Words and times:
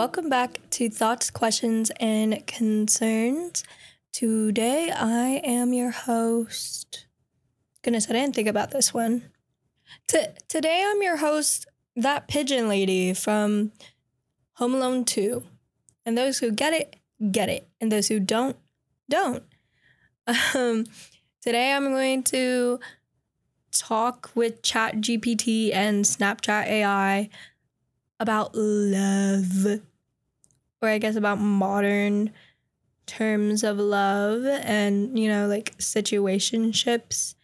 welcome 0.00 0.30
back 0.30 0.58
to 0.70 0.88
Thoughts, 0.88 1.30
Questions, 1.30 1.92
and 2.00 2.46
Concerns. 2.46 3.64
Today 4.14 4.90
I 4.90 5.42
am 5.44 5.74
your 5.74 5.90
host. 5.90 7.04
Goodness, 7.82 8.08
I 8.08 8.14
didn't 8.14 8.34
think 8.34 8.48
about 8.48 8.70
this 8.70 8.94
one. 8.94 9.30
T- 10.08 10.24
today 10.48 10.82
I'm 10.88 11.02
your 11.02 11.18
host, 11.18 11.66
that 11.96 12.28
pigeon 12.28 12.66
lady 12.66 13.12
from 13.12 13.72
Home 14.54 14.74
Alone 14.74 15.04
2. 15.04 15.42
And 16.06 16.16
those 16.16 16.38
who 16.38 16.50
get 16.50 16.72
it, 16.72 16.96
get 17.30 17.50
it. 17.50 17.68
And 17.78 17.92
those 17.92 18.08
who 18.08 18.20
don't, 18.20 18.56
don't. 19.10 19.44
Um, 20.54 20.86
today 21.42 21.74
I'm 21.74 21.90
going 21.90 22.22
to 22.22 22.80
talk 23.70 24.30
with 24.34 24.62
Chat 24.62 24.94
GPT 25.02 25.74
and 25.74 26.06
Snapchat 26.06 26.68
AI 26.68 27.28
about 28.18 28.54
love, 28.54 29.80
or 30.82 30.88
I 30.88 30.98
guess 30.98 31.16
about 31.16 31.38
modern 31.38 32.32
terms 33.06 33.64
of 33.64 33.78
love 33.78 34.44
and, 34.44 35.18
you 35.18 35.28
know, 35.28 35.46
like 35.46 35.76
situationships 35.78 37.34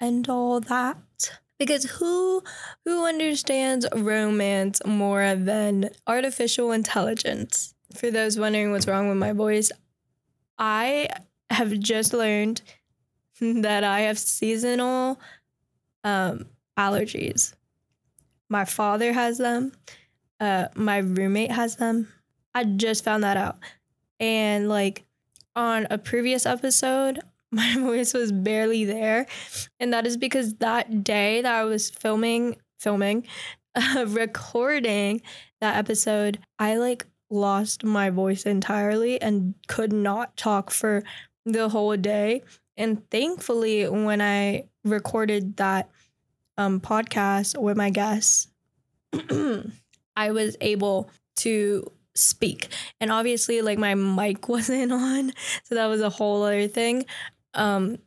and 0.00 0.28
all 0.28 0.60
that. 0.60 0.96
Because 1.58 1.84
who 1.84 2.42
who 2.84 3.06
understands 3.06 3.86
romance 3.94 4.82
more 4.84 5.34
than 5.34 5.90
artificial 6.06 6.72
intelligence? 6.72 7.74
For 7.94 8.10
those 8.10 8.38
wondering 8.38 8.72
what's 8.72 8.86
wrong 8.86 9.08
with 9.08 9.16
my 9.16 9.32
voice, 9.32 9.72
I 10.58 11.08
have 11.50 11.78
just 11.78 12.12
learned 12.12 12.60
that 13.40 13.84
I 13.84 14.00
have 14.00 14.18
seasonal 14.18 15.18
um, 16.04 16.46
allergies. 16.78 17.54
My 18.48 18.64
father 18.64 19.12
has 19.12 19.38
them. 19.38 19.72
Uh, 20.38 20.68
my 20.74 20.98
roommate 20.98 21.52
has 21.52 21.76
them. 21.76 22.12
I 22.56 22.64
just 22.64 23.04
found 23.04 23.22
that 23.22 23.36
out. 23.36 23.58
And 24.18 24.66
like 24.66 25.04
on 25.54 25.86
a 25.90 25.98
previous 25.98 26.46
episode, 26.46 27.20
my 27.52 27.74
voice 27.74 28.14
was 28.14 28.32
barely 28.32 28.86
there. 28.86 29.26
And 29.78 29.92
that 29.92 30.06
is 30.06 30.16
because 30.16 30.54
that 30.54 31.04
day 31.04 31.42
that 31.42 31.54
I 31.54 31.64
was 31.64 31.90
filming, 31.90 32.56
filming, 32.78 33.26
uh, 33.74 34.06
recording 34.08 35.20
that 35.60 35.76
episode, 35.76 36.38
I 36.58 36.76
like 36.76 37.04
lost 37.28 37.84
my 37.84 38.08
voice 38.08 38.44
entirely 38.44 39.20
and 39.20 39.54
could 39.68 39.92
not 39.92 40.34
talk 40.38 40.70
for 40.70 41.02
the 41.44 41.68
whole 41.68 41.96
day. 41.98 42.42
And 42.78 43.08
thankfully, 43.10 43.86
when 43.86 44.22
I 44.22 44.68
recorded 44.82 45.58
that 45.58 45.90
um, 46.56 46.80
podcast 46.80 47.60
with 47.60 47.76
my 47.76 47.90
guests, 47.90 48.48
I 50.16 50.30
was 50.30 50.56
able 50.62 51.10
to 51.36 51.92
speak. 52.16 52.68
And 53.00 53.10
obviously, 53.10 53.62
like 53.62 53.78
my 53.78 53.94
mic 53.94 54.48
wasn't 54.48 54.92
on, 54.92 55.32
so 55.64 55.74
that 55.74 55.86
was 55.86 56.00
a 56.00 56.10
whole 56.10 56.42
other 56.42 56.68
thing. 56.68 57.04
Um, 57.54 57.98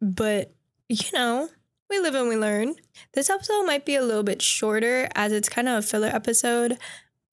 but 0.00 0.52
you 0.88 1.10
know, 1.12 1.48
we 1.90 1.98
live 1.98 2.14
and 2.14 2.28
we 2.28 2.36
learn. 2.36 2.74
This 3.14 3.30
episode 3.30 3.64
might 3.64 3.84
be 3.84 3.96
a 3.96 4.02
little 4.02 4.22
bit 4.22 4.42
shorter 4.42 5.08
as 5.14 5.32
it's 5.32 5.48
kind 5.48 5.68
of 5.68 5.78
a 5.78 5.86
filler 5.86 6.08
episode. 6.08 6.78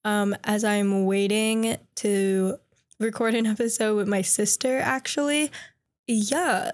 Um, 0.05 0.35
as 0.43 0.63
I'm 0.63 1.05
waiting 1.05 1.77
to 1.95 2.57
record 2.99 3.35
an 3.35 3.45
episode 3.47 3.95
with 3.95 4.07
my 4.07 4.21
sister, 4.21 4.79
actually. 4.79 5.51
Yeah. 6.07 6.71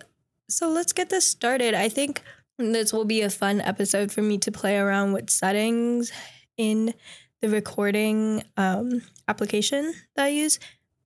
So 0.50 0.70
let's 0.70 0.94
get 0.94 1.10
this 1.10 1.28
started. 1.28 1.74
I 1.74 1.90
think 1.90 2.24
this 2.58 2.92
will 2.92 3.06
be 3.06 3.22
a 3.22 3.30
fun 3.30 3.62
episode 3.62 4.12
for 4.12 4.22
me 4.22 4.38
to 4.40 4.52
play 4.52 4.78
around 4.78 5.14
with 5.14 5.30
settings 5.30 6.12
in 6.58 6.94
the 7.42 7.50
recording 7.50 8.44
um, 8.58 9.02
application 9.28 9.94
that 10.16 10.26
I 10.26 10.30
use 10.30 10.60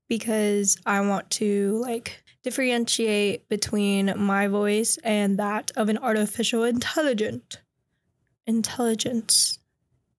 because 0.10 0.78
I 0.86 1.02
want 1.02 1.30
to 1.32 1.80
like 1.82 2.24
differentiate 2.44 3.48
between 3.50 4.14
my 4.18 4.48
voice 4.48 4.98
and 5.04 5.40
that 5.40 5.72
of 5.76 5.90
an 5.90 5.98
artificial 5.98 6.64
intelligent 6.64 7.62
intelligence. 8.46 9.60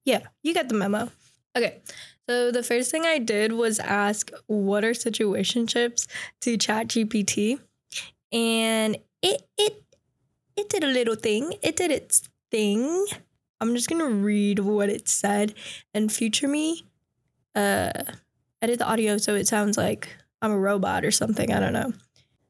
Yeah, 0.04 0.20
you 0.42 0.54
get 0.54 0.68
the 0.68 0.74
memo. 0.74 1.10
Okay. 1.56 1.80
So 2.28 2.50
the 2.50 2.62
first 2.62 2.90
thing 2.90 3.04
I 3.04 3.18
did 3.18 3.52
was 3.52 3.78
ask 3.78 4.30
what 4.46 4.82
are 4.84 4.92
situationships 4.92 6.06
to 6.40 6.56
ChatGPT 6.56 7.60
and 8.32 8.96
it 9.22 9.42
it 9.56 9.82
it 10.56 10.68
did 10.68 10.84
a 10.84 10.88
little 10.88 11.14
thing. 11.16 11.54
It 11.62 11.76
did 11.76 11.90
its 11.90 12.22
thing. 12.50 13.06
I'm 13.60 13.74
just 13.74 13.88
gonna 13.88 14.10
read 14.10 14.58
what 14.58 14.88
it 14.88 15.08
said 15.08 15.54
and 15.92 16.12
future 16.12 16.48
me 16.48 16.84
uh 17.54 17.92
edit 18.60 18.78
the 18.78 18.86
audio 18.86 19.16
so 19.16 19.34
it 19.34 19.46
sounds 19.46 19.76
like 19.76 20.16
I'm 20.42 20.50
a 20.50 20.58
robot 20.58 21.04
or 21.04 21.10
something. 21.10 21.52
I 21.52 21.60
don't 21.60 21.72
know. 21.72 21.92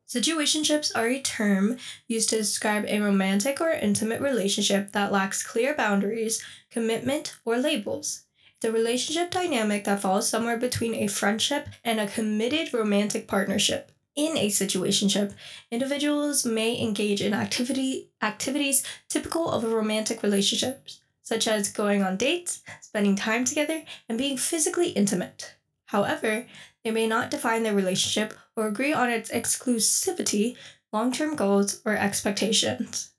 Situationships 0.08 0.92
are 0.94 1.08
a 1.08 1.20
term 1.20 1.78
used 2.06 2.28
to 2.30 2.36
describe 2.36 2.84
a 2.86 3.00
romantic 3.00 3.60
or 3.60 3.70
intimate 3.70 4.20
relationship 4.20 4.92
that 4.92 5.10
lacks 5.10 5.42
clear 5.42 5.74
boundaries, 5.74 6.42
commitment, 6.70 7.36
or 7.44 7.56
labels. 7.58 8.24
The 8.60 8.70
relationship 8.70 9.30
dynamic 9.30 9.84
that 9.84 10.00
falls 10.00 10.28
somewhere 10.28 10.56
between 10.56 10.94
a 10.94 11.08
friendship 11.08 11.68
and 11.82 11.98
a 11.98 12.06
committed 12.06 12.72
romantic 12.72 13.26
partnership. 13.26 13.92
In 14.14 14.36
a 14.36 14.48
situationship, 14.48 15.34
individuals 15.70 16.46
may 16.46 16.80
engage 16.80 17.20
in 17.20 17.34
activity 17.34 18.10
activities 18.24 18.84
typical 19.08 19.50
of 19.50 19.62
a 19.62 19.68
romantic 19.68 20.22
relationship, 20.22 20.88
such 21.22 21.46
as 21.46 21.70
going 21.70 22.02
on 22.02 22.16
dates, 22.16 22.62
spending 22.80 23.14
time 23.14 23.44
together, 23.44 23.82
and 24.08 24.18
being 24.18 24.36
physically 24.36 24.90
intimate. 24.90 25.54
However, 25.86 26.46
they 26.82 26.90
may 26.90 27.06
not 27.06 27.30
define 27.30 27.62
their 27.62 27.74
relationship 27.74 28.34
or 28.56 28.66
agree 28.66 28.92
on 28.92 29.10
its 29.10 29.30
exclusivity, 29.30 30.56
long 30.92 31.12
term 31.12 31.36
goals, 31.36 31.80
or 31.84 31.96
expectations. 31.96 33.10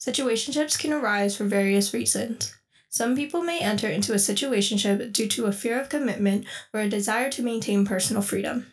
Situationships 0.00 0.78
can 0.78 0.92
arise 0.92 1.36
for 1.36 1.44
various 1.44 1.94
reasons. 1.94 2.54
Some 2.88 3.14
people 3.16 3.42
may 3.42 3.60
enter 3.60 3.88
into 3.88 4.12
a 4.12 4.16
situationship 4.16 5.12
due 5.12 5.28
to 5.28 5.46
a 5.46 5.52
fear 5.52 5.80
of 5.80 5.88
commitment 5.88 6.44
or 6.74 6.80
a 6.80 6.88
desire 6.88 7.30
to 7.30 7.42
maintain 7.42 7.86
personal 7.86 8.22
freedom. 8.22 8.71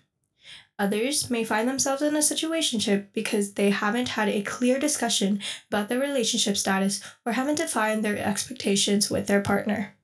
Others 0.79 1.29
may 1.29 1.43
find 1.43 1.67
themselves 1.67 2.01
in 2.01 2.15
a 2.15 2.19
situationship 2.19 3.07
because 3.11 3.53
they 3.53 3.69
haven't 3.69 4.09
had 4.09 4.29
a 4.29 4.41
clear 4.41 4.79
discussion 4.79 5.41
about 5.67 5.89
their 5.89 5.99
relationship 5.99 6.55
status 6.55 7.01
or 7.25 7.33
haven't 7.33 7.55
defined 7.55 8.03
their 8.03 8.17
expectations 8.17 9.09
with 9.09 9.27
their 9.27 9.41
partner. 9.41 9.95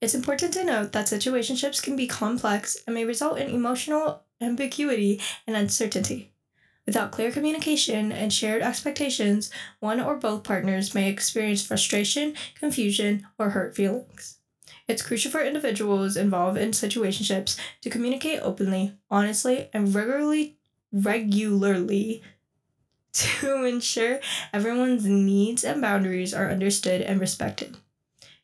It's 0.00 0.14
important 0.14 0.52
to 0.52 0.64
note 0.64 0.92
that 0.92 1.06
situationships 1.06 1.82
can 1.82 1.96
be 1.96 2.06
complex 2.06 2.76
and 2.86 2.94
may 2.94 3.04
result 3.04 3.38
in 3.38 3.50
emotional 3.50 4.22
ambiguity 4.40 5.20
and 5.48 5.56
uncertainty. 5.56 6.32
Without 6.86 7.10
clear 7.10 7.32
communication 7.32 8.12
and 8.12 8.32
shared 8.32 8.62
expectations, 8.62 9.50
one 9.80 10.00
or 10.00 10.16
both 10.16 10.44
partners 10.44 10.94
may 10.94 11.10
experience 11.10 11.62
frustration, 11.62 12.34
confusion, 12.54 13.26
or 13.36 13.50
hurt 13.50 13.74
feelings. 13.74 14.37
It's 14.88 15.02
crucial 15.02 15.30
for 15.30 15.42
individuals 15.42 16.16
involved 16.16 16.58
in 16.58 16.70
situationships 16.70 17.58
to 17.82 17.90
communicate 17.90 18.40
openly, 18.42 18.94
honestly, 19.10 19.68
and 19.72 19.94
regularly 19.94 20.58
regularly 20.90 22.22
to 23.12 23.64
ensure 23.66 24.20
everyone's 24.52 25.04
needs 25.04 25.64
and 25.64 25.80
boundaries 25.82 26.32
are 26.32 26.50
understood 26.50 27.02
and 27.02 27.20
respected. 27.20 27.76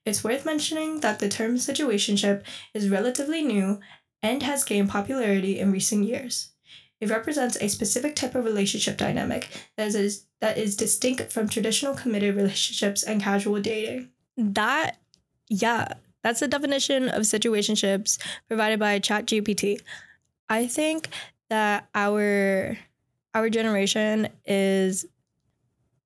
It's 0.04 0.22
worth 0.22 0.44
mentioning 0.44 1.00
that 1.00 1.18
the 1.18 1.28
term 1.28 1.56
situationship 1.56 2.42
is 2.74 2.90
relatively 2.90 3.42
new 3.42 3.80
and 4.22 4.42
has 4.42 4.64
gained 4.64 4.90
popularity 4.90 5.58
in 5.58 5.72
recent 5.72 6.04
years. 6.04 6.50
It 7.00 7.10
represents 7.10 7.56
a 7.60 7.68
specific 7.68 8.14
type 8.14 8.34
of 8.34 8.44
relationship 8.44 8.96
dynamic 8.96 9.48
that 9.76 9.94
is, 9.94 10.26
that 10.40 10.58
is 10.58 10.76
distinct 10.76 11.32
from 11.32 11.48
traditional 11.48 11.94
committed 11.94 12.36
relationships 12.36 13.02
and 13.02 13.22
casual 13.22 13.60
dating. 13.60 14.10
That, 14.36 14.98
yeah, 15.48 15.94
that's 16.24 16.40
the 16.40 16.48
definition 16.48 17.10
of 17.10 17.22
situationships 17.22 18.18
provided 18.48 18.80
by 18.80 18.98
ChatGPT. 18.98 19.80
I 20.48 20.66
think 20.66 21.10
that 21.50 21.86
our 21.94 22.78
our 23.34 23.50
generation 23.50 24.28
is 24.46 25.04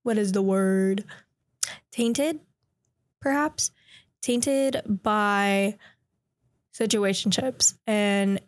what 0.03 0.19
is 0.19 0.33
the 0.33 0.43
word? 0.43 1.05
Tainted, 1.93 2.41
perhaps? 3.21 3.71
Tainted 4.21 4.83
by 5.03 5.79
situationships 6.75 7.75
and 7.87 8.41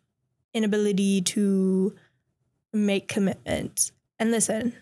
inability 0.53 1.21
to 1.23 1.95
make 2.73 3.07
commitments. 3.07 3.93
And 4.19 4.33
listen, 4.33 4.75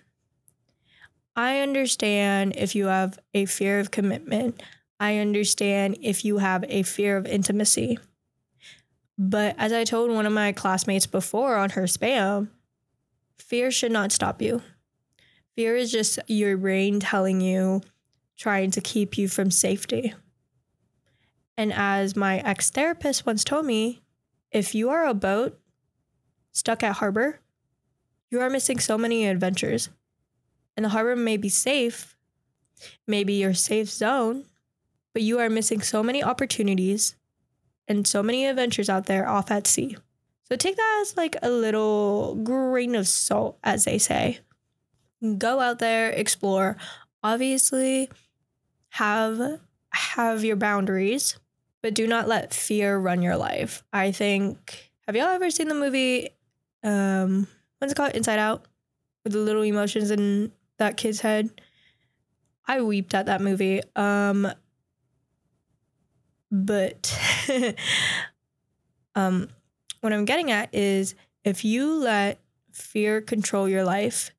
I 1.37 1.61
understand 1.61 2.55
if 2.57 2.75
you 2.75 2.87
have 2.87 3.19
a 3.35 3.45
fear 3.45 3.79
of 3.79 3.91
commitment. 3.91 4.63
I 5.01 5.19
understand 5.19 5.99
if 6.03 6.25
you 6.25 6.39
have 6.39 6.65
a 6.69 6.83
fear 6.83 7.17
of 7.17 7.27
intimacy. 7.27 7.99
But 9.17 9.55
as 9.59 9.73
I 9.73 9.85
told 9.85 10.11
one 10.11 10.27
of 10.27 10.33
my 10.33 10.53
classmates 10.53 11.07
before 11.07 11.57
on 11.57 11.71
her 11.71 11.85
spam, 11.85 12.49
fear 13.39 13.71
should 13.71 13.93
not 13.93 14.13
stop 14.13 14.43
you. 14.43 14.63
Fear 15.57 15.77
is 15.77 15.91
just 15.91 16.19
your 16.27 16.57
brain 16.57 17.01
telling 17.01 17.41
you, 17.41 17.81
trying 18.37 18.71
to 18.73 18.81
keep 18.81 19.19
you 19.19 19.29
from 19.29 19.51
safety. 19.51 20.15
And 21.57 21.73
as 21.73 22.15
my 22.15 22.39
ex 22.39 22.71
therapist 22.71 23.27
once 23.27 23.43
told 23.43 23.67
me, 23.67 24.03
if 24.53 24.75
you 24.75 24.91
are 24.91 25.05
a 25.05 25.15
boat 25.15 25.59
stuck 26.53 26.83
at 26.83 26.97
harbor, 26.97 27.41
you 28.31 28.41
are 28.41 28.51
missing 28.51 28.79
so 28.79 28.97
many 28.97 29.27
adventures. 29.27 29.89
And 30.77 30.85
the 30.85 30.91
harbor 30.91 31.17
may 31.17 31.37
be 31.37 31.49
safe, 31.49 32.17
maybe 33.07 33.35
your 33.35 33.55
safe 33.55 33.91
zone, 33.91 34.45
but 35.13 35.23
you 35.23 35.39
are 35.39 35.51
missing 35.51 35.81
so 35.81 36.03
many 36.03 36.23
opportunities 36.23 37.17
and 37.87 38.07
so 38.07 38.23
many 38.23 38.47
adventures 38.47 38.89
out 38.89 39.07
there 39.07 39.29
off 39.29 39.51
at 39.51 39.67
sea. 39.67 39.97
So 40.45 40.57
take 40.57 40.77
that 40.77 40.99
as 41.03 41.17
like 41.17 41.37
a 41.43 41.51
little 41.51 42.35
grain 42.37 42.95
of 42.95 43.07
salt, 43.07 43.59
as 43.63 43.85
they 43.85 43.99
say. 43.99 44.39
Go 45.37 45.61
out 45.61 45.79
there, 45.79 46.11
explore. 46.11 46.77
Obviously, 47.23 48.09
have 48.91 49.61
have 49.91 50.45
your 50.45 50.57
boundaries, 50.57 51.39
but 51.83 51.95
do 51.95 52.07
not 52.07 52.29
let 52.29 52.55
fear 52.55 52.99
run 52.99 53.21
your 53.21 53.37
life. 53.37 53.83
I 53.93 54.13
think 54.13 54.91
have 55.07 55.17
y'all 55.17 55.27
ever 55.27 55.51
seen 55.51 55.69
the 55.69 55.75
movie 55.75 56.31
um 56.83 57.47
what's 57.79 57.93
it 57.93 57.97
called? 57.97 58.13
Inside 58.13 58.39
Out? 58.39 58.65
With 59.25 59.33
the 59.33 59.41
little 59.41 59.63
emotions 59.63 60.11
in 60.11 60.53
that 60.79 60.97
kid's 60.97 61.21
head. 61.21 61.51
I 62.67 62.81
weeped 62.83 63.15
at 63.15 63.27
that 63.27 63.41
movie. 63.41 63.83
Um 63.97 64.51
but 66.51 67.19
um 69.15 69.49
what 70.01 70.13
I'm 70.13 70.25
getting 70.25 70.51
at 70.51 70.75
is 70.75 71.15
if 71.45 71.65
you 71.65 71.95
let 71.95 72.41
fear 72.73 73.21
control 73.21 73.69
your 73.69 73.85
life, 73.85 74.31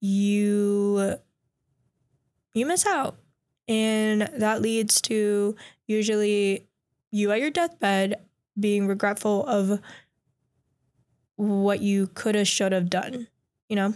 you 0.00 1.16
you 2.54 2.66
miss 2.66 2.86
out. 2.86 3.16
And 3.68 4.22
that 4.38 4.60
leads 4.60 5.00
to 5.02 5.56
usually 5.86 6.66
you 7.10 7.30
at 7.30 7.40
your 7.40 7.50
deathbed 7.50 8.16
being 8.58 8.86
regretful 8.86 9.46
of 9.46 9.80
what 11.36 11.80
you 11.80 12.08
could 12.08 12.34
have 12.34 12.48
should 12.48 12.72
have 12.72 12.90
done, 12.90 13.28
you 13.68 13.76
know? 13.76 13.94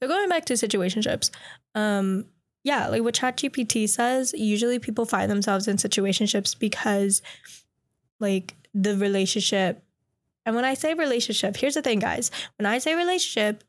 So 0.00 0.08
going 0.08 0.28
back 0.28 0.44
to 0.46 0.54
situationships, 0.54 1.30
um, 1.74 2.26
yeah, 2.64 2.88
like 2.88 3.02
what 3.02 3.14
ChatGPT 3.14 3.88
says, 3.88 4.32
usually 4.32 4.78
people 4.78 5.04
find 5.04 5.30
themselves 5.30 5.68
in 5.68 5.76
situationships 5.76 6.58
because 6.58 7.20
like 8.18 8.54
the 8.72 8.96
relationship. 8.96 9.84
And 10.46 10.56
when 10.56 10.64
I 10.64 10.74
say 10.74 10.94
relationship, 10.94 11.56
here's 11.56 11.74
the 11.74 11.82
thing, 11.82 11.98
guys. 11.98 12.30
When 12.58 12.66
I 12.66 12.78
say 12.78 12.94
relationship, 12.94 13.62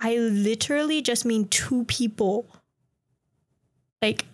I 0.00 0.16
literally 0.16 1.02
just 1.02 1.24
mean 1.24 1.46
two 1.48 1.84
people. 1.84 2.46
Like, 4.02 4.26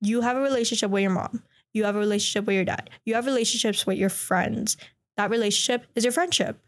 you 0.00 0.20
have 0.22 0.36
a 0.36 0.40
relationship 0.40 0.90
with 0.90 1.02
your 1.02 1.10
mom, 1.12 1.42
you 1.72 1.84
have 1.84 1.96
a 1.96 1.98
relationship 1.98 2.46
with 2.46 2.54
your 2.54 2.64
dad, 2.64 2.90
you 3.04 3.14
have 3.14 3.26
relationships 3.26 3.86
with 3.86 3.96
your 3.96 4.08
friends. 4.08 4.76
That 5.16 5.30
relationship 5.30 5.86
is 5.94 6.04
your 6.04 6.12
friendship. 6.12 6.58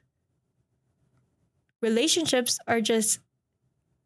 Relationships 1.81 2.59
are 2.69 2.81
just 2.81 3.19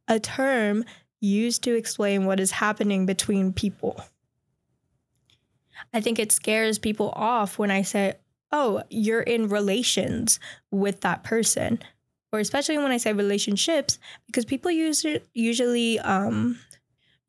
a 0.08 0.18
term 0.18 0.84
used 1.26 1.62
to 1.64 1.74
explain 1.74 2.26
what 2.26 2.40
is 2.40 2.50
happening 2.52 3.06
between 3.06 3.52
people. 3.52 4.00
I 5.92 6.00
think 6.00 6.18
it 6.18 6.32
scares 6.32 6.78
people 6.78 7.10
off 7.14 7.58
when 7.58 7.70
I 7.70 7.82
say, 7.82 8.14
oh, 8.52 8.82
you're 8.90 9.20
in 9.22 9.48
relations 9.48 10.40
with 10.70 11.00
that 11.02 11.24
person. 11.24 11.80
Or 12.32 12.38
especially 12.38 12.78
when 12.78 12.92
I 12.92 12.96
say 12.96 13.12
relationships, 13.12 13.98
because 14.26 14.44
people 14.44 14.70
use 14.70 15.04
usually 15.32 15.98
um 16.00 16.58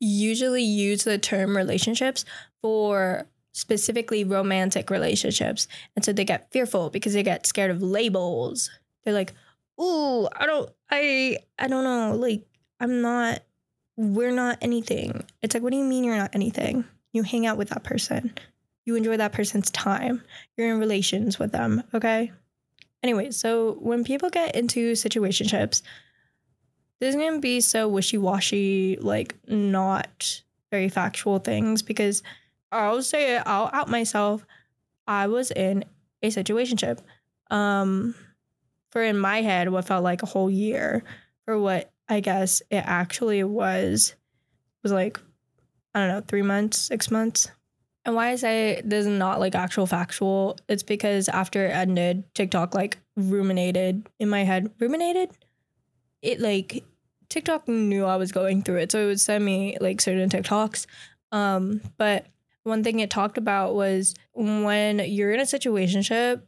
usually 0.00 0.62
use 0.62 1.04
the 1.04 1.18
term 1.18 1.56
relationships 1.56 2.24
for 2.62 3.26
specifically 3.52 4.22
romantic 4.22 4.90
relationships. 4.90 5.66
And 5.96 6.04
so 6.04 6.12
they 6.12 6.24
get 6.24 6.52
fearful 6.52 6.90
because 6.90 7.14
they 7.14 7.22
get 7.22 7.46
scared 7.46 7.70
of 7.70 7.82
labels. 7.82 8.70
They're 9.04 9.14
like, 9.14 9.32
"Ooh, 9.80 10.28
I 10.36 10.46
don't 10.46 10.70
I 10.90 11.38
I 11.58 11.68
don't 11.68 11.84
know, 11.84 12.14
like 12.16 12.44
I'm 12.80 13.00
not 13.00 13.40
we're 13.98 14.32
not 14.32 14.56
anything." 14.62 15.26
It's 15.42 15.54
like, 15.54 15.62
"What 15.62 15.72
do 15.72 15.76
you 15.76 15.84
mean 15.84 16.04
you're 16.04 16.16
not 16.16 16.34
anything?" 16.34 16.84
You 17.12 17.22
hang 17.22 17.46
out 17.46 17.58
with 17.58 17.68
that 17.70 17.84
person. 17.84 18.32
You 18.86 18.94
enjoy 18.94 19.18
that 19.18 19.32
person's 19.32 19.70
time. 19.70 20.22
You're 20.56 20.72
in 20.72 20.78
relations 20.78 21.38
with 21.38 21.52
them, 21.52 21.82
okay? 21.92 22.32
Anyway, 23.02 23.30
so 23.30 23.72
when 23.80 24.04
people 24.04 24.30
get 24.30 24.56
into 24.56 24.92
situationships, 24.92 25.82
there's 27.00 27.14
gonna 27.14 27.38
be 27.38 27.60
so 27.60 27.88
wishy-washy, 27.88 28.96
like 29.00 29.34
not 29.46 30.42
very 30.70 30.88
factual 30.88 31.38
things 31.38 31.82
because 31.82 32.22
I'll 32.72 33.02
say 33.02 33.36
it, 33.36 33.42
I'll 33.46 33.70
out 33.72 33.88
myself. 33.88 34.46
I 35.06 35.26
was 35.26 35.50
in 35.50 35.84
a 36.22 36.28
situationship. 36.28 36.98
Um 37.50 38.14
for 38.90 39.02
in 39.02 39.18
my 39.18 39.42
head 39.42 39.68
what 39.68 39.84
felt 39.84 40.02
like 40.02 40.22
a 40.22 40.26
whole 40.26 40.50
year 40.50 41.04
for 41.44 41.58
what 41.58 41.92
I 42.08 42.20
guess 42.20 42.62
it 42.70 42.82
actually 42.86 43.44
was 43.44 44.14
was 44.82 44.92
like 44.92 45.20
I 45.94 46.00
don't 46.00 46.08
know, 46.08 46.20
three 46.26 46.42
months, 46.42 46.78
six 46.78 47.10
months. 47.10 47.50
And 48.04 48.14
why 48.14 48.30
I 48.30 48.36
say 48.36 48.80
this 48.84 49.06
is 49.06 49.18
not 49.18 49.40
like 49.40 49.54
actual 49.54 49.86
factual, 49.86 50.56
it's 50.68 50.82
because 50.82 51.28
after 51.28 51.66
it 51.66 51.70
ended, 51.70 52.24
TikTok 52.34 52.74
like 52.74 52.98
ruminated 53.16 54.08
in 54.18 54.28
my 54.28 54.44
head. 54.44 54.70
Ruminated? 54.78 55.30
It 56.22 56.40
like 56.40 56.84
TikTok 57.28 57.68
knew 57.68 58.04
I 58.04 58.16
was 58.16 58.32
going 58.32 58.62
through 58.62 58.76
it. 58.76 58.92
So 58.92 59.02
it 59.02 59.06
would 59.06 59.20
send 59.20 59.44
me 59.44 59.76
like 59.80 60.00
certain 60.00 60.30
TikToks. 60.30 60.86
Um, 61.32 61.80
but 61.96 62.26
one 62.62 62.82
thing 62.82 63.00
it 63.00 63.10
talked 63.10 63.38
about 63.38 63.74
was 63.74 64.14
when 64.32 65.00
you're 65.00 65.32
in 65.32 65.40
a 65.40 65.44
situationship, 65.44 66.42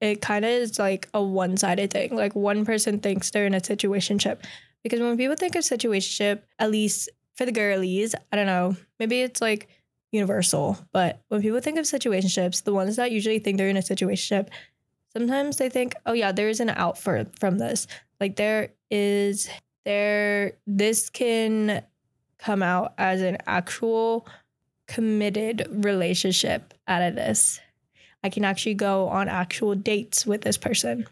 it 0.00 0.20
kind 0.20 0.44
of 0.44 0.50
is 0.50 0.78
like 0.78 1.08
a 1.14 1.22
one-sided 1.22 1.92
thing. 1.92 2.16
Like 2.16 2.34
one 2.34 2.64
person 2.64 2.98
thinks 2.98 3.30
they're 3.30 3.46
in 3.46 3.54
a 3.54 3.60
situationship. 3.60 4.38
Because 4.82 5.00
when 5.00 5.16
people 5.16 5.36
think 5.36 5.54
of 5.54 5.62
situationship, 5.62 6.42
at 6.58 6.70
least 6.70 7.08
for 7.34 7.44
the 7.44 7.52
girlies, 7.52 8.14
I 8.32 8.36
don't 8.36 8.46
know, 8.46 8.76
maybe 8.98 9.20
it's 9.22 9.40
like 9.40 9.68
universal, 10.10 10.78
but 10.92 11.20
when 11.28 11.40
people 11.40 11.60
think 11.60 11.78
of 11.78 11.84
situationships, 11.84 12.64
the 12.64 12.74
ones 12.74 12.96
that 12.96 13.12
usually 13.12 13.38
think 13.38 13.58
they're 13.58 13.68
in 13.68 13.76
a 13.76 13.80
situationship, 13.80 14.48
sometimes 15.12 15.56
they 15.56 15.68
think, 15.68 15.94
oh 16.06 16.12
yeah, 16.12 16.32
there 16.32 16.48
is 16.48 16.60
an 16.60 16.70
out 16.70 16.98
for 16.98 17.26
from 17.38 17.58
this. 17.58 17.86
Like 18.20 18.36
there 18.36 18.70
is 18.90 19.48
there 19.84 20.52
this 20.66 21.10
can 21.10 21.82
come 22.38 22.62
out 22.62 22.94
as 22.98 23.22
an 23.22 23.38
actual 23.46 24.26
committed 24.86 25.66
relationship 25.70 26.74
out 26.86 27.02
of 27.02 27.14
this. 27.14 27.60
I 28.24 28.28
can 28.28 28.44
actually 28.44 28.74
go 28.74 29.08
on 29.08 29.28
actual 29.28 29.74
dates 29.74 30.26
with 30.26 30.42
this 30.42 30.56
person. 30.56 31.06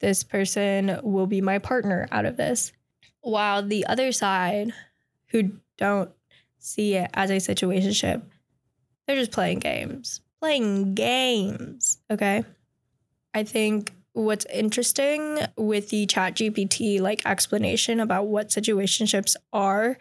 This 0.00 0.24
person 0.24 0.98
will 1.02 1.26
be 1.26 1.40
my 1.40 1.58
partner 1.58 2.08
out 2.10 2.24
of 2.24 2.36
this. 2.36 2.72
While 3.26 3.66
the 3.66 3.86
other 3.86 4.12
side 4.12 4.72
who 5.30 5.50
don't 5.78 6.12
see 6.58 6.94
it 6.94 7.10
as 7.12 7.30
a 7.30 7.36
situationship. 7.36 8.22
They're 9.06 9.16
just 9.16 9.32
playing 9.32 9.58
games. 9.58 10.20
Playing 10.40 10.94
games. 10.94 11.98
Okay. 12.08 12.44
I 13.34 13.42
think 13.42 13.92
what's 14.12 14.46
interesting 14.46 15.40
with 15.56 15.90
the 15.90 16.06
chat 16.06 16.36
GPT 16.36 17.00
like 17.00 17.26
explanation 17.26 17.98
about 18.00 18.28
what 18.28 18.48
situationships 18.48 19.34
are 19.52 19.98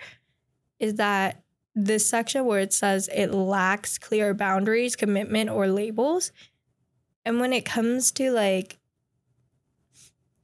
is 0.79 0.95
that 0.95 1.43
this 1.75 2.07
section 2.07 2.45
where 2.45 2.59
it 2.59 2.73
says 2.73 3.09
it 3.13 3.33
lacks 3.33 3.97
clear 3.97 4.33
boundaries, 4.33 4.95
commitment, 4.95 5.49
or 5.49 5.67
labels. 5.67 6.31
And 7.25 7.39
when 7.39 7.53
it 7.53 7.65
comes 7.65 8.11
to 8.13 8.31
like 8.31 8.77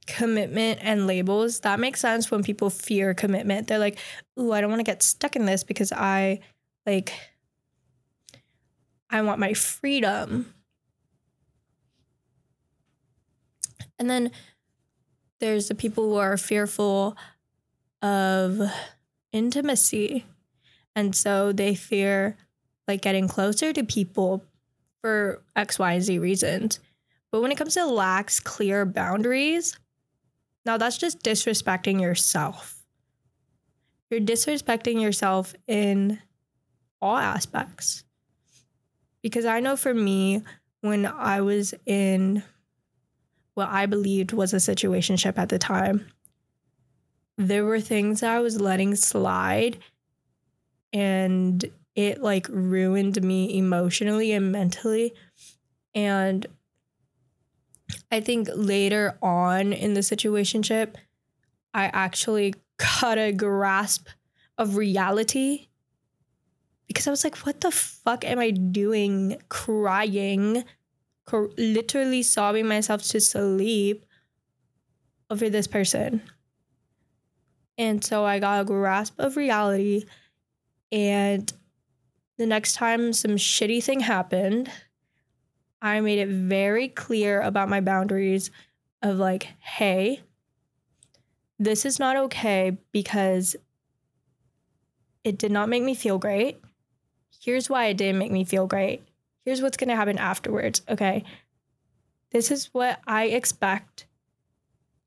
commitment 0.06 0.80
and 0.82 1.06
labels, 1.06 1.60
that 1.60 1.80
makes 1.80 2.00
sense 2.00 2.30
when 2.30 2.42
people 2.42 2.70
fear 2.70 3.14
commitment. 3.14 3.68
They're 3.68 3.78
like, 3.78 3.98
ooh, 4.38 4.52
I 4.52 4.60
don't 4.60 4.70
want 4.70 4.80
to 4.80 4.84
get 4.84 5.02
stuck 5.02 5.36
in 5.36 5.46
this 5.46 5.64
because 5.64 5.92
I 5.92 6.40
like 6.86 7.12
I 9.10 9.20
want 9.20 9.38
my 9.38 9.52
freedom. 9.52 10.54
And 13.98 14.08
then 14.08 14.32
there's 15.38 15.68
the 15.68 15.74
people 15.74 16.04
who 16.04 16.16
are 16.16 16.36
fearful 16.36 17.16
of 18.00 18.60
intimacy. 19.32 20.24
And 20.96 21.14
so 21.14 21.52
they 21.52 21.74
fear 21.74 22.36
like 22.88 23.02
getting 23.02 23.28
closer 23.28 23.72
to 23.72 23.84
people 23.84 24.44
for 25.02 25.42
X, 25.54 25.78
Y, 25.78 26.00
Z 26.00 26.18
reasons. 26.18 26.80
But 27.30 27.42
when 27.42 27.52
it 27.52 27.58
comes 27.58 27.74
to 27.74 27.84
lacks 27.86 28.40
clear 28.40 28.84
boundaries, 28.84 29.78
now 30.64 30.76
that's 30.76 30.98
just 30.98 31.22
disrespecting 31.22 32.00
yourself. 32.00 32.82
You're 34.10 34.20
disrespecting 34.20 35.00
yourself 35.00 35.54
in 35.66 36.20
all 37.00 37.16
aspects. 37.16 38.04
Because 39.22 39.44
I 39.44 39.60
know 39.60 39.76
for 39.76 39.94
me, 39.94 40.42
when 40.80 41.06
I 41.06 41.40
was 41.40 41.74
in 41.86 42.42
what 43.54 43.68
I 43.68 43.86
believed 43.86 44.32
was 44.32 44.52
a 44.52 44.56
situationship 44.56 45.38
at 45.38 45.48
the 45.48 45.58
time, 45.58 46.06
there 47.38 47.64
were 47.64 47.80
things 47.80 48.22
I 48.22 48.40
was 48.40 48.60
letting 48.60 48.94
slide 48.94 49.78
and 50.92 51.64
it 51.94 52.22
like 52.22 52.48
ruined 52.48 53.22
me 53.22 53.56
emotionally 53.56 54.32
and 54.32 54.52
mentally. 54.52 55.14
And 55.94 56.46
I 58.12 58.20
think 58.20 58.50
later 58.54 59.18
on 59.22 59.72
in 59.72 59.94
the 59.94 60.00
situationship, 60.00 60.96
I 61.72 61.86
actually 61.86 62.54
got 62.76 63.16
a 63.16 63.32
grasp 63.32 64.06
of 64.58 64.76
reality 64.76 65.68
because 66.86 67.06
I 67.06 67.10
was 67.10 67.24
like, 67.24 67.38
what 67.38 67.62
the 67.62 67.70
fuck 67.70 68.24
am 68.26 68.38
I 68.38 68.50
doing? 68.50 69.40
Crying, 69.48 70.64
cr- 71.24 71.46
literally 71.56 72.22
sobbing 72.22 72.68
myself 72.68 73.02
to 73.04 73.20
sleep 73.20 74.04
over 75.30 75.48
this 75.48 75.66
person. 75.66 76.20
And 77.78 78.04
so 78.04 78.26
I 78.26 78.38
got 78.38 78.60
a 78.60 78.64
grasp 78.64 79.18
of 79.18 79.38
reality. 79.38 80.04
And 80.90 81.50
the 82.36 82.44
next 82.44 82.74
time 82.74 83.14
some 83.14 83.32
shitty 83.32 83.82
thing 83.82 84.00
happened, 84.00 84.70
I 85.82 86.00
made 86.00 86.20
it 86.20 86.28
very 86.28 86.88
clear 86.88 87.40
about 87.40 87.68
my 87.68 87.80
boundaries 87.80 88.52
of 89.02 89.18
like, 89.18 89.48
hey, 89.58 90.20
this 91.58 91.84
is 91.84 91.98
not 91.98 92.16
okay 92.16 92.78
because 92.92 93.56
it 95.24 95.38
did 95.38 95.50
not 95.50 95.68
make 95.68 95.82
me 95.82 95.94
feel 95.96 96.18
great. 96.18 96.60
Here's 97.40 97.68
why 97.68 97.86
it 97.86 97.96
didn't 97.96 98.20
make 98.20 98.30
me 98.30 98.44
feel 98.44 98.68
great. 98.68 99.02
Here's 99.44 99.60
what's 99.60 99.76
going 99.76 99.88
to 99.88 99.96
happen 99.96 100.18
afterwards. 100.18 100.82
Okay. 100.88 101.24
This 102.30 102.52
is 102.52 102.66
what 102.72 103.00
I 103.04 103.24
expect 103.24 104.06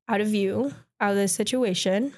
out 0.10 0.20
of 0.20 0.34
you, 0.34 0.74
out 1.00 1.12
of 1.12 1.16
this 1.16 1.34
situation. 1.34 2.14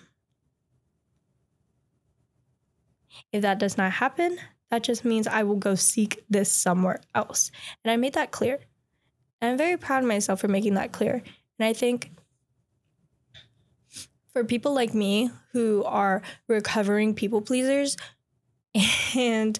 If 3.32 3.44
that 3.44 3.60
does 3.60 3.78
not 3.78 3.94
happen, 3.94 4.40
that 4.70 4.84
just 4.84 5.06
means 5.06 5.28
I 5.28 5.44
will 5.44 5.56
go 5.56 5.76
seek 5.76 6.24
this 6.30 6.52
somewhere 6.52 7.02
else. 7.16 7.52
And 7.84 7.92
I 7.92 7.98
made 7.98 8.14
that 8.14 8.32
clear. 8.32 8.60
And 9.40 9.52
I'm 9.52 9.58
very 9.58 9.78
proud 9.78 10.04
of 10.04 10.10
myself 10.10 10.42
for 10.42 10.48
making 10.48 10.74
that 10.74 10.92
clear. 10.92 11.22
And 11.60 11.68
I 11.68 11.74
think 11.74 12.12
for 14.34 14.44
people 14.44 14.74
like 14.74 14.94
me 14.94 15.32
who 15.54 15.84
are 15.86 16.22
recovering 16.48 17.14
people 17.14 17.42
pleasers 17.42 17.98
and 19.16 19.60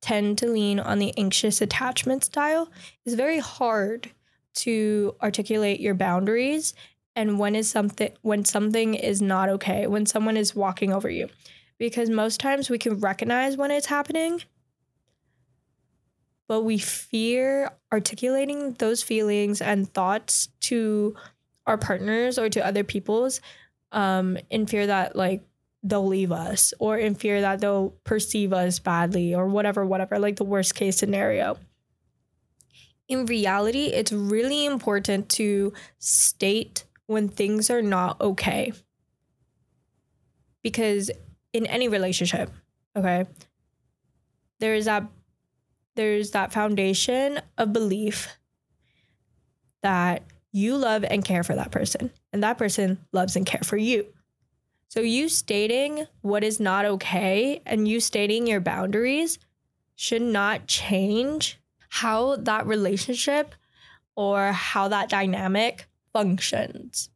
tend 0.00 0.38
to 0.38 0.46
lean 0.46 0.78
on 0.78 0.98
the 0.98 1.16
anxious 1.16 1.60
attachment 1.60 2.24
style, 2.24 2.70
it's 3.04 3.14
very 3.14 3.38
hard 3.38 4.10
to 4.54 5.14
articulate 5.22 5.80
your 5.80 5.94
boundaries 5.94 6.74
and 7.14 7.38
when 7.38 7.56
is 7.56 7.68
something 7.68 8.12
when 8.22 8.44
something 8.44 8.94
is 8.94 9.20
not 9.22 9.48
okay, 9.48 9.86
when 9.86 10.06
someone 10.06 10.36
is 10.36 10.54
walking 10.54 10.92
over 10.92 11.10
you 11.10 11.28
because 11.78 12.08
most 12.10 12.40
times 12.40 12.70
we 12.70 12.78
can 12.78 12.98
recognize 13.00 13.56
when 13.56 13.70
it's 13.70 13.86
happening, 13.86 14.42
but 16.48 16.62
we 16.62 16.78
fear 16.78 17.70
articulating 17.92 18.74
those 18.74 19.02
feelings 19.02 19.60
and 19.60 19.92
thoughts 19.92 20.48
to 20.60 21.14
our 21.66 21.76
partners 21.76 22.38
or 22.38 22.48
to 22.48 22.64
other 22.64 22.84
people's 22.84 23.40
um, 23.92 24.38
in 24.50 24.66
fear 24.66 24.86
that 24.86 25.16
like 25.16 25.42
they'll 25.82 26.06
leave 26.06 26.32
us 26.32 26.74
or 26.78 26.98
in 26.98 27.14
fear 27.14 27.40
that 27.40 27.60
they'll 27.60 27.90
perceive 28.04 28.52
us 28.52 28.78
badly 28.78 29.34
or 29.34 29.46
whatever, 29.46 29.84
whatever, 29.84 30.18
like 30.18 30.36
the 30.36 30.44
worst 30.44 30.74
case 30.74 30.96
scenario. 30.96 31.58
In 33.08 33.26
reality, 33.26 33.86
it's 33.86 34.12
really 34.12 34.66
important 34.66 35.28
to 35.30 35.72
state 35.98 36.84
when 37.06 37.28
things 37.28 37.70
are 37.70 37.82
not 37.82 38.20
okay. 38.20 38.72
Because 40.62 41.10
in 41.56 41.66
any 41.66 41.88
relationship, 41.88 42.50
okay? 42.96 43.26
There 44.60 44.74
is 44.74 44.84
that 44.84 45.04
there's 45.94 46.32
that 46.32 46.52
foundation 46.52 47.40
of 47.56 47.72
belief 47.72 48.36
that 49.82 50.22
you 50.52 50.76
love 50.76 51.04
and 51.04 51.24
care 51.24 51.42
for 51.42 51.54
that 51.54 51.70
person 51.70 52.10
and 52.32 52.42
that 52.42 52.58
person 52.58 52.98
loves 53.12 53.36
and 53.36 53.46
care 53.46 53.62
for 53.64 53.76
you. 53.76 54.06
So 54.88 55.00
you 55.00 55.28
stating 55.28 56.06
what 56.20 56.44
is 56.44 56.60
not 56.60 56.84
okay 56.84 57.60
and 57.66 57.88
you 57.88 58.00
stating 58.00 58.46
your 58.46 58.60
boundaries 58.60 59.38
should 59.96 60.22
not 60.22 60.66
change 60.66 61.58
how 61.88 62.36
that 62.36 62.66
relationship 62.66 63.54
or 64.14 64.52
how 64.52 64.88
that 64.88 65.08
dynamic 65.08 65.88
functions. 66.12 67.10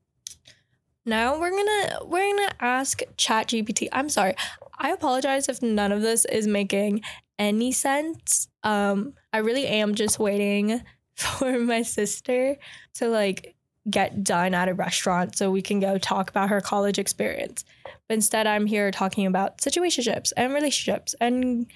Now 1.10 1.40
we're 1.40 1.50
gonna 1.50 2.04
we're 2.04 2.36
gonna 2.36 2.52
ask 2.60 3.00
ChatGPT. 3.16 3.88
I'm 3.90 4.08
sorry. 4.08 4.36
I 4.78 4.90
apologize 4.92 5.48
if 5.48 5.60
none 5.60 5.90
of 5.90 6.02
this 6.02 6.24
is 6.24 6.46
making 6.46 7.02
any 7.36 7.72
sense. 7.72 8.46
Um, 8.62 9.14
I 9.32 9.38
really 9.38 9.66
am 9.66 9.96
just 9.96 10.20
waiting 10.20 10.80
for 11.16 11.58
my 11.58 11.82
sister 11.82 12.56
to 12.94 13.08
like 13.08 13.56
get 13.90 14.22
done 14.22 14.54
at 14.54 14.68
a 14.68 14.74
restaurant 14.74 15.36
so 15.36 15.50
we 15.50 15.62
can 15.62 15.80
go 15.80 15.98
talk 15.98 16.30
about 16.30 16.48
her 16.48 16.60
college 16.60 17.00
experience. 17.00 17.64
But 18.06 18.14
instead, 18.14 18.46
I'm 18.46 18.66
here 18.66 18.92
talking 18.92 19.26
about 19.26 19.58
situationships 19.58 20.32
and 20.36 20.54
relationships, 20.54 21.16
and 21.20 21.66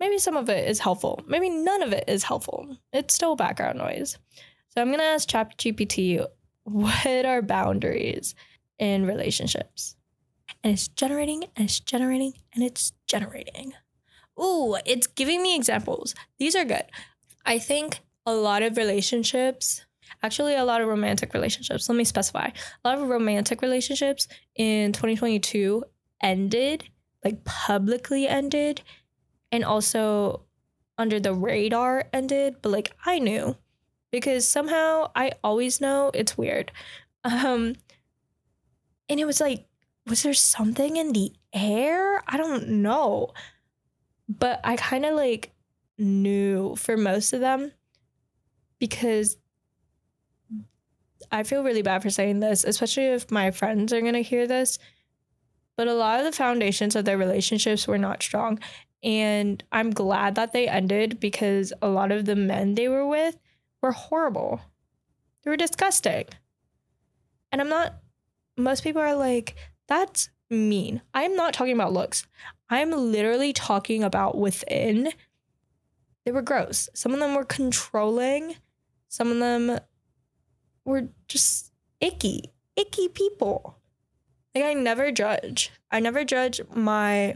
maybe 0.00 0.18
some 0.18 0.36
of 0.36 0.48
it 0.48 0.68
is 0.68 0.80
helpful. 0.80 1.22
Maybe 1.28 1.48
none 1.48 1.84
of 1.84 1.92
it 1.92 2.08
is 2.08 2.24
helpful. 2.24 2.76
It's 2.92 3.14
still 3.14 3.36
background 3.36 3.78
noise. 3.78 4.18
So 4.70 4.80
I'm 4.80 4.90
gonna 4.90 5.04
ask 5.04 5.28
ChatGPT, 5.28 6.26
what 6.64 7.24
are 7.24 7.40
boundaries? 7.40 8.34
In 8.78 9.06
relationships. 9.06 9.96
And 10.62 10.72
it's 10.72 10.88
generating 10.88 11.44
and 11.56 11.66
it's 11.66 11.80
generating 11.80 12.34
and 12.54 12.62
it's 12.62 12.92
generating. 13.06 13.72
Ooh, 14.40 14.76
it's 14.84 15.06
giving 15.06 15.42
me 15.42 15.54
examples. 15.56 16.14
These 16.38 16.56
are 16.56 16.64
good. 16.64 16.84
I 17.46 17.58
think 17.58 18.00
a 18.26 18.34
lot 18.34 18.62
of 18.62 18.76
relationships, 18.76 19.84
actually, 20.22 20.54
a 20.54 20.64
lot 20.64 20.80
of 20.80 20.88
romantic 20.88 21.34
relationships, 21.34 21.88
let 21.88 21.96
me 21.96 22.04
specify, 22.04 22.46
a 22.84 22.88
lot 22.88 22.98
of 22.98 23.08
romantic 23.08 23.62
relationships 23.62 24.26
in 24.56 24.92
2022 24.92 25.84
ended, 26.22 26.84
like 27.22 27.44
publicly 27.44 28.26
ended, 28.26 28.80
and 29.52 29.64
also 29.64 30.42
under 30.98 31.20
the 31.20 31.34
radar 31.34 32.04
ended, 32.12 32.56
but 32.62 32.72
like 32.72 32.92
I 33.04 33.18
knew 33.18 33.56
because 34.10 34.46
somehow 34.46 35.10
I 35.16 35.32
always 35.42 35.80
know 35.80 36.12
it's 36.14 36.38
weird. 36.38 36.70
Um, 37.24 37.74
and 39.08 39.20
it 39.20 39.24
was 39.24 39.40
like, 39.40 39.66
was 40.06 40.22
there 40.22 40.34
something 40.34 40.96
in 40.96 41.12
the 41.12 41.32
air? 41.52 42.22
I 42.26 42.36
don't 42.36 42.68
know. 42.68 43.32
But 44.28 44.60
I 44.64 44.76
kind 44.76 45.04
of 45.04 45.14
like 45.14 45.52
knew 45.98 46.76
for 46.76 46.96
most 46.96 47.32
of 47.32 47.40
them 47.40 47.72
because 48.78 49.36
I 51.30 51.42
feel 51.42 51.64
really 51.64 51.82
bad 51.82 52.02
for 52.02 52.10
saying 52.10 52.40
this, 52.40 52.64
especially 52.64 53.06
if 53.06 53.30
my 53.30 53.50
friends 53.50 53.92
are 53.92 54.00
going 54.00 54.14
to 54.14 54.22
hear 54.22 54.46
this. 54.46 54.78
But 55.76 55.88
a 55.88 55.94
lot 55.94 56.20
of 56.20 56.26
the 56.26 56.32
foundations 56.32 56.94
of 56.94 57.04
their 57.04 57.18
relationships 57.18 57.88
were 57.88 57.98
not 57.98 58.22
strong. 58.22 58.60
And 59.02 59.62
I'm 59.72 59.90
glad 59.90 60.36
that 60.36 60.52
they 60.52 60.68
ended 60.68 61.20
because 61.20 61.72
a 61.82 61.88
lot 61.88 62.12
of 62.12 62.24
the 62.24 62.36
men 62.36 62.74
they 62.74 62.88
were 62.88 63.06
with 63.06 63.36
were 63.82 63.92
horrible. 63.92 64.60
They 65.42 65.50
were 65.50 65.56
disgusting. 65.56 66.26
And 67.52 67.60
I'm 67.60 67.68
not 67.68 67.94
most 68.56 68.82
people 68.82 69.02
are 69.02 69.14
like, 69.14 69.56
that's 69.88 70.30
mean. 70.50 71.02
I'm 71.12 71.36
not 71.36 71.54
talking 71.54 71.74
about 71.74 71.92
looks. 71.92 72.26
I'm 72.70 72.90
literally 72.90 73.52
talking 73.52 74.02
about 74.02 74.36
within. 74.36 75.10
They 76.24 76.32
were 76.32 76.42
gross. 76.42 76.88
Some 76.94 77.12
of 77.12 77.20
them 77.20 77.34
were 77.34 77.44
controlling. 77.44 78.56
Some 79.08 79.30
of 79.30 79.38
them 79.38 79.78
were 80.84 81.08
just 81.28 81.72
icky, 82.00 82.52
icky 82.76 83.08
people. 83.08 83.78
Like, 84.54 84.64
I 84.64 84.74
never 84.74 85.10
judge. 85.10 85.70
I 85.90 86.00
never 86.00 86.24
judge 86.24 86.60
my 86.74 87.34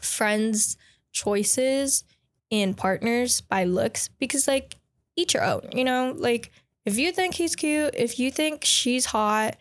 friends' 0.00 0.76
choices 1.12 2.04
and 2.50 2.76
partners 2.76 3.40
by 3.40 3.64
looks 3.64 4.08
because, 4.08 4.48
like, 4.48 4.76
each 5.16 5.34
your 5.34 5.44
own, 5.44 5.68
you 5.72 5.84
know? 5.84 6.14
Like, 6.16 6.50
if 6.84 6.98
you 6.98 7.12
think 7.12 7.34
he's 7.34 7.56
cute, 7.56 7.94
if 7.94 8.18
you 8.18 8.30
think 8.30 8.64
she's 8.64 9.06
hot, 9.06 9.56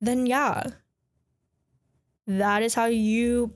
then 0.00 0.26
yeah, 0.26 0.64
that 2.26 2.62
is 2.62 2.74
how 2.74 2.86
you, 2.86 3.52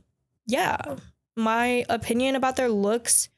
yeah. 0.46 0.96
My 1.36 1.84
opinion 1.88 2.36
about 2.36 2.56
their 2.56 2.68
looks 2.68 3.28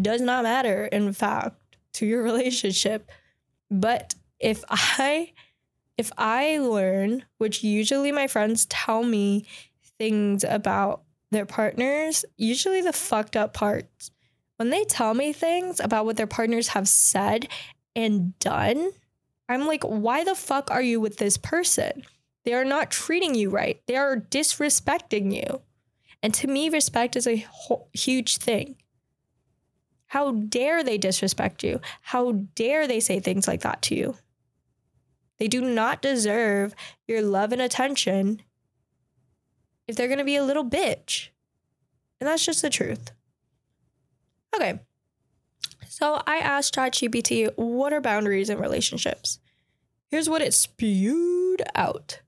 does 0.00 0.20
not 0.20 0.44
matter, 0.44 0.86
in 0.86 1.12
fact, 1.12 1.56
to 1.94 2.06
your 2.06 2.22
relationship. 2.30 3.10
But 3.70 4.14
if 4.38 4.64
I, 4.70 5.32
if 5.98 6.10
I 6.16 6.58
learn, 6.58 7.24
which 7.38 7.62
usually 7.62 8.12
my 8.12 8.26
friends 8.26 8.66
tell 8.66 9.02
me 9.02 9.46
things 9.98 10.44
about 10.44 11.02
their 11.30 11.46
partners, 11.46 12.24
usually 12.36 12.80
the 12.80 12.92
fucked 12.92 13.36
up 13.36 13.52
parts, 13.52 14.10
when 14.56 14.70
they 14.70 14.84
tell 14.84 15.14
me 15.14 15.32
things 15.32 15.80
about 15.80 16.04
what 16.04 16.16
their 16.16 16.26
partners 16.26 16.68
have 16.68 16.88
said 16.88 17.48
and 17.96 18.38
done, 18.38 18.90
I'm 19.50 19.66
like, 19.66 19.82
why 19.82 20.22
the 20.22 20.34
fuck 20.34 20.70
are 20.70 20.82
you 20.82 21.00
with 21.00 21.16
this 21.16 21.36
person? 21.36 22.04
They 22.44 22.54
are 22.54 22.64
not 22.64 22.90
treating 22.90 23.34
you 23.34 23.50
right. 23.50 23.82
They 23.86 23.96
are 23.96 24.16
disrespecting 24.16 25.34
you. 25.34 25.62
And 26.22 26.32
to 26.34 26.46
me, 26.46 26.68
respect 26.68 27.16
is 27.16 27.26
a 27.26 27.44
ho- 27.50 27.88
huge 27.92 28.36
thing. 28.36 28.76
How 30.06 30.32
dare 30.32 30.84
they 30.84 30.98
disrespect 30.98 31.62
you? 31.62 31.80
How 32.02 32.32
dare 32.54 32.86
they 32.86 33.00
say 33.00 33.20
things 33.20 33.48
like 33.48 33.62
that 33.62 33.82
to 33.82 33.94
you? 33.94 34.16
They 35.38 35.48
do 35.48 35.62
not 35.62 36.02
deserve 36.02 36.74
your 37.08 37.22
love 37.22 37.52
and 37.52 37.62
attention 37.62 38.42
if 39.88 39.96
they're 39.96 40.08
going 40.08 40.18
to 40.18 40.24
be 40.24 40.36
a 40.36 40.44
little 40.44 40.68
bitch. 40.68 41.28
And 42.20 42.28
that's 42.28 42.44
just 42.44 42.62
the 42.62 42.70
truth. 42.70 43.10
Okay. 44.54 44.80
So 45.90 46.22
I 46.24 46.38
asked 46.38 46.76
ChatGPT, 46.76 47.50
what 47.56 47.92
are 47.92 48.00
boundaries 48.00 48.48
in 48.48 48.60
relationships? 48.60 49.40
Here's 50.08 50.28
what 50.28 50.40
it 50.40 50.54
spewed 50.54 51.62
out. 51.74 52.20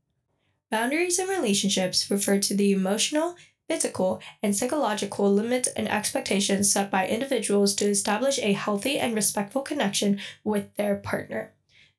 Boundaries 0.69 1.21
in 1.21 1.29
relationships 1.29 2.11
refer 2.11 2.41
to 2.41 2.57
the 2.57 2.73
emotional, 2.73 3.37
physical, 3.69 4.21
and 4.43 4.57
psychological 4.57 5.33
limits 5.33 5.69
and 5.77 5.89
expectations 5.89 6.73
set 6.73 6.91
by 6.91 7.07
individuals 7.07 7.77
to 7.77 7.85
establish 7.85 8.41
a 8.41 8.53
healthy 8.53 8.99
and 8.99 9.15
respectful 9.15 9.63
connection 9.63 10.19
with 10.43 10.75
their 10.75 10.97
partner. 10.97 11.53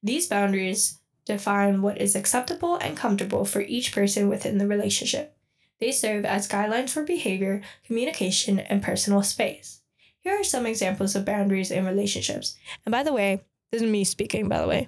These 0.03 0.27
boundaries 0.27 0.99
define 1.23 1.81
what 1.81 1.97
is 1.97 2.13
acceptable 2.13 2.75
and 2.75 2.97
comfortable 2.97 3.45
for 3.45 3.61
each 3.61 3.93
person 3.93 4.27
within 4.27 4.57
the 4.57 4.67
relationship. 4.67 5.37
They 5.79 5.93
serve 5.93 6.25
as 6.25 6.49
guidelines 6.49 6.89
for 6.89 7.03
behavior, 7.03 7.61
communication, 7.85 8.59
and 8.59 8.83
personal 8.83 9.23
space. 9.23 9.79
Here 10.23 10.39
are 10.39 10.43
some 10.43 10.65
examples 10.65 11.15
of 11.15 11.25
boundaries 11.25 11.71
in 11.71 11.85
relationships. 11.85 12.57
And 12.85 12.91
by 12.91 13.03
the 13.03 13.13
way, 13.13 13.43
this 13.71 13.81
is 13.81 13.89
me 13.89 14.03
speaking, 14.03 14.47
by 14.47 14.59
the 14.59 14.67
way. 14.67 14.87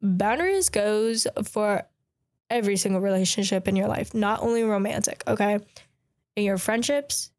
Boundaries 0.00 0.68
goes 0.68 1.26
for 1.44 1.86
every 2.50 2.76
single 2.76 3.00
relationship 3.00 3.68
in 3.68 3.76
your 3.76 3.88
life, 3.88 4.14
not 4.14 4.40
only 4.42 4.62
romantic, 4.62 5.22
okay? 5.26 5.60
In 6.36 6.44
your 6.44 6.58
friendships, 6.58 7.30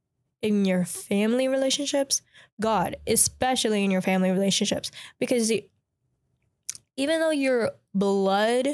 in 0.41 0.65
your 0.65 0.85
family 0.85 1.47
relationships, 1.47 2.21
God, 2.61 2.97
especially 3.07 3.83
in 3.83 3.91
your 3.91 4.01
family 4.01 4.31
relationships, 4.31 4.91
because 5.19 5.51
even 6.97 7.19
though 7.19 7.31
you're 7.31 7.71
blood 7.93 8.67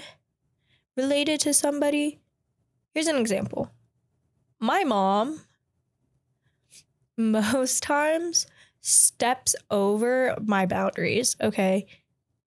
related 0.98 1.39
to 1.41 1.53
somebody, 1.53 2.20
here's 2.94 3.08
an 3.08 3.15
example. 3.15 3.72
My 4.60 4.84
mom, 4.84 5.41
most 7.18 7.84
times, 7.84 8.48
steps 8.82 9.56
over 9.70 10.36
my 10.44 10.65
boundaries, 10.65 11.36
okay? 11.41 11.86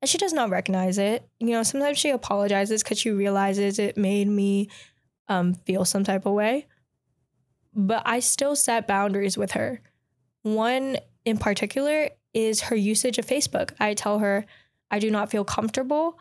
And 0.03 0.09
she 0.09 0.19
does 0.19 0.33
not 0.33 0.51
recognize 0.51 0.99
it. 0.99 1.29
You 1.41 1.53
know, 1.53 1.63
sometimes 1.63 1.99
she 1.99 2.11
apologizes 2.11 2.83
because 2.83 2.99
she 2.99 3.11
realizes 3.11 3.79
it 3.79 3.97
made 3.97 4.29
me 4.29 4.69
um, 5.29 5.55
feel 5.55 5.85
some 5.85 6.05
type 6.05 6.27
of 6.27 6.33
way. 6.33 6.67
But 7.75 8.03
I 8.05 8.21
still 8.21 8.57
set 8.57 8.87
boundaries 8.87 9.39
with 9.39 9.53
her. 9.53 9.81
One 10.43 10.99
in 11.25 11.39
particular 11.39 12.11
is 12.35 12.63
her 12.63 12.77
usage 12.77 13.19
of 13.19 13.27
Facebook. 13.27 13.73
I 13.81 13.95
tell 13.95 14.19
her, 14.19 14.45
I 14.91 14.99
do 14.99 15.11
not 15.11 15.31
feel 15.31 15.45
comfortable 15.45 16.19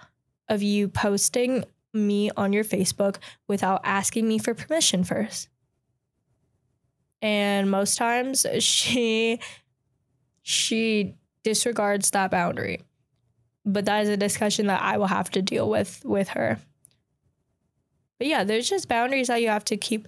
of 0.48 0.64
you 0.64 0.88
posting 0.88 1.66
me 1.94 2.32
on 2.36 2.54
your 2.54 2.64
Facebook 2.64 3.18
without 3.48 3.82
asking 3.84 4.28
me 4.28 4.38
for 4.40 4.54
permission 4.54 5.04
first. 5.04 5.50
And 7.24 7.72
most 7.72 7.98
times 7.98 8.46
she 8.60 9.40
she 10.44 11.16
disregards 11.44 12.12
that 12.12 12.30
boundary 12.30 12.82
but 13.66 13.86
that 13.86 14.04
is 14.04 14.10
a 14.10 14.18
discussion 14.18 14.68
that 14.68 14.82
I 14.82 14.98
will 14.98 15.08
have 15.08 15.30
to 15.32 15.42
deal 15.42 15.70
with 15.70 16.02
with 16.04 16.30
her. 16.30 16.60
But 18.18 18.28
yeah, 18.28 18.44
there's 18.44 18.70
just 18.70 18.90
boundaries 18.90 19.28
that 19.28 19.42
you 19.42 19.50
have 19.50 19.66
to 19.66 19.78
keep 19.78 20.08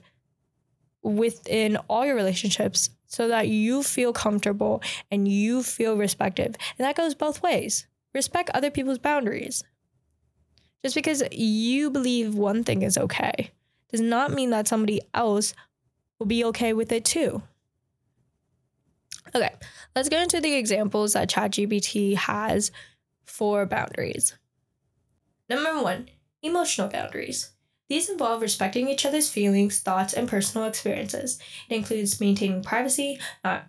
within 1.02 1.78
all 1.88 2.06
your 2.06 2.16
relationships 2.16 2.90
so 3.08 3.28
that 3.28 3.48
you 3.48 3.84
feel 3.84 4.14
comfortable 4.14 4.82
and 5.12 5.28
you 5.28 5.64
feel 5.64 5.96
respected. 5.96 6.58
And 6.78 6.86
that 6.86 6.96
goes 6.96 7.16
both 7.16 7.44
ways. 7.44 7.88
Respect 8.14 8.50
other 8.54 8.72
people's 8.72 8.98
boundaries. 8.98 9.64
Just 10.84 10.96
because 10.96 11.24
you 11.32 11.90
believe 11.90 12.36
one 12.36 12.64
thing 12.64 12.82
is 12.82 12.98
okay 12.98 13.52
does 13.92 14.02
not 14.02 14.32
mean 14.32 14.50
that 14.50 14.68
somebody 14.68 15.02
else 15.14 15.54
will 16.20 16.26
be 16.26 16.44
okay 16.46 16.74
with 16.74 16.92
it 16.92 17.06
too. 17.06 17.42
Okay, 19.36 19.54
let's 19.96 20.10
get 20.10 20.24
into 20.24 20.40
the 20.40 20.56
examples 20.56 21.14
that 21.14 21.30
ChatGPT 21.30 22.16
has 22.16 22.72
for 23.26 23.66
boundaries. 23.66 24.38
Number 25.50 25.82
one, 25.82 26.10
emotional 26.42 26.88
boundaries. 26.88 27.52
These 27.88 28.10
involve 28.10 28.42
respecting 28.42 28.88
each 28.88 29.06
other's 29.06 29.30
feelings, 29.30 29.80
thoughts, 29.80 30.14
and 30.14 30.28
personal 30.28 30.68
experiences. 30.68 31.40
It 31.70 31.76
includes 31.76 32.20
maintaining 32.20 32.64
privacy, 32.64 33.20
not, 33.44 33.68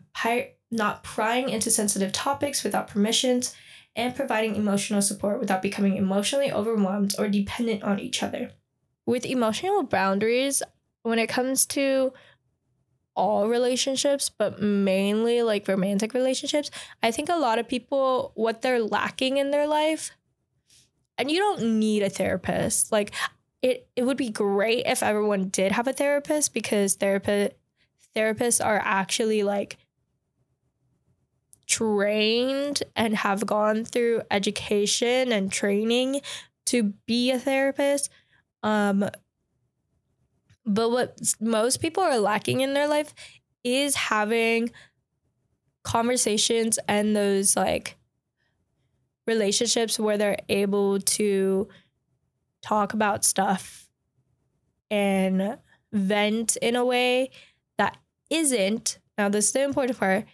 not 0.70 1.04
prying 1.04 1.50
into 1.50 1.70
sensitive 1.70 2.12
topics 2.12 2.64
without 2.64 2.88
permissions, 2.88 3.54
and 3.94 4.14
providing 4.14 4.56
emotional 4.56 5.02
support 5.02 5.40
without 5.40 5.62
becoming 5.62 5.96
emotionally 5.96 6.52
overwhelmed 6.52 7.14
or 7.18 7.28
dependent 7.28 7.82
on 7.82 7.98
each 7.98 8.22
other. 8.22 8.52
With 9.06 9.24
emotional 9.24 9.82
boundaries, 9.82 10.62
when 11.02 11.18
it 11.18 11.28
comes 11.28 11.66
to 11.66 12.12
all 13.16 13.48
relationships, 13.48 14.28
but 14.30 14.60
mainly 14.60 15.42
like 15.42 15.66
romantic 15.66 16.14
relationships, 16.14 16.70
I 17.02 17.10
think 17.10 17.28
a 17.28 17.36
lot 17.36 17.58
of 17.58 17.68
people, 17.68 18.32
what 18.34 18.62
they're 18.62 18.82
lacking 18.82 19.38
in 19.38 19.50
their 19.50 19.66
life, 19.66 20.12
and 21.18 21.30
you 21.30 21.38
don't 21.38 21.78
need 21.78 22.02
a 22.02 22.10
therapist. 22.10 22.92
Like, 22.92 23.12
it, 23.62 23.88
it 23.96 24.04
would 24.04 24.18
be 24.18 24.30
great 24.30 24.84
if 24.86 25.02
everyone 25.02 25.48
did 25.48 25.72
have 25.72 25.88
a 25.88 25.92
therapist 25.92 26.52
because 26.52 26.94
therapist 26.94 27.52
therapists 28.14 28.64
are 28.64 28.80
actually 28.82 29.42
like 29.42 29.76
trained 31.66 32.82
and 32.94 33.16
have 33.16 33.44
gone 33.44 33.84
through 33.84 34.22
education 34.30 35.32
and 35.32 35.52
training 35.52 36.20
to 36.66 36.94
be 37.06 37.30
a 37.30 37.38
therapist. 37.38 38.10
Um, 38.62 39.08
but 40.66 40.90
what 40.90 41.18
most 41.40 41.80
people 41.80 42.02
are 42.02 42.18
lacking 42.18 42.60
in 42.60 42.74
their 42.74 42.88
life 42.88 43.14
is 43.62 43.94
having 43.94 44.70
conversations 45.84 46.78
and 46.88 47.14
those 47.14 47.56
like 47.56 47.96
relationships 49.26 49.98
where 49.98 50.18
they're 50.18 50.38
able 50.48 50.98
to 51.00 51.68
talk 52.62 52.92
about 52.92 53.24
stuff 53.24 53.88
and 54.90 55.58
vent 55.92 56.56
in 56.56 56.74
a 56.74 56.84
way 56.84 57.30
that 57.78 57.96
isn't 58.30 58.98
now 59.16 59.28
this 59.28 59.46
is 59.46 59.52
the 59.52 59.62
important 59.62 59.98
part 59.98 60.24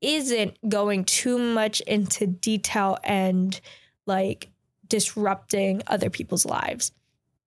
isn't 0.00 0.56
going 0.68 1.04
too 1.04 1.38
much 1.38 1.80
into 1.82 2.26
detail 2.26 2.96
and 3.04 3.60
like 4.06 4.48
disrupting 4.86 5.82
other 5.86 6.08
people's 6.08 6.46
lives 6.46 6.92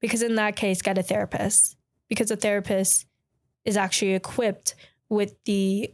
because 0.01 0.21
in 0.21 0.35
that 0.35 0.55
case, 0.55 0.81
get 0.81 0.97
a 0.97 1.03
therapist 1.03 1.77
because 2.09 2.29
a 2.29 2.35
therapist 2.35 3.05
is 3.63 3.77
actually 3.77 4.13
equipped 4.15 4.75
with 5.07 5.41
the 5.45 5.93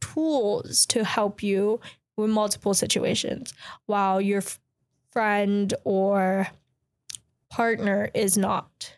tools 0.00 0.86
to 0.86 1.04
help 1.04 1.42
you 1.42 1.80
with 2.16 2.30
multiple 2.30 2.74
situations, 2.74 3.52
while 3.86 4.20
your 4.20 4.38
f- 4.38 4.60
friend 5.10 5.74
or 5.84 6.46
partner 7.50 8.10
is 8.14 8.38
not. 8.38 8.96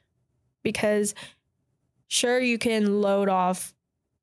Because 0.62 1.14
sure, 2.08 2.40
you 2.40 2.58
can 2.58 3.00
load 3.00 3.28
off 3.28 3.74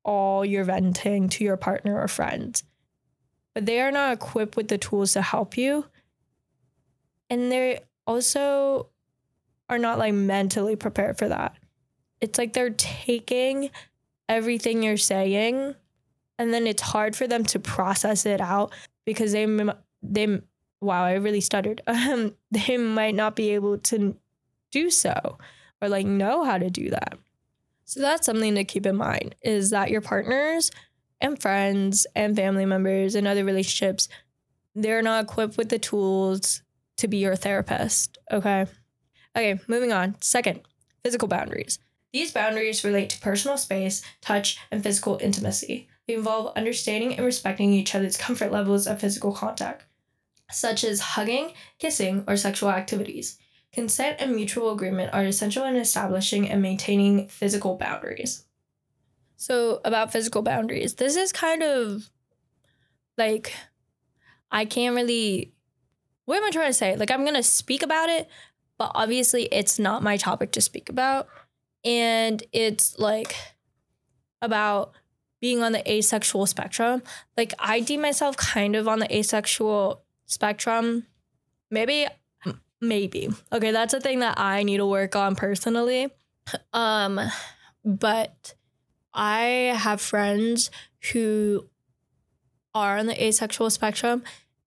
all 0.04 0.44
your 0.44 0.64
venting 0.64 1.28
to 1.30 1.44
your 1.44 1.56
partner 1.56 2.00
or 2.00 2.06
friend, 2.06 2.62
but 3.54 3.66
they 3.66 3.80
are 3.80 3.92
not 3.92 4.12
equipped 4.12 4.56
with 4.56 4.68
the 4.68 4.78
tools 4.78 5.14
to 5.14 5.22
help 5.22 5.56
you. 5.56 5.86
And 7.30 7.50
they 7.50 7.80
also 8.06 8.88
are 9.72 9.78
not 9.78 9.98
like 9.98 10.14
mentally 10.14 10.76
prepared 10.76 11.18
for 11.18 11.28
that. 11.28 11.56
It's 12.20 12.38
like 12.38 12.52
they're 12.52 12.70
taking 12.70 13.70
everything 14.28 14.82
you're 14.82 14.96
saying 14.96 15.74
and 16.38 16.52
then 16.52 16.66
it's 16.66 16.82
hard 16.82 17.16
for 17.16 17.26
them 17.26 17.44
to 17.44 17.58
process 17.58 18.26
it 18.26 18.40
out 18.40 18.72
because 19.04 19.32
they 19.32 19.46
they 20.02 20.40
wow, 20.80 21.04
I 21.04 21.14
really 21.14 21.40
stuttered. 21.40 21.80
Um, 21.88 22.34
they 22.50 22.76
might 22.76 23.14
not 23.14 23.36
be 23.36 23.50
able 23.50 23.78
to 23.78 24.16
do 24.70 24.90
so 24.90 25.38
or 25.80 25.88
like 25.88 26.06
know 26.06 26.44
how 26.44 26.58
to 26.58 26.70
do 26.70 26.90
that. 26.90 27.18
So 27.84 28.00
that's 28.00 28.26
something 28.26 28.54
to 28.54 28.64
keep 28.64 28.86
in 28.86 28.96
mind 28.96 29.34
is 29.42 29.70
that 29.70 29.90
your 29.90 30.00
partners 30.00 30.70
and 31.20 31.40
friends 31.40 32.06
and 32.14 32.36
family 32.36 32.66
members 32.66 33.14
and 33.14 33.26
other 33.26 33.44
relationships 33.44 34.08
they're 34.74 35.02
not 35.02 35.24
equipped 35.24 35.58
with 35.58 35.68
the 35.68 35.78
tools 35.78 36.62
to 36.96 37.08
be 37.08 37.18
your 37.18 37.36
therapist, 37.36 38.16
okay? 38.30 38.66
Okay, 39.36 39.60
moving 39.66 39.92
on. 39.92 40.16
Second, 40.20 40.60
physical 41.02 41.28
boundaries. 41.28 41.78
These 42.12 42.32
boundaries 42.32 42.84
relate 42.84 43.10
to 43.10 43.20
personal 43.20 43.56
space, 43.56 44.02
touch, 44.20 44.58
and 44.70 44.82
physical 44.82 45.18
intimacy. 45.22 45.88
They 46.06 46.14
involve 46.14 46.54
understanding 46.56 47.16
and 47.16 47.24
respecting 47.24 47.72
each 47.72 47.94
other's 47.94 48.16
comfort 48.16 48.52
levels 48.52 48.86
of 48.86 49.00
physical 49.00 49.32
contact, 49.32 49.86
such 50.50 50.84
as 50.84 51.00
hugging, 51.00 51.52
kissing, 51.78 52.24
or 52.26 52.36
sexual 52.36 52.70
activities. 52.70 53.38
Consent 53.72 54.18
and 54.20 54.36
mutual 54.36 54.72
agreement 54.72 55.14
are 55.14 55.24
essential 55.24 55.64
in 55.64 55.76
establishing 55.76 56.48
and 56.50 56.60
maintaining 56.60 57.28
physical 57.28 57.76
boundaries. 57.78 58.44
So, 59.36 59.80
about 59.84 60.12
physical 60.12 60.42
boundaries, 60.42 60.94
this 60.94 61.16
is 61.16 61.32
kind 61.32 61.62
of 61.62 62.10
like 63.16 63.54
I 64.50 64.66
can't 64.66 64.94
really 64.94 65.54
what 66.24 66.36
am 66.36 66.44
I 66.44 66.50
trying 66.50 66.70
to 66.70 66.74
say? 66.74 66.96
Like 66.96 67.10
I'm 67.10 67.24
gonna 67.24 67.42
speak 67.42 67.82
about 67.82 68.08
it, 68.08 68.28
but 68.78 68.90
obviously 68.94 69.44
it's 69.52 69.78
not 69.78 70.02
my 70.02 70.16
topic 70.16 70.52
to 70.52 70.60
speak 70.60 70.88
about. 70.88 71.28
And 71.84 72.42
it's 72.52 72.98
like 72.98 73.34
about 74.40 74.92
being 75.40 75.62
on 75.62 75.72
the 75.72 75.90
asexual 75.90 76.46
spectrum. 76.46 77.02
Like 77.36 77.52
I 77.58 77.80
deem 77.80 78.00
myself 78.00 78.36
kind 78.36 78.76
of 78.76 78.88
on 78.88 79.00
the 79.00 79.14
asexual 79.14 80.02
spectrum. 80.26 81.06
Maybe 81.70 82.06
maybe. 82.80 83.28
Okay, 83.52 83.70
that's 83.70 83.94
a 83.94 84.00
thing 84.00 84.20
that 84.20 84.38
I 84.38 84.62
need 84.62 84.78
to 84.78 84.86
work 84.86 85.16
on 85.16 85.36
personally. 85.36 86.08
Um 86.72 87.20
but 87.84 88.54
I 89.12 89.74
have 89.76 90.00
friends 90.00 90.70
who 91.12 91.68
are 92.74 92.98
on 92.98 93.06
the 93.06 93.22
asexual 93.22 93.70
spectrum 93.70 94.22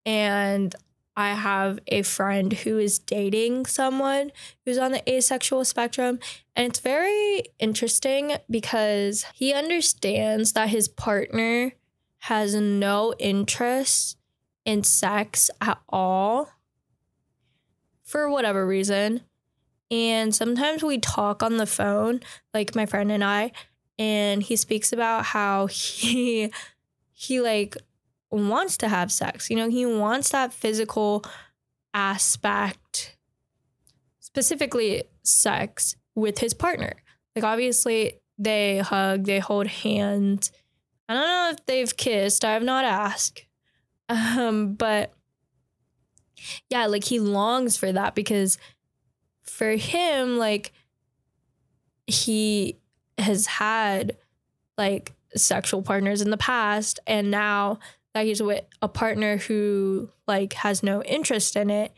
and 0.05 0.75
I 1.17 1.33
have 1.33 1.79
a 1.87 2.01
friend 2.01 2.51
who 2.51 2.77
is 2.77 2.99
dating 2.99 3.67
someone 3.67 4.31
who's 4.65 4.77
on 4.77 4.91
the 4.91 5.09
asexual 5.09 5.63
spectrum. 5.63 6.19
And 6.55 6.67
it's 6.67 6.79
very 6.79 7.43
interesting 7.59 8.33
because 8.49 9.25
he 9.33 9.53
understands 9.53 10.53
that 10.53 10.69
his 10.69 10.87
partner 10.87 11.73
has 12.19 12.55
no 12.55 13.13
interest 13.19 14.17
in 14.65 14.83
sex 14.83 15.49
at 15.61 15.79
all 15.87 16.49
for 18.03 18.29
whatever 18.29 18.65
reason. 18.65 19.21
And 19.91 20.33
sometimes 20.33 20.83
we 20.83 20.97
talk 20.97 21.43
on 21.43 21.57
the 21.57 21.67
phone, 21.67 22.21
like 22.53 22.75
my 22.75 22.85
friend 22.85 23.11
and 23.11 23.23
I, 23.23 23.51
and 23.97 24.43
he 24.43 24.55
speaks 24.55 24.91
about 24.91 25.25
how 25.25 25.67
he 25.71 26.51
he 27.13 27.39
like 27.39 27.77
wants 28.35 28.77
to 28.77 28.87
have 28.87 29.11
sex. 29.11 29.49
You 29.49 29.55
know, 29.55 29.69
he 29.69 29.85
wants 29.85 30.29
that 30.29 30.53
physical 30.53 31.23
aspect, 31.93 33.17
specifically 34.19 35.03
sex 35.23 35.95
with 36.15 36.39
his 36.39 36.53
partner. 36.53 36.93
Like, 37.35 37.45
obviously, 37.45 38.19
they 38.37 38.79
hug, 38.79 39.25
they 39.25 39.39
hold 39.39 39.67
hands. 39.67 40.51
I 41.07 41.13
don't 41.13 41.23
know 41.23 41.49
if 41.51 41.65
they've 41.65 41.97
kissed. 41.97 42.43
I 42.43 42.53
have 42.53 42.63
not 42.63 42.85
asked. 42.85 43.45
Um, 44.09 44.75
but 44.75 45.13
yeah, 46.69 46.85
like 46.85 47.03
he 47.03 47.19
longs 47.19 47.77
for 47.77 47.91
that 47.91 48.15
because 48.15 48.57
for 49.43 49.71
him, 49.71 50.37
like 50.37 50.71
he 52.07 52.77
has 53.17 53.45
had 53.45 54.17
like 54.77 55.13
sexual 55.35 55.81
partners 55.81 56.21
in 56.21 56.29
the 56.29 56.37
past 56.37 56.99
and 57.07 57.31
now 57.31 57.79
that 58.15 58.25
he's 58.25 58.41
with 58.41 58.63
a 58.81 58.87
partner 58.87 59.35
who 59.37 60.09
like 60.25 60.53
has 60.53 60.81
no 60.81 61.03
interest 61.03 61.57
in 61.57 61.69
it. 61.69 61.93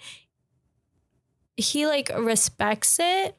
He 1.56 1.86
like 1.86 2.12
respects 2.18 2.98
it 3.00 3.38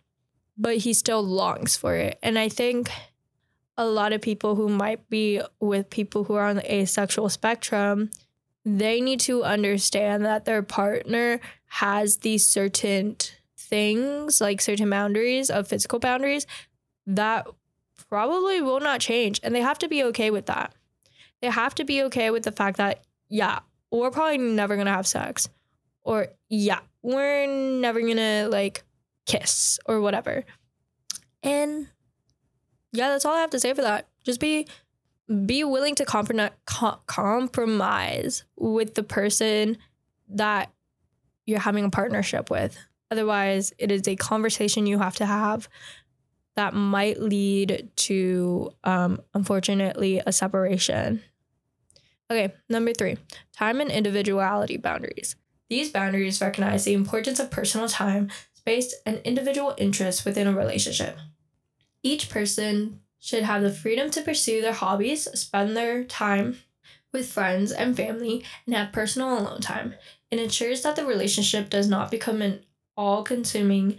but 0.60 0.78
he 0.78 0.92
still 0.92 1.22
longs 1.22 1.76
for 1.76 1.94
it. 1.94 2.18
And 2.22 2.38
i 2.38 2.48
think 2.48 2.88
a 3.76 3.84
lot 3.84 4.12
of 4.12 4.20
people 4.20 4.54
who 4.56 4.68
might 4.68 5.08
be 5.10 5.40
with 5.60 5.90
people 5.90 6.24
who 6.24 6.34
are 6.34 6.46
on 6.46 6.56
the 6.56 6.74
asexual 6.74 7.28
spectrum 7.28 8.10
they 8.64 9.00
need 9.00 9.20
to 9.20 9.44
understand 9.44 10.24
that 10.24 10.44
their 10.44 10.62
partner 10.62 11.40
has 11.66 12.18
these 12.18 12.44
certain 12.46 13.16
things 13.56 14.40
like 14.40 14.60
certain 14.60 14.90
boundaries 14.90 15.50
of 15.50 15.68
physical 15.68 15.98
boundaries 15.98 16.46
that 17.06 17.46
probably 18.08 18.60
will 18.60 18.80
not 18.80 19.00
change. 19.00 19.40
And 19.42 19.54
they 19.54 19.60
have 19.60 19.78
to 19.78 19.88
be 19.88 20.02
okay 20.04 20.30
with 20.30 20.46
that 20.46 20.74
they 21.40 21.48
have 21.48 21.74
to 21.76 21.84
be 21.84 22.02
okay 22.04 22.30
with 22.30 22.42
the 22.42 22.52
fact 22.52 22.78
that, 22.78 23.02
yeah, 23.28 23.60
we're 23.90 24.10
probably 24.10 24.38
never 24.38 24.76
gonna 24.76 24.92
have 24.92 25.06
sex. 25.06 25.48
Or, 26.02 26.28
yeah, 26.48 26.80
we're 27.02 27.46
never 27.46 28.00
gonna 28.00 28.48
like 28.50 28.84
kiss 29.26 29.78
or 29.86 30.00
whatever. 30.00 30.44
And 31.42 31.88
yeah, 32.92 33.08
that's 33.08 33.24
all 33.24 33.34
I 33.34 33.40
have 33.40 33.50
to 33.50 33.60
say 33.60 33.74
for 33.74 33.82
that. 33.82 34.08
Just 34.24 34.40
be 34.40 34.66
be 35.44 35.62
willing 35.62 35.94
to 35.94 36.06
comprom- 36.06 36.50
com- 36.64 37.00
compromise 37.06 38.44
with 38.56 38.94
the 38.94 39.02
person 39.02 39.76
that 40.30 40.72
you're 41.44 41.58
having 41.58 41.84
a 41.84 41.90
partnership 41.90 42.50
with. 42.50 42.78
Otherwise, 43.10 43.72
it 43.78 43.90
is 43.90 44.08
a 44.08 44.16
conversation 44.16 44.86
you 44.86 44.98
have 44.98 45.16
to 45.16 45.26
have 45.26 45.68
that 46.56 46.74
might 46.74 47.20
lead 47.20 47.88
to, 47.96 48.70
um, 48.84 49.20
unfortunately, 49.34 50.20
a 50.26 50.32
separation. 50.32 51.22
Okay, 52.30 52.54
number 52.68 52.92
three 52.92 53.16
time 53.52 53.80
and 53.80 53.90
individuality 53.90 54.76
boundaries. 54.76 55.36
These 55.68 55.90
boundaries 55.90 56.40
recognize 56.40 56.84
the 56.84 56.94
importance 56.94 57.40
of 57.40 57.50
personal 57.50 57.88
time, 57.88 58.30
space, 58.54 58.94
and 59.04 59.18
individual 59.24 59.74
interests 59.78 60.24
within 60.24 60.46
a 60.46 60.52
relationship. 60.52 61.18
Each 62.02 62.30
person 62.30 63.00
should 63.18 63.42
have 63.42 63.62
the 63.62 63.72
freedom 63.72 64.10
to 64.10 64.22
pursue 64.22 64.60
their 64.60 64.72
hobbies, 64.72 65.28
spend 65.38 65.76
their 65.76 66.04
time 66.04 66.58
with 67.12 67.30
friends 67.30 67.72
and 67.72 67.96
family, 67.96 68.44
and 68.66 68.74
have 68.74 68.92
personal 68.92 69.38
alone 69.38 69.60
time. 69.60 69.94
It 70.30 70.38
ensures 70.38 70.82
that 70.82 70.96
the 70.96 71.06
relationship 71.06 71.70
does 71.70 71.88
not 71.88 72.10
become 72.10 72.42
an 72.42 72.60
all 72.96 73.22
consuming 73.22 73.98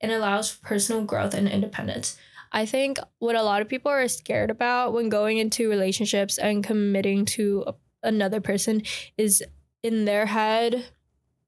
and 0.00 0.12
allows 0.12 0.50
for 0.50 0.66
personal 0.66 1.04
growth 1.04 1.34
and 1.34 1.48
independence. 1.48 2.18
I 2.54 2.66
think 2.66 2.98
what 3.18 3.34
a 3.34 3.42
lot 3.42 3.60
of 3.60 3.68
people 3.68 3.90
are 3.90 4.06
scared 4.08 4.50
about 4.50 4.92
when 4.92 5.08
going 5.08 5.38
into 5.38 5.68
relationships 5.68 6.38
and 6.38 6.64
committing 6.64 7.24
to 7.26 7.64
a, 7.66 7.74
another 8.02 8.40
person 8.40 8.82
is 9.18 9.42
in 9.82 10.04
their 10.04 10.26
head, 10.26 10.86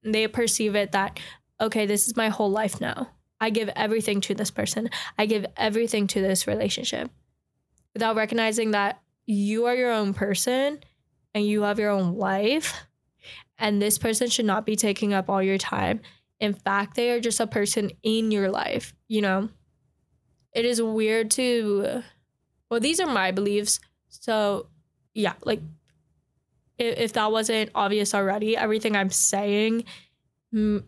they 0.03 0.27
perceive 0.27 0.75
it 0.75 0.91
that, 0.91 1.19
okay, 1.61 1.85
this 1.85 2.07
is 2.07 2.15
my 2.15 2.29
whole 2.29 2.51
life 2.51 2.81
now. 2.81 3.09
I 3.39 3.51
give 3.51 3.69
everything 3.69 4.19
to 4.21 4.35
this 4.35 4.51
person, 4.51 4.89
I 5.17 5.25
give 5.25 5.45
everything 5.55 6.07
to 6.07 6.21
this 6.21 6.45
relationship 6.45 7.09
without 7.93 8.15
recognizing 8.15 8.71
that 8.71 9.01
you 9.25 9.65
are 9.65 9.75
your 9.75 9.91
own 9.91 10.13
person 10.13 10.79
and 11.33 11.45
you 11.45 11.63
have 11.63 11.79
your 11.79 11.91
own 11.91 12.15
life. 12.17 12.85
And 13.57 13.81
this 13.81 13.97
person 13.97 14.29
should 14.29 14.45
not 14.45 14.65
be 14.65 14.75
taking 14.75 15.13
up 15.13 15.29
all 15.29 15.41
your 15.41 15.57
time 15.57 16.01
in 16.39 16.53
fact, 16.53 16.95
they 16.95 17.11
are 17.11 17.19
just 17.19 17.39
a 17.39 17.47
person 17.47 17.91
in 18.03 18.31
your 18.31 18.49
life, 18.49 18.93
you 19.07 19.21
know? 19.21 19.49
It 20.57 20.65
is 20.65 20.81
weird 20.81 21.29
to, 21.31 22.01
well, 22.69 22.79
these 22.79 22.99
are 22.99 23.05
my 23.05 23.31
beliefs. 23.31 23.79
So, 24.09 24.67
yeah, 25.13 25.33
like, 25.43 25.61
if, 26.77 26.97
if 26.97 27.13
that 27.13 27.31
wasn't 27.31 27.69
obvious 27.75 28.15
already, 28.15 28.57
everything 28.57 28.95
I'm 28.95 29.09
saying 29.09 29.83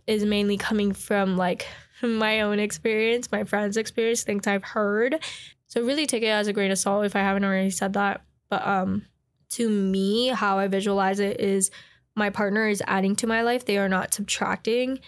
is 0.07 0.25
mainly 0.25 0.57
coming 0.57 0.93
from 0.93 1.37
like 1.37 1.67
my 2.01 2.41
own 2.41 2.59
experience, 2.59 3.31
my 3.31 3.43
friends' 3.43 3.77
experience, 3.77 4.23
things 4.23 4.47
I've 4.47 4.63
heard. 4.63 5.23
So 5.67 5.83
really 5.83 6.07
take 6.07 6.23
it 6.23 6.27
as 6.27 6.47
a 6.47 6.53
grain 6.53 6.71
of 6.71 6.79
salt 6.79 7.05
if 7.05 7.15
I 7.15 7.19
haven't 7.19 7.45
already 7.45 7.69
said 7.69 7.93
that. 7.93 8.21
But 8.49 8.65
um 8.65 9.05
to 9.49 9.69
me, 9.69 10.27
how 10.29 10.57
I 10.57 10.67
visualize 10.67 11.19
it 11.19 11.39
is 11.39 11.69
my 12.15 12.29
partner 12.29 12.67
is 12.67 12.81
adding 12.87 13.15
to 13.17 13.27
my 13.27 13.43
life. 13.43 13.65
They 13.65 13.77
are 13.77 13.89
not 13.89 14.13
subtracting 14.13 14.99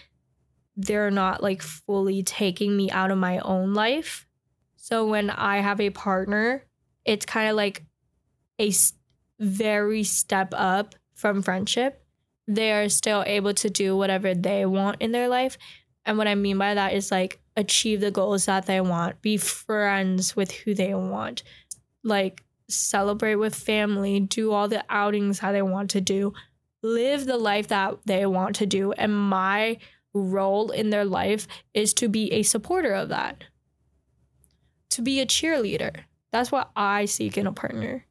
they're 0.76 1.10
not 1.10 1.42
like 1.42 1.62
fully 1.62 2.22
taking 2.22 2.76
me 2.76 2.90
out 2.90 3.10
of 3.10 3.18
my 3.18 3.38
own 3.40 3.74
life. 3.74 4.26
So 4.82 5.06
when 5.06 5.30
I 5.30 5.58
have 5.58 5.80
a 5.80 5.90
partner, 5.90 6.64
it's 7.04 7.24
kind 7.24 7.48
of 7.48 7.54
like 7.54 7.84
a 8.60 8.72
very 9.38 10.02
step 10.02 10.52
up 10.56 10.96
from 11.14 11.40
friendship. 11.40 12.04
They 12.48 12.72
are 12.72 12.88
still 12.88 13.22
able 13.24 13.54
to 13.54 13.70
do 13.70 13.96
whatever 13.96 14.34
they 14.34 14.66
want 14.66 14.96
in 15.00 15.12
their 15.12 15.28
life. 15.28 15.56
And 16.04 16.18
what 16.18 16.26
I 16.26 16.34
mean 16.34 16.58
by 16.58 16.74
that 16.74 16.94
is 16.94 17.12
like 17.12 17.40
achieve 17.56 18.00
the 18.00 18.10
goals 18.10 18.46
that 18.46 18.66
they 18.66 18.80
want, 18.80 19.22
be 19.22 19.36
friends 19.36 20.34
with 20.34 20.50
who 20.50 20.74
they 20.74 20.94
want, 20.94 21.44
like 22.02 22.42
celebrate 22.68 23.36
with 23.36 23.54
family, 23.54 24.18
do 24.18 24.50
all 24.50 24.66
the 24.66 24.84
outings 24.90 25.38
that 25.38 25.52
they 25.52 25.62
want 25.62 25.90
to 25.90 26.00
do, 26.00 26.32
live 26.82 27.26
the 27.26 27.38
life 27.38 27.68
that 27.68 27.98
they 28.04 28.26
want 28.26 28.56
to 28.56 28.66
do. 28.66 28.90
And 28.90 29.16
my 29.16 29.78
role 30.12 30.72
in 30.72 30.90
their 30.90 31.04
life 31.04 31.46
is 31.72 31.94
to 31.94 32.08
be 32.08 32.32
a 32.32 32.42
supporter 32.42 32.94
of 32.94 33.10
that, 33.10 33.44
to 34.92 35.02
be 35.02 35.20
a 35.20 35.26
cheerleader. 35.26 36.00
That's 36.30 36.50
what 36.50 36.70
I 36.74 37.04
seek 37.04 37.36
in 37.36 37.46
a 37.46 37.52
partner. 37.52 38.06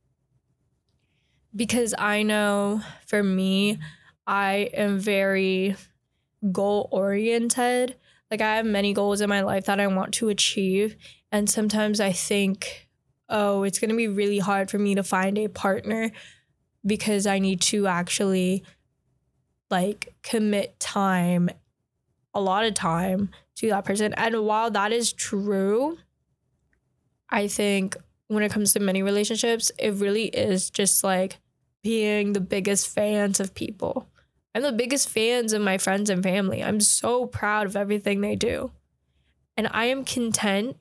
Because 1.56 1.94
I 1.98 2.24
know 2.24 2.82
for 3.08 3.24
me, 3.24 3.80
I 4.28 4.70
am 4.74 5.00
very 5.00 5.76
goal 6.52 6.88
oriented. 6.91 7.96
Like, 8.30 8.41
I 8.41 8.56
have 8.56 8.65
many 8.65 8.94
goals 8.94 9.22
in 9.22 9.30
my 9.30 9.41
life 9.41 9.65
that 9.65 9.80
I 9.80 9.88
want 9.88 10.13
to 10.15 10.30
achieve. 10.30 10.96
And 11.32 11.50
sometimes 11.50 12.00
I 12.00 12.12
think, 12.12 12.88
oh, 13.28 13.63
it's 13.63 13.80
going 13.80 13.89
to 13.89 13.98
be 13.98 14.08
really 14.08 14.39
hard 14.39 14.70
for 14.70 14.80
me 14.80 14.96
to 14.96 15.04
find 15.04 15.38
a 15.38 15.48
partner 15.48 16.12
because 16.86 17.28
I 17.28 17.39
need 17.39 17.62
to 17.62 17.88
actually 17.88 18.63
like 19.70 20.13
commit 20.24 20.80
time 20.80 21.50
a 22.34 22.41
lot 22.41 22.65
of 22.65 22.74
time 22.74 23.30
to 23.56 23.70
that 23.70 23.86
person. 23.86 24.13
And 24.13 24.46
while 24.46 24.72
that 24.72 24.91
is 24.91 25.13
true, 25.13 25.98
I 27.32 27.48
think 27.48 27.96
when 28.28 28.44
it 28.44 28.52
comes 28.52 28.74
to 28.74 28.80
many 28.80 29.04
relationships, 29.04 29.72
it 29.80 29.94
really 29.96 30.26
is 30.26 30.70
just 30.70 31.04
like 31.04 31.39
being 31.84 32.34
the 32.34 32.41
biggest 32.41 32.88
fans 32.88 33.39
of 33.39 33.54
people. 33.54 34.08
I'm 34.54 34.63
the 34.63 34.72
biggest 34.72 35.10
fans 35.10 35.54
of 35.54 35.62
my 35.62 35.78
friends 35.78 36.10
and 36.10 36.22
family. 36.22 36.63
I'm 36.63 36.82
so 36.82 37.26
proud 37.26 37.67
of 37.67 37.76
everything 37.76 38.22
they 38.22 38.36
do. 38.36 38.72
And 39.56 39.70
I 39.72 39.86
am 39.86 40.04
content 40.04 40.78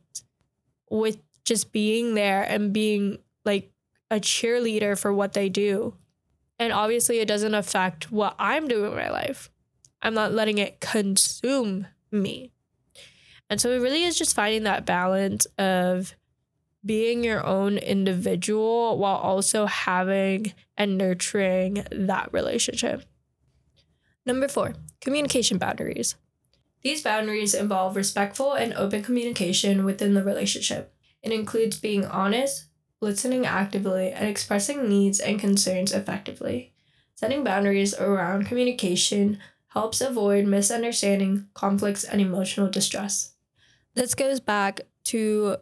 with 0.91 1.19
just 1.45 1.73
being 1.73 2.15
there 2.15 2.43
and 2.43 2.73
being 2.73 3.19
like 3.45 3.71
a 4.11 4.17
cheerleader 4.17 4.99
for 4.99 5.13
what 5.13 5.33
they 5.33 5.49
do. 5.49 5.95
And 6.59 6.73
obviously, 6.73 7.21
it 7.21 7.29
doesn't 7.29 7.55
affect 7.55 8.13
what 8.13 8.35
I'm 8.39 8.69
doing 8.69 8.91
in 8.91 8.97
my 8.97 9.11
life. 9.11 9.51
I'm 10.03 10.15
not 10.15 10.33
letting 10.33 10.59
it 10.59 10.81
consume 10.81 11.87
me. 12.11 12.53
And 13.49 13.61
so 13.61 13.71
it 13.71 13.79
really 13.79 14.05
is 14.05 14.19
just 14.19 14.35
finding 14.35 14.65
that 14.65 14.85
balance 14.85 15.47
of 15.59 16.15
being 16.85 17.23
your 17.23 17.45
own 17.45 17.79
individual 17.79 18.99
while 18.99 19.17
also 19.17 19.67
having 19.67 20.53
and 20.77 20.97
nurturing 20.97 21.87
that 21.91 22.33
relationship. 22.33 23.05
Number 24.25 24.49
four, 24.49 24.75
communication 25.01 25.59
boundaries. 25.59 26.15
These 26.83 27.03
boundaries 27.03 27.55
involve 27.55 27.97
respectful 27.97 28.55
and 28.55 28.73
open 28.75 29.03
communication 29.03 29.85
within 29.85 30.15
the 30.15 30.25
relationship. 30.25 30.95
It 31.23 31.33
includes 31.33 31.79
being 31.79 32.07
honest, 32.07 32.67
listening 33.01 33.45
actively, 33.45 34.11
and 34.11 34.27
expressing 34.27 34.89
needs 34.89 35.21
and 35.21 35.39
concerns 35.39 35.93
effectively. 35.93 36.73
Setting 37.15 37.45
boundaries 37.45 37.95
around 37.95 38.47
communication 38.47 39.39
helps 39.69 40.01
avoid 40.01 40.47
misunderstanding, 40.47 41.49
conflicts, 41.53 42.03
and 42.03 42.21
emotional 42.21 42.71
distress. 42.71 43.33
This 43.95 44.15
goes 44.15 44.41
back 44.41 44.81
to 45.05 45.57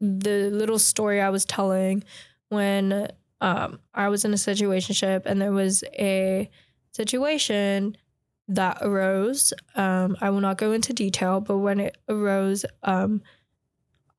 the 0.00 0.50
little 0.50 0.78
story 0.78 1.20
I 1.20 1.30
was 1.30 1.44
telling 1.44 2.04
when 2.48 3.08
um, 3.40 3.80
I 3.94 4.08
was 4.08 4.24
in 4.24 4.32
a 4.32 4.36
situationship 4.36 5.22
and 5.26 5.40
there 5.40 5.52
was 5.52 5.84
a 5.92 6.50
situation 6.92 7.96
that 8.48 8.78
arose. 8.80 9.52
Um, 9.76 10.16
I 10.20 10.30
will 10.30 10.40
not 10.40 10.58
go 10.58 10.72
into 10.72 10.92
detail, 10.92 11.40
but 11.40 11.58
when 11.58 11.80
it 11.80 11.98
arose, 12.08 12.64
um, 12.82 13.22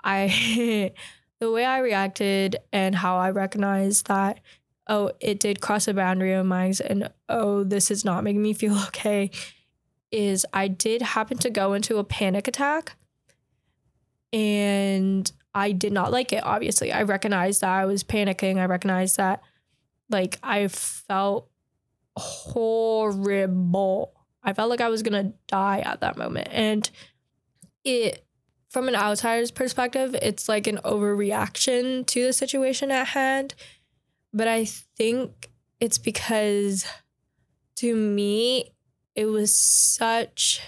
I 0.03 0.93
the 1.39 1.51
way 1.51 1.65
I 1.65 1.79
reacted 1.79 2.57
and 2.71 2.95
how 2.95 3.17
I 3.17 3.31
recognized 3.31 4.07
that 4.07 4.39
oh, 4.87 5.11
it 5.19 5.39
did 5.39 5.61
cross 5.61 5.87
a 5.87 5.93
boundary 5.93 6.33
of 6.33 6.45
mine 6.45 6.73
and 6.87 7.09
oh, 7.29 7.63
this 7.63 7.89
is 7.89 8.03
not 8.03 8.23
making 8.23 8.41
me 8.41 8.53
feel 8.61 8.77
okay 8.87 9.31
is 10.11 10.45
I 10.53 10.67
did 10.67 11.01
happen 11.01 11.37
to 11.37 11.49
go 11.49 11.73
into 11.73 11.97
a 11.97 12.03
panic 12.03 12.47
attack 12.47 12.97
and 14.33 15.31
I 15.53 15.71
did 15.71 15.93
not 15.93 16.11
like 16.11 16.33
it 16.33 16.43
obviously. 16.43 16.91
I 16.91 17.03
recognized 17.03 17.61
that 17.61 17.69
I 17.69 17.85
was 17.85 18.03
panicking. 18.03 18.57
I 18.57 18.65
recognized 18.65 19.17
that 19.17 19.41
like 20.09 20.39
I 20.43 20.67
felt 20.67 21.49
horrible. 22.15 24.13
I 24.43 24.53
felt 24.53 24.69
like 24.69 24.81
I 24.81 24.89
was 24.89 25.03
going 25.03 25.25
to 25.25 25.33
die 25.47 25.79
at 25.79 26.01
that 26.01 26.17
moment 26.17 26.47
and 26.51 26.89
it 27.83 28.25
from 28.71 28.87
an 28.87 28.95
outsider's 28.95 29.51
perspective, 29.51 30.15
it's 30.21 30.47
like 30.47 30.65
an 30.65 30.79
overreaction 30.85 32.05
to 32.07 32.27
the 32.27 32.31
situation 32.31 32.89
at 32.89 33.07
hand. 33.07 33.53
But 34.33 34.47
I 34.47 34.63
think 34.63 35.51
it's 35.81 35.97
because 35.97 36.85
to 37.75 37.93
me, 37.93 38.71
it 39.13 39.25
was 39.25 39.53
such, 39.53 40.61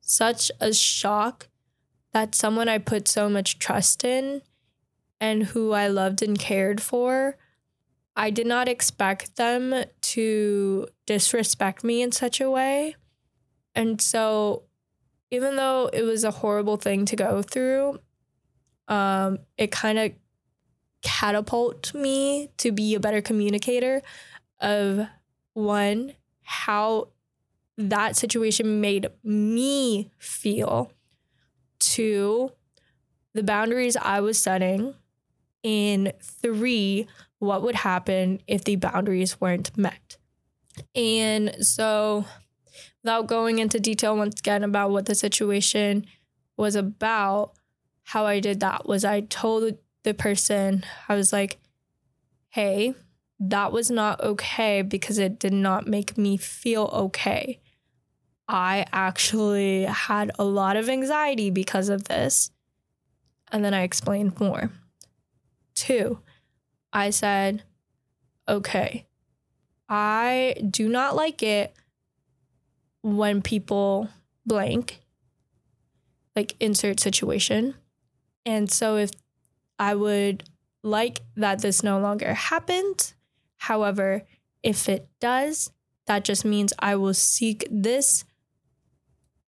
such 0.00 0.50
a 0.58 0.72
shock 0.72 1.48
that 2.12 2.34
someone 2.34 2.68
I 2.68 2.78
put 2.78 3.08
so 3.08 3.28
much 3.28 3.58
trust 3.58 4.04
in 4.04 4.42
and 5.20 5.44
who 5.44 5.72
I 5.72 5.86
loved 5.88 6.22
and 6.22 6.38
cared 6.38 6.80
for, 6.80 7.36
I 8.14 8.30
did 8.30 8.46
not 8.46 8.68
expect 8.68 9.36
them 9.36 9.84
to 10.00 10.88
disrespect 11.06 11.82
me 11.84 12.02
in 12.02 12.12
such 12.12 12.40
a 12.40 12.50
way. 12.50 12.96
And 13.74 14.00
so 14.00 14.64
even 15.30 15.56
though 15.56 15.88
it 15.92 16.02
was 16.02 16.24
a 16.24 16.30
horrible 16.30 16.76
thing 16.76 17.06
to 17.06 17.16
go 17.16 17.40
through, 17.40 17.98
um, 18.88 19.38
it 19.56 19.70
kind 19.70 19.98
of 19.98 20.12
catapult 21.02 21.94
me 21.94 22.50
to 22.58 22.70
be 22.70 22.94
a 22.94 23.00
better 23.00 23.22
communicator 23.22 24.02
of 24.60 25.06
one, 25.54 26.12
how 26.42 27.08
that 27.78 28.16
situation 28.16 28.80
made 28.80 29.08
me 29.24 30.10
feel, 30.18 30.92
two, 31.82 32.52
the 33.34 33.42
boundaries 33.42 33.96
I 33.96 34.20
was 34.20 34.38
setting, 34.38 34.94
and 35.64 36.12
three, 36.22 37.06
what 37.38 37.62
would 37.62 37.74
happen 37.74 38.40
if 38.46 38.64
the 38.64 38.76
boundaries 38.76 39.40
weren't 39.40 39.76
met. 39.76 40.16
And 40.94 41.54
so 41.64 42.24
without 43.02 43.26
going 43.26 43.58
into 43.58 43.80
detail 43.80 44.16
once 44.16 44.40
again 44.40 44.62
about 44.62 44.90
what 44.90 45.06
the 45.06 45.14
situation 45.14 46.06
was 46.56 46.74
about, 46.76 47.52
how 48.04 48.26
I 48.26 48.40
did 48.40 48.60
that 48.60 48.86
was 48.86 49.04
I 49.04 49.20
told 49.22 49.76
the 50.04 50.14
person, 50.14 50.84
I 51.08 51.14
was 51.14 51.32
like, 51.32 51.58
hey, 52.50 52.94
that 53.40 53.72
was 53.72 53.90
not 53.90 54.20
okay 54.20 54.82
because 54.82 55.18
it 55.18 55.38
did 55.38 55.52
not 55.52 55.86
make 55.86 56.16
me 56.16 56.36
feel 56.36 56.90
okay. 56.92 57.60
I 58.48 58.86
actually 58.92 59.84
had 59.84 60.30
a 60.38 60.44
lot 60.44 60.76
of 60.76 60.88
anxiety 60.88 61.50
because 61.50 61.88
of 61.88 62.04
this. 62.04 62.50
And 63.50 63.64
then 63.64 63.74
I 63.74 63.82
explained 63.82 64.38
more. 64.40 64.70
Two, 65.74 66.18
I 66.92 67.10
said, 67.10 67.62
okay, 68.48 69.06
I 69.88 70.56
do 70.70 70.88
not 70.88 71.14
like 71.16 71.42
it 71.42 71.74
when 73.02 73.42
people 73.42 74.08
blank, 74.46 75.00
like 76.34 76.54
insert 76.60 77.00
situation. 77.00 77.74
And 78.44 78.70
so 78.70 78.96
if 78.96 79.10
I 79.78 79.94
would 79.94 80.44
like 80.82 81.20
that 81.36 81.60
this 81.60 81.82
no 81.82 82.00
longer 82.00 82.34
happens, 82.34 83.14
however, 83.58 84.22
if 84.62 84.88
it 84.88 85.08
does, 85.20 85.70
that 86.06 86.24
just 86.24 86.44
means 86.44 86.72
I 86.78 86.96
will 86.96 87.14
seek 87.14 87.66
this 87.70 88.24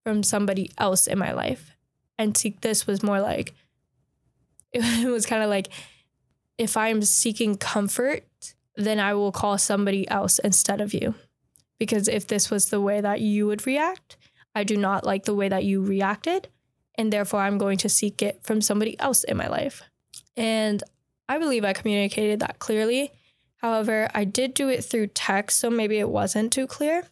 from 0.05 0.23
somebody 0.23 0.71
else 0.79 1.07
in 1.07 1.19
my 1.19 1.33
life. 1.33 1.73
And 2.19 2.37
seek 2.37 2.61
this 2.61 2.87
was 2.87 3.03
more 3.03 3.21
like, 3.21 3.55
it 4.73 5.11
was 5.11 5.27
kind 5.27 5.43
of 5.43 5.51
like, 5.51 5.69
if 6.59 6.77
I'm 6.77 7.03
seeking 7.03 7.57
comfort, 7.57 8.25
then 8.77 9.01
I 9.01 9.15
will 9.15 9.33
call 9.33 9.59
somebody 9.59 10.09
else 10.09 10.39
instead 10.39 10.81
of 10.81 10.95
you 10.95 11.15
because 11.79 12.09
if 12.09 12.27
this 12.27 12.51
was 12.51 12.71
the 12.71 12.81
way 12.81 13.01
that 13.01 13.21
you 13.21 13.47
would 13.47 13.67
react, 13.67 14.17
I 14.55 14.65
do 14.65 14.77
not 14.77 15.05
like 15.05 15.25
the 15.25 15.35
way 15.35 15.49
that 15.49 15.65
you 15.65 15.83
reacted. 15.83 16.49
And 16.97 17.13
therefore, 17.13 17.41
I'm 17.41 17.59
going 17.59 17.79
to 17.79 17.89
seek 17.89 18.23
it 18.23 18.41
from 18.43 18.61
somebody 18.61 18.99
else 19.01 19.25
in 19.25 19.37
my 19.37 19.49
life. 19.49 19.83
And 20.37 20.83
I 21.29 21.39
believe 21.39 21.65
I 21.65 21.73
communicated 21.73 22.41
that 22.41 22.61
clearly. 22.61 23.11
However, 23.57 24.09
I 24.15 24.25
did 24.25 24.55
do 24.55 24.69
it 24.69 24.85
through 24.85 25.09
text, 25.09 25.59
so 25.59 25.71
maybe 25.71 25.99
it 25.99 26.09
wasn't 26.09 26.53
too 26.53 26.67
clear. 26.67 27.09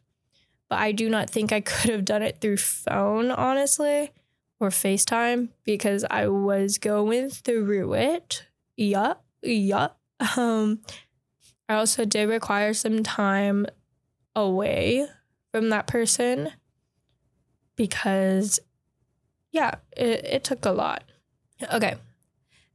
But 0.73 0.81
I 0.81 0.93
do 0.93 1.11
not 1.11 1.29
think 1.29 1.53
I 1.53 1.61
could 1.61 1.91
have 1.91 2.07
done 2.07 2.23
it 2.23 2.41
through 2.41 2.57
phone, 2.57 3.31
honestly, 3.31 4.11
or 4.59 4.71
FaceTime 4.71 5.51
because 5.65 6.03
I 6.11 6.29
was 6.29 6.79
going 6.79 7.29
through 7.29 7.93
it. 7.93 8.47
Yup, 8.79 9.23
yup. 9.43 10.01
Um, 10.35 10.81
I 11.69 11.75
also 11.75 12.07
did 12.07 12.31
require 12.31 12.73
some 12.73 13.03
time 13.03 13.67
away 14.35 15.07
from 15.51 15.69
that 15.69 15.87
person 15.87 16.53
because 17.77 18.59
yeah, 19.51 19.75
it, 19.95 20.25
it 20.25 20.43
took 20.43 20.65
a 20.65 20.71
lot. 20.71 21.05
Okay. 21.71 21.97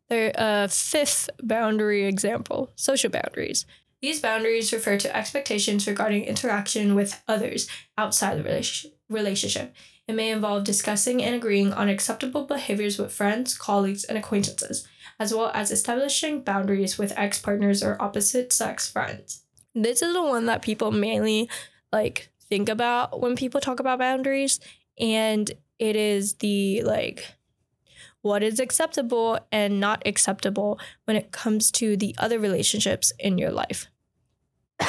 The 0.10 0.40
uh, 0.40 0.68
fifth 0.68 1.32
boundary 1.42 2.06
example 2.06 2.70
social 2.76 3.10
boundaries. 3.10 3.66
These 4.02 4.20
boundaries 4.20 4.72
refer 4.72 4.98
to 4.98 5.16
expectations 5.16 5.88
regarding 5.88 6.26
interaction 6.26 6.94
with 6.94 7.22
others 7.28 7.68
outside 7.98 8.38
the 8.38 8.92
relationship. 9.10 9.76
It 10.08 10.14
may 10.14 10.30
involve 10.30 10.64
discussing 10.64 11.24
and 11.24 11.36
agreeing 11.36 11.74
on 11.74 11.90
acceptable 11.90 12.46
behaviors 12.46 12.98
with 12.98 13.12
friends, 13.12 13.58
colleagues, 13.58 14.04
and 14.04 14.18
acquaintances, 14.18 14.88
as 15.20 15.34
well 15.34 15.52
as 15.54 15.72
establishing 15.72 16.42
boundaries 16.42 16.98
with 16.98 17.18
ex 17.18 17.40
partners 17.40 17.82
or 17.82 18.02
opposite 18.02 18.54
sex 18.54 18.90
friends. 18.90 19.44
This 19.74 20.02
is 20.02 20.14
the 20.14 20.24
one 20.24 20.46
that 20.46 20.62
people 20.62 20.92
mainly 20.92 21.50
like 21.92 22.30
think 22.50 22.70
about 22.70 23.20
when 23.20 23.36
people 23.36 23.62
talk 23.62 23.80
about 23.80 24.00
boundaries 24.00 24.60
and 25.00 25.52
it 25.80 25.96
is 25.96 26.36
the 26.36 26.84
like 26.84 27.26
what 28.22 28.44
is 28.44 28.60
acceptable 28.60 29.40
and 29.52 29.80
not 29.80 30.02
acceptable 30.06 30.80
when 31.06 31.16
it 31.16 31.32
comes 31.32 31.72
to 31.72 31.96
the 31.96 32.16
other 32.18 32.40
relationships 32.40 33.12
in 33.20 33.38
your 33.38 33.52
life. 33.52 33.88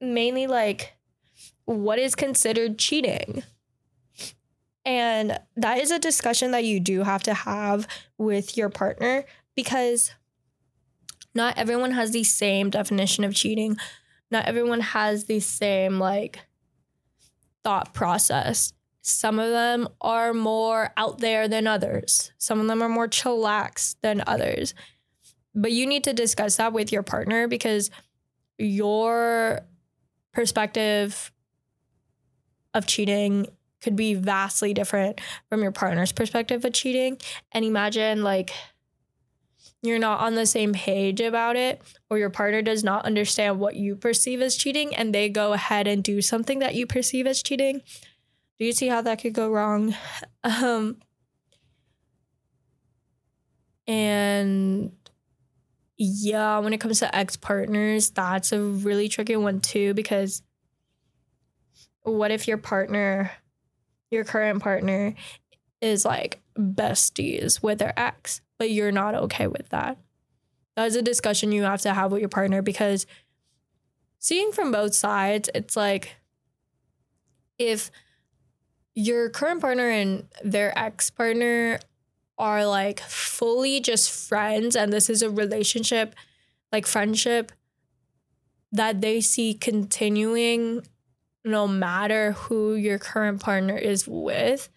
Mainly 0.00 0.46
like 0.46 0.94
what 1.64 1.98
is 1.98 2.14
considered 2.14 2.78
cheating. 2.78 3.42
And 4.84 5.38
that 5.56 5.78
is 5.78 5.90
a 5.90 5.98
discussion 5.98 6.52
that 6.52 6.64
you 6.64 6.80
do 6.80 7.02
have 7.02 7.22
to 7.24 7.34
have 7.34 7.86
with 8.16 8.56
your 8.56 8.70
partner 8.70 9.24
because 9.54 10.12
not 11.34 11.58
everyone 11.58 11.92
has 11.92 12.10
the 12.10 12.24
same 12.24 12.70
definition 12.70 13.24
of 13.24 13.34
cheating. 13.34 13.76
Not 14.30 14.46
everyone 14.46 14.80
has 14.80 15.24
the 15.24 15.40
same 15.40 15.98
like 15.98 16.40
thought 17.62 17.92
process. 17.92 18.72
Some 19.02 19.38
of 19.38 19.50
them 19.50 19.88
are 20.00 20.34
more 20.34 20.92
out 20.96 21.18
there 21.18 21.48
than 21.48 21.66
others. 21.66 22.32
Some 22.38 22.60
of 22.60 22.66
them 22.66 22.82
are 22.82 22.88
more 22.88 23.08
chillax 23.08 23.96
than 24.02 24.22
others. 24.26 24.74
But 25.54 25.72
you 25.72 25.86
need 25.86 26.04
to 26.04 26.12
discuss 26.12 26.56
that 26.56 26.72
with 26.72 26.92
your 26.92 27.02
partner 27.02 27.48
because 27.48 27.90
your 28.58 29.62
perspective 30.32 31.32
of 32.74 32.86
cheating 32.86 33.46
could 33.80 33.96
be 33.96 34.14
vastly 34.14 34.74
different 34.74 35.20
from 35.48 35.62
your 35.62 35.72
partner's 35.72 36.12
perspective 36.12 36.64
of 36.64 36.72
cheating. 36.72 37.18
And 37.52 37.64
imagine 37.64 38.22
like 38.22 38.52
you're 39.82 39.98
not 39.98 40.20
on 40.20 40.34
the 40.34 40.44
same 40.44 40.74
page 40.74 41.20
about 41.20 41.56
it, 41.56 41.80
or 42.10 42.18
your 42.18 42.28
partner 42.28 42.60
does 42.60 42.84
not 42.84 43.06
understand 43.06 43.58
what 43.58 43.76
you 43.76 43.96
perceive 43.96 44.42
as 44.42 44.56
cheating, 44.56 44.94
and 44.94 45.14
they 45.14 45.30
go 45.30 45.54
ahead 45.54 45.86
and 45.86 46.04
do 46.04 46.20
something 46.20 46.58
that 46.58 46.74
you 46.74 46.86
perceive 46.86 47.26
as 47.26 47.42
cheating. 47.42 47.80
Do 48.60 48.66
you 48.66 48.72
see 48.72 48.88
how 48.88 49.00
that 49.00 49.20
could 49.22 49.32
go 49.32 49.50
wrong? 49.50 49.96
Um, 50.42 50.96
and 53.86 54.90
yeah, 55.98 56.58
when 56.60 56.72
it 56.72 56.80
comes 56.80 57.00
to 57.00 57.14
ex 57.14 57.36
partners, 57.36 58.08
that's 58.08 58.52
a 58.52 58.60
really 58.60 59.10
tricky 59.10 59.36
one 59.36 59.60
too, 59.60 59.92
because 59.92 60.42
what 62.04 62.30
if 62.30 62.48
your 62.48 62.56
partner, 62.56 63.30
your 64.10 64.24
current 64.24 64.62
partner, 64.62 65.14
is 65.82 66.06
like 66.06 66.40
besties 66.58 67.62
with 67.62 67.80
their 67.80 67.92
ex, 68.00 68.40
but 68.58 68.70
you're 68.70 68.92
not 68.92 69.14
okay 69.14 69.46
with 69.46 69.68
that? 69.68 69.98
That's 70.74 70.94
a 70.94 71.02
discussion 71.02 71.52
you 71.52 71.64
have 71.64 71.82
to 71.82 71.92
have 71.92 72.12
with 72.12 72.20
your 72.20 72.30
partner 72.30 72.62
because 72.62 73.04
seeing 74.18 74.52
from 74.52 74.72
both 74.72 74.94
sides, 74.94 75.50
it's 75.54 75.76
like 75.76 76.16
if 77.58 77.90
your 79.00 79.30
current 79.30 79.62
partner 79.62 79.88
and 79.88 80.28
their 80.44 80.78
ex 80.78 81.08
partner 81.08 81.80
are 82.38 82.66
like 82.66 83.00
fully 83.00 83.80
just 83.80 84.10
friends 84.10 84.76
and 84.76 84.92
this 84.92 85.08
is 85.08 85.22
a 85.22 85.30
relationship, 85.30 86.14
like 86.70 86.86
friendship 86.86 87.50
that 88.72 89.00
they 89.00 89.20
see 89.20 89.54
continuing 89.54 90.82
no 91.44 91.66
matter 91.66 92.32
who 92.32 92.74
your 92.74 92.98
current 92.98 93.40
partner 93.40 93.76
is 93.76 94.06
with, 94.06 94.68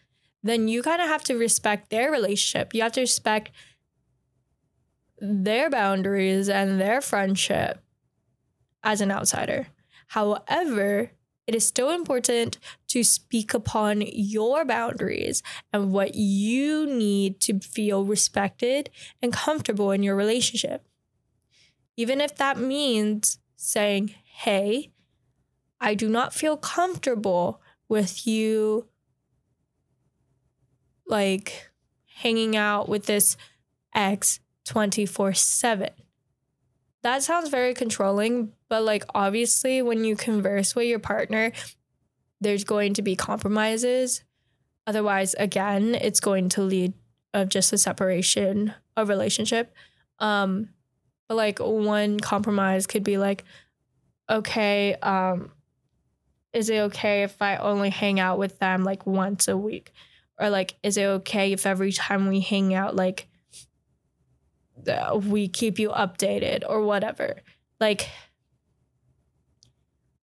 then 0.42 0.70
you 0.70 0.82
kind 0.82 1.02
of 1.02 1.10
have 1.10 1.24
to 1.24 1.36
respect 1.36 1.90
their 1.90 2.10
relationship. 2.10 2.74
You 2.74 2.82
have 2.84 2.94
to 2.94 3.02
respect 3.02 3.52
their 5.20 5.70
boundaries 5.70 6.48
and 6.48 6.80
their 6.80 7.02
friendship 7.02 7.82
as 8.84 9.02
an 9.02 9.12
outsider. 9.12 9.68
However, 10.08 11.12
it 11.46 11.56
is 11.56 11.68
still 11.68 11.90
important 11.90 12.58
to 12.88 13.04
speak 13.04 13.54
upon 13.54 14.04
your 14.08 14.64
boundaries 14.64 15.44
and 15.72 15.92
what 15.92 16.16
you 16.16 16.86
need 16.86 17.40
to 17.42 17.60
feel 17.60 18.06
respected 18.06 18.90
and 19.22 19.34
comfortable 19.34 19.92
in 19.92 20.04
your 20.04 20.16
relationship. 20.16 20.86
Even 21.98 22.22
if 22.22 22.36
that 22.38 22.58
means 22.58 23.40
saying, 23.56 24.16
hey, 24.24 24.92
I 25.80 25.96
do 25.96 26.08
not 26.08 26.34
feel 26.34 26.56
comfortable 26.56 27.62
with 27.90 28.26
you 28.26 28.88
like 31.06 31.70
hanging 32.16 32.56
out 32.56 32.88
with 32.88 33.06
this 33.06 33.36
ex 33.94 34.40
24 34.66 35.34
7. 35.34 35.90
That 37.04 37.22
sounds 37.22 37.50
very 37.50 37.74
controlling, 37.74 38.54
but 38.70 38.84
like 38.84 39.04
obviously, 39.14 39.82
when 39.82 40.06
you 40.06 40.16
converse 40.16 40.74
with 40.74 40.88
your 40.88 41.00
partner, 41.00 41.52
there's 42.40 42.64
going 42.64 42.94
to 42.96 43.02
be 43.02 43.16
compromises. 43.16 44.24
Otherwise, 44.88 45.34
again, 45.36 45.96
it's 45.96 46.20
going 46.20 46.50
to 46.50 46.62
lead 46.62 46.94
of 47.34 47.50
just 47.50 47.74
a 47.74 47.78
separation 47.78 48.74
of 48.96 49.10
relationship. 49.10 49.74
Um, 50.20 50.70
but 51.28 51.36
like 51.36 51.60
one 51.60 52.20
compromise 52.20 52.88
could 52.88 53.04
be 53.04 53.18
like, 53.18 53.44
okay, 54.30 54.96
um, 54.96 55.52
is 56.54 56.70
it 56.70 56.80
okay 56.84 57.24
if 57.24 57.42
I 57.42 57.58
only 57.58 57.90
hang 57.90 58.20
out 58.20 58.38
with 58.38 58.60
them 58.60 58.84
like 58.84 59.06
once 59.06 59.48
a 59.48 59.58
week? 59.58 59.92
Or 60.40 60.50
like, 60.50 60.76
is 60.84 60.98
it 60.98 61.06
okay 61.06 61.52
if 61.52 61.66
every 61.66 61.92
time 61.92 62.28
we 62.28 62.40
hang 62.40 62.74
out, 62.74 62.96
like 62.96 63.28
we 65.24 65.48
keep 65.48 65.80
you 65.80 65.90
updated 65.90 66.64
or 66.68 66.82
whatever? 66.82 67.42
Like, 67.80 68.10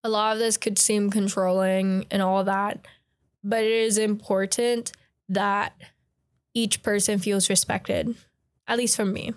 a 0.03 0.09
lot 0.09 0.33
of 0.33 0.39
this 0.39 0.57
could 0.57 0.79
seem 0.79 1.11
controlling 1.11 2.07
and 2.11 2.23
all 2.23 2.45
that, 2.45 2.87
but 3.45 3.63
it 3.63 3.71
is 3.71 3.99
important 3.99 4.93
that 5.29 5.75
each 6.55 6.83
person 6.83 7.19
feels 7.19 7.49
respected, 7.51 8.15
at 8.67 8.79
least 8.79 8.97
from 8.97 9.13
me. 9.13 9.33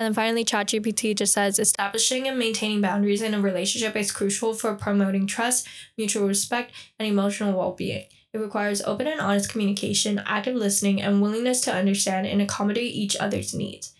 And 0.00 0.06
then 0.06 0.14
finally, 0.14 0.44
ChatGPT 0.44 1.16
just 1.16 1.32
says 1.32 1.58
establishing 1.58 2.28
and 2.28 2.38
maintaining 2.38 2.80
boundaries 2.80 3.22
in 3.22 3.34
a 3.34 3.40
relationship 3.40 3.96
is 3.96 4.12
crucial 4.12 4.54
for 4.54 4.74
promoting 4.74 5.26
trust, 5.26 5.66
mutual 5.96 6.28
respect, 6.28 6.72
and 6.98 7.08
emotional 7.08 7.58
well 7.58 7.72
being. 7.72 8.06
It 8.32 8.38
requires 8.38 8.82
open 8.82 9.06
and 9.06 9.20
honest 9.20 9.50
communication, 9.50 10.22
active 10.26 10.54
listening, 10.54 11.00
and 11.00 11.22
willingness 11.22 11.60
to 11.62 11.72
understand 11.72 12.26
and 12.26 12.42
accommodate 12.42 12.94
each 12.94 13.16
other's 13.16 13.54
needs. 13.54 13.94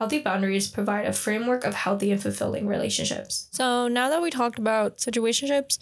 Healthy 0.00 0.20
boundaries 0.20 0.68
provide 0.68 1.06
a 1.06 1.12
framework 1.12 1.64
of 1.64 1.74
healthy 1.74 2.10
and 2.10 2.20
fulfilling 2.20 2.66
relationships. 2.66 3.48
So, 3.52 3.88
now 3.88 4.08
that 4.08 4.22
we 4.22 4.30
talked 4.30 4.58
about 4.58 4.98
situationships 4.98 5.78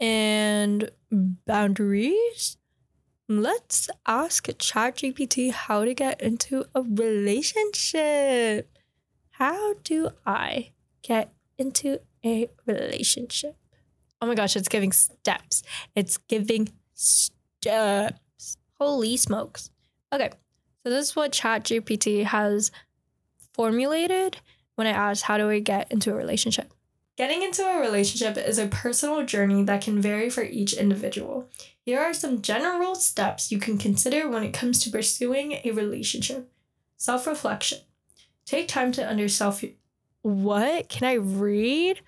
and 0.00 0.90
boundaries, 1.10 2.56
let's 3.28 3.88
ask 4.06 4.46
ChatGPT 4.46 5.52
how 5.52 5.84
to 5.84 5.94
get 5.94 6.20
into 6.20 6.64
a 6.74 6.82
relationship. 6.82 8.78
How 9.32 9.74
do 9.84 10.10
I 10.26 10.72
get 11.02 11.32
into 11.58 11.98
a 12.24 12.48
relationship? 12.66 13.56
Oh 14.20 14.26
my 14.26 14.34
gosh, 14.34 14.56
it's 14.56 14.68
giving 14.68 14.92
steps. 14.92 15.62
It's 15.94 16.16
giving 16.16 16.68
steps. 16.94 17.41
Holy 18.78 19.16
smokes. 19.16 19.70
Okay, 20.12 20.30
so 20.82 20.90
this 20.90 21.08
is 21.10 21.16
what 21.16 21.32
ChatGPT 21.32 22.24
has 22.24 22.70
formulated 23.54 24.38
when 24.74 24.86
I 24.86 24.90
asked, 24.90 25.22
How 25.22 25.38
do 25.38 25.48
I 25.48 25.60
get 25.60 25.90
into 25.90 26.12
a 26.12 26.16
relationship? 26.16 26.72
Getting 27.16 27.42
into 27.42 27.62
a 27.62 27.80
relationship 27.80 28.36
is 28.38 28.58
a 28.58 28.66
personal 28.66 29.24
journey 29.24 29.62
that 29.64 29.82
can 29.82 30.00
vary 30.00 30.30
for 30.30 30.42
each 30.42 30.72
individual. 30.72 31.48
Here 31.84 32.00
are 32.00 32.14
some 32.14 32.42
general 32.42 32.94
steps 32.94 33.52
you 33.52 33.58
can 33.58 33.76
consider 33.76 34.28
when 34.28 34.42
it 34.42 34.54
comes 34.54 34.80
to 34.80 34.90
pursuing 34.90 35.60
a 35.64 35.72
relationship 35.72 36.50
self 36.96 37.26
reflection. 37.26 37.80
Take 38.46 38.68
time 38.68 38.92
to 38.92 39.06
understand. 39.06 39.74
What? 40.22 40.88
Can 40.88 41.06
I 41.06 41.14
read? 41.14 42.00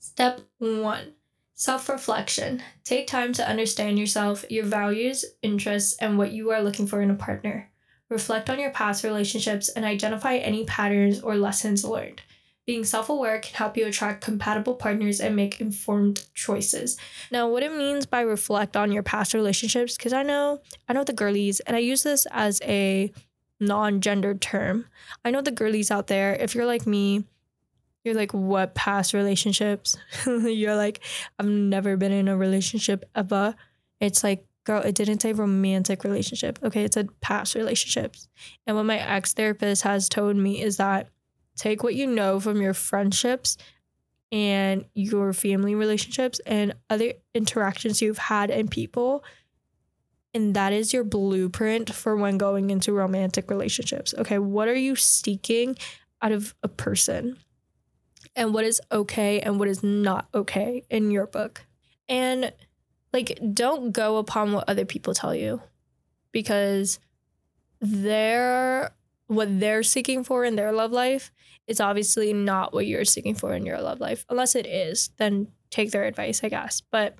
Step 0.00 0.40
one 0.58 1.12
self 1.58 1.88
reflection. 1.88 2.62
Take 2.84 3.08
time 3.08 3.32
to 3.34 3.46
understand 3.46 3.98
yourself, 3.98 4.44
your 4.48 4.64
values, 4.64 5.24
interests, 5.42 5.96
and 6.00 6.16
what 6.16 6.30
you 6.30 6.50
are 6.52 6.62
looking 6.62 6.86
for 6.86 7.02
in 7.02 7.10
a 7.10 7.14
partner. 7.14 7.68
Reflect 8.08 8.48
on 8.48 8.60
your 8.60 8.70
past 8.70 9.02
relationships 9.04 9.68
and 9.68 9.84
identify 9.84 10.36
any 10.36 10.64
patterns 10.64 11.20
or 11.20 11.36
lessons 11.36 11.84
learned. 11.84 12.22
Being 12.64 12.84
self 12.84 13.08
aware 13.08 13.40
can 13.40 13.54
help 13.56 13.76
you 13.76 13.86
attract 13.86 14.24
compatible 14.24 14.76
partners 14.76 15.20
and 15.20 15.34
make 15.34 15.60
informed 15.60 16.24
choices. 16.32 16.96
Now, 17.32 17.48
what 17.48 17.64
it 17.64 17.72
means 17.72 18.06
by 18.06 18.20
reflect 18.20 18.76
on 18.76 18.92
your 18.92 19.02
past 19.02 19.34
relationships, 19.34 19.96
because 19.96 20.12
I 20.12 20.22
know, 20.22 20.60
I 20.88 20.92
know 20.92 21.02
the 21.02 21.12
girlies, 21.12 21.58
and 21.60 21.76
I 21.76 21.80
use 21.80 22.04
this 22.04 22.26
as 22.30 22.60
a 22.62 23.12
non-gendered 23.58 24.40
term. 24.40 24.86
I 25.24 25.32
know 25.32 25.40
the 25.42 25.50
girlies 25.50 25.90
out 25.90 26.06
there, 26.06 26.34
if 26.34 26.54
you're 26.54 26.66
like 26.66 26.86
me, 26.86 27.24
you're 28.04 28.14
like, 28.14 28.32
what 28.32 28.74
past 28.74 29.12
relationships? 29.12 29.96
you're 30.26 30.76
like, 30.76 31.00
I've 31.38 31.46
never 31.46 31.96
been 31.96 32.12
in 32.12 32.28
a 32.28 32.36
relationship 32.36 33.04
ever. 33.14 33.54
It's 34.00 34.22
like, 34.22 34.44
girl, 34.64 34.82
it 34.82 34.94
didn't 34.94 35.20
say 35.20 35.32
romantic 35.32 36.04
relationship. 36.04 36.58
Okay, 36.62 36.84
it 36.84 36.94
said 36.94 37.08
past 37.20 37.54
relationships. 37.54 38.28
And 38.66 38.76
what 38.76 38.84
my 38.84 38.98
ex 38.98 39.32
therapist 39.34 39.82
has 39.82 40.08
told 40.08 40.36
me 40.36 40.62
is 40.62 40.76
that 40.76 41.08
take 41.56 41.82
what 41.82 41.94
you 41.94 42.06
know 42.06 42.38
from 42.38 42.62
your 42.62 42.74
friendships 42.74 43.56
and 44.30 44.84
your 44.94 45.32
family 45.32 45.74
relationships 45.74 46.40
and 46.46 46.74
other 46.90 47.14
interactions 47.34 48.02
you've 48.02 48.18
had 48.18 48.50
and 48.50 48.70
people 48.70 49.24
and 50.34 50.54
that 50.54 50.72
is 50.72 50.92
your 50.92 51.04
blueprint 51.04 51.92
for 51.92 52.16
when 52.16 52.38
going 52.38 52.70
into 52.70 52.92
romantic 52.92 53.50
relationships. 53.50 54.14
Okay, 54.18 54.38
what 54.38 54.68
are 54.68 54.74
you 54.74 54.94
seeking 54.94 55.76
out 56.22 56.32
of 56.32 56.54
a 56.62 56.68
person? 56.68 57.36
And 58.36 58.54
what 58.54 58.64
is 58.64 58.80
okay 58.90 59.40
and 59.40 59.58
what 59.58 59.68
is 59.68 59.82
not 59.82 60.28
okay 60.34 60.84
in 60.90 61.10
your 61.10 61.26
book? 61.26 61.66
And 62.08 62.52
like, 63.12 63.38
don't 63.52 63.92
go 63.92 64.18
upon 64.18 64.52
what 64.52 64.68
other 64.68 64.84
people 64.84 65.14
tell 65.14 65.34
you 65.34 65.62
because 66.32 66.98
there 67.80 68.90
what 69.28 69.60
they're 69.60 69.82
seeking 69.82 70.24
for 70.24 70.44
in 70.44 70.56
their 70.56 70.72
love 70.72 70.90
life 70.90 71.30
is 71.66 71.80
obviously 71.80 72.32
not 72.32 72.72
what 72.72 72.86
you're 72.86 73.04
seeking 73.04 73.34
for 73.34 73.54
in 73.54 73.66
your 73.66 73.80
love 73.80 74.00
life. 74.00 74.24
Unless 74.30 74.56
it 74.56 74.66
is, 74.66 75.10
then 75.18 75.48
take 75.70 75.90
their 75.90 76.04
advice, 76.04 76.42
I 76.42 76.48
guess. 76.48 76.80
But 76.80 77.16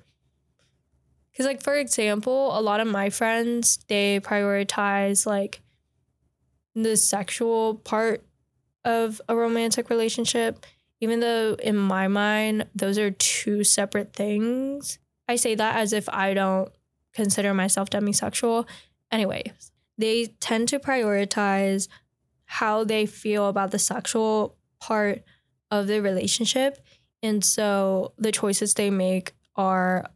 because, 1.31 1.45
like, 1.45 1.61
for 1.61 1.75
example, 1.75 2.57
a 2.57 2.61
lot 2.61 2.79
of 2.79 2.87
my 2.87 3.11
friends, 3.11 3.79
they 3.87 4.19
prioritize 4.19 5.25
like 5.25 5.61
the 6.75 6.97
sexual 6.97 7.75
part 7.75 8.25
of 8.83 9.21
a 9.29 9.35
romantic 9.35 9.89
relationship, 9.89 10.65
even 11.01 11.19
though 11.19 11.55
in 11.55 11.75
my 11.75 12.07
mind, 12.07 12.67
those 12.75 12.97
are 12.97 13.11
two 13.11 13.63
separate 13.63 14.13
things. 14.13 14.99
I 15.27 15.35
say 15.35 15.55
that 15.55 15.77
as 15.77 15.93
if 15.93 16.09
I 16.09 16.33
don't 16.33 16.71
consider 17.13 17.53
myself 17.53 17.89
demisexual. 17.89 18.67
Anyways, 19.11 19.71
they 19.97 20.27
tend 20.39 20.67
to 20.69 20.79
prioritize 20.79 21.87
how 22.45 22.83
they 22.83 23.05
feel 23.05 23.47
about 23.47 23.71
the 23.71 23.79
sexual 23.79 24.57
part 24.79 25.23
of 25.71 25.87
the 25.87 26.01
relationship. 26.01 26.83
And 27.21 27.43
so 27.43 28.13
the 28.17 28.31
choices 28.31 28.73
they 28.73 28.89
make 28.89 29.33
are 29.55 30.09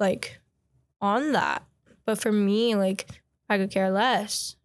like 0.00 0.40
on 1.00 1.32
that. 1.32 1.62
But 2.04 2.18
for 2.18 2.32
me, 2.32 2.74
like, 2.74 3.06
I 3.48 3.58
could 3.58 3.70
care 3.70 3.90
less. 3.90 4.56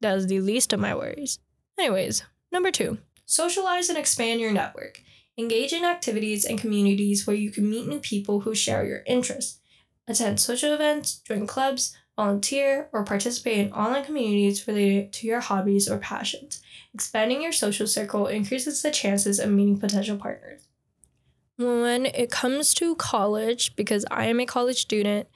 That 0.00 0.16
is 0.16 0.26
the 0.26 0.40
least 0.40 0.72
of 0.72 0.80
my 0.80 0.94
worries. 0.94 1.38
Anyways, 1.78 2.24
number 2.50 2.70
two, 2.70 2.98
socialize 3.26 3.88
and 3.88 3.98
expand 3.98 4.40
your 4.40 4.52
network. 4.52 5.02
Engage 5.38 5.72
in 5.72 5.84
activities 5.84 6.44
and 6.44 6.58
communities 6.58 7.26
where 7.26 7.36
you 7.36 7.50
can 7.50 7.68
meet 7.68 7.86
new 7.86 7.98
people 7.98 8.40
who 8.40 8.54
share 8.54 8.86
your 8.86 9.02
interests. 9.06 9.60
Attend 10.08 10.40
social 10.40 10.72
events, 10.72 11.16
join 11.16 11.46
clubs, 11.46 11.96
volunteer, 12.16 12.88
or 12.92 13.04
participate 13.04 13.58
in 13.58 13.72
online 13.72 14.04
communities 14.04 14.66
related 14.66 15.12
to 15.12 15.26
your 15.26 15.40
hobbies 15.40 15.88
or 15.88 15.98
passions. 15.98 16.62
Expanding 16.94 17.42
your 17.42 17.52
social 17.52 17.86
circle 17.86 18.26
increases 18.26 18.80
the 18.80 18.90
chances 18.90 19.38
of 19.38 19.50
meeting 19.50 19.78
potential 19.78 20.16
partners. 20.16 20.68
When 21.58 22.06
it 22.06 22.30
comes 22.30 22.72
to 22.74 22.96
college, 22.96 23.76
because 23.76 24.06
I 24.10 24.26
am 24.26 24.40
a 24.40 24.46
college 24.46 24.80
student, 24.80 25.28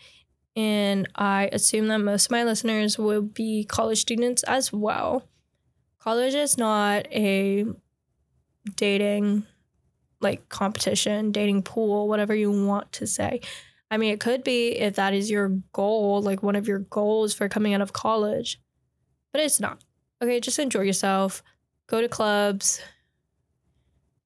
and 0.56 1.08
I 1.14 1.48
assume 1.52 1.88
that 1.88 1.98
most 1.98 2.26
of 2.26 2.30
my 2.30 2.44
listeners 2.44 2.98
will 2.98 3.22
be 3.22 3.64
college 3.64 4.00
students 4.00 4.42
as 4.44 4.72
well. 4.72 5.24
College 5.98 6.34
is 6.34 6.56
not 6.56 7.06
a 7.12 7.66
dating 8.76 9.46
like 10.20 10.48
competition, 10.48 11.32
dating 11.32 11.62
pool, 11.62 12.08
whatever 12.08 12.34
you 12.34 12.50
want 12.50 12.92
to 12.92 13.06
say. 13.06 13.40
I 13.90 13.96
mean, 13.96 14.12
it 14.12 14.20
could 14.20 14.44
be 14.44 14.78
if 14.78 14.96
that 14.96 15.14
is 15.14 15.30
your 15.30 15.48
goal, 15.72 16.22
like 16.22 16.42
one 16.42 16.56
of 16.56 16.68
your 16.68 16.78
goals 16.80 17.34
for 17.34 17.48
coming 17.48 17.74
out 17.74 17.80
of 17.80 17.92
college, 17.92 18.60
but 19.32 19.40
it's 19.40 19.60
not. 19.60 19.82
Okay, 20.22 20.38
just 20.38 20.58
enjoy 20.58 20.82
yourself, 20.82 21.42
go 21.86 22.00
to 22.00 22.08
clubs 22.08 22.80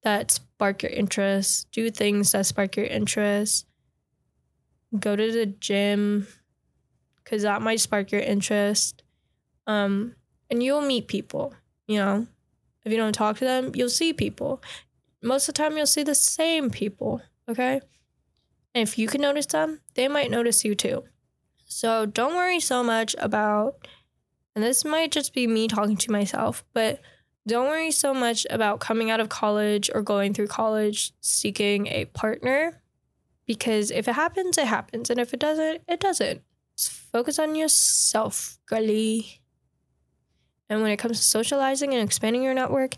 that 0.03 0.29
spark 0.29 0.83
your 0.83 0.91
interest, 0.91 1.67
do 1.71 1.89
things 1.89 2.31
that 2.33 2.45
spark 2.45 2.75
your 2.77 2.85
interest, 2.85 3.65
go 4.99 5.15
to 5.15 5.31
the 5.31 5.47
gym 5.47 6.27
because 7.23 7.41
that 7.41 7.61
might 7.61 7.79
spark 7.79 8.11
your 8.11 8.21
interest. 8.21 9.01
Um, 9.67 10.15
and 10.49 10.61
you'll 10.61 10.81
meet 10.81 11.07
people, 11.07 11.53
you 11.87 11.97
know. 11.97 12.27
If 12.83 12.91
you 12.91 12.99
don't 12.99 13.13
talk 13.13 13.37
to 13.39 13.45
them, 13.45 13.71
you'll 13.73 13.89
see 13.89 14.13
people. 14.13 14.61
Most 15.25 15.49
of 15.49 15.55
the 15.55 15.57
time, 15.57 15.75
you'll 15.75 15.87
see 15.87 16.03
the 16.03 16.13
same 16.13 16.69
people, 16.69 17.21
okay? 17.49 17.81
And 18.75 18.87
if 18.87 18.97
you 18.97 19.07
can 19.07 19.21
notice 19.21 19.47
them, 19.47 19.81
they 19.95 20.07
might 20.07 20.29
notice 20.29 20.63
you 20.63 20.75
too. 20.75 21.03
So 21.65 22.05
don't 22.05 22.35
worry 22.35 22.59
so 22.59 22.83
much 22.83 23.15
about, 23.17 23.87
and 24.55 24.63
this 24.63 24.85
might 24.85 25.11
just 25.11 25.33
be 25.33 25.47
me 25.47 25.67
talking 25.67 25.97
to 25.97 26.11
myself, 26.11 26.63
but 26.73 27.01
don't 27.47 27.69
worry 27.69 27.91
so 27.91 28.13
much 28.13 28.45
about 28.51 28.79
coming 28.79 29.09
out 29.09 29.19
of 29.19 29.29
college 29.29 29.89
or 29.93 30.03
going 30.03 30.33
through 30.33 30.47
college 30.47 31.13
seeking 31.21 31.87
a 31.87 32.05
partner 32.05 32.81
because 33.47 33.89
if 33.91 34.07
it 34.07 34.13
happens, 34.13 34.57
it 34.57 34.67
happens. 34.67 35.09
And 35.09 35.19
if 35.19 35.33
it 35.33 35.39
doesn't, 35.39 35.81
it 35.87 35.99
doesn't. 35.99 36.41
Just 36.77 36.91
focus 36.91 37.39
on 37.39 37.55
yourself, 37.55 38.59
girly. 38.67 39.41
And 40.69 40.81
when 40.81 40.91
it 40.91 40.97
comes 40.97 41.17
to 41.17 41.23
socializing 41.23 41.93
and 41.93 42.03
expanding 42.03 42.43
your 42.43 42.53
network, 42.53 42.95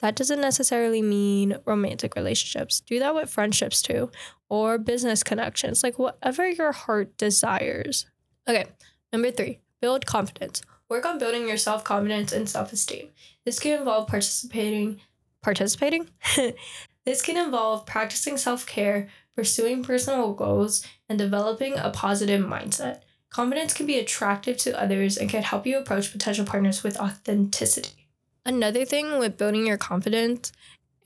that 0.00 0.16
doesn't 0.16 0.40
necessarily 0.40 1.02
mean 1.02 1.56
romantic 1.66 2.14
relationships. 2.14 2.80
Do 2.80 2.98
that 2.98 3.14
with 3.14 3.30
friendships 3.30 3.82
too, 3.82 4.10
or 4.48 4.78
business 4.78 5.22
connections, 5.22 5.82
like 5.82 5.98
whatever 5.98 6.48
your 6.48 6.72
heart 6.72 7.16
desires. 7.16 8.06
Okay, 8.48 8.64
number 9.12 9.30
three, 9.30 9.60
build 9.80 10.06
confidence. 10.06 10.62
Work 10.88 11.06
on 11.06 11.18
building 11.18 11.46
your 11.46 11.56
self 11.56 11.84
confidence 11.84 12.32
and 12.32 12.48
self 12.48 12.72
esteem. 12.72 13.10
This 13.44 13.60
can 13.60 13.78
involve 13.78 14.08
participating, 14.08 15.00
participating? 15.42 16.08
this 17.04 17.22
can 17.22 17.36
involve 17.36 17.86
practicing 17.86 18.36
self 18.36 18.66
care, 18.66 19.08
pursuing 19.36 19.84
personal 19.84 20.32
goals, 20.32 20.84
and 21.08 21.18
developing 21.18 21.74
a 21.76 21.90
positive 21.90 22.44
mindset. 22.44 23.02
Confidence 23.30 23.72
can 23.72 23.86
be 23.86 23.98
attractive 23.98 24.56
to 24.56 24.80
others 24.80 25.16
and 25.16 25.30
can 25.30 25.44
help 25.44 25.64
you 25.64 25.78
approach 25.78 26.10
potential 26.10 26.44
partners 26.44 26.82
with 26.82 26.98
authenticity. 26.98 27.99
Another 28.44 28.84
thing 28.84 29.18
with 29.18 29.36
building 29.36 29.66
your 29.66 29.76
confidence 29.76 30.52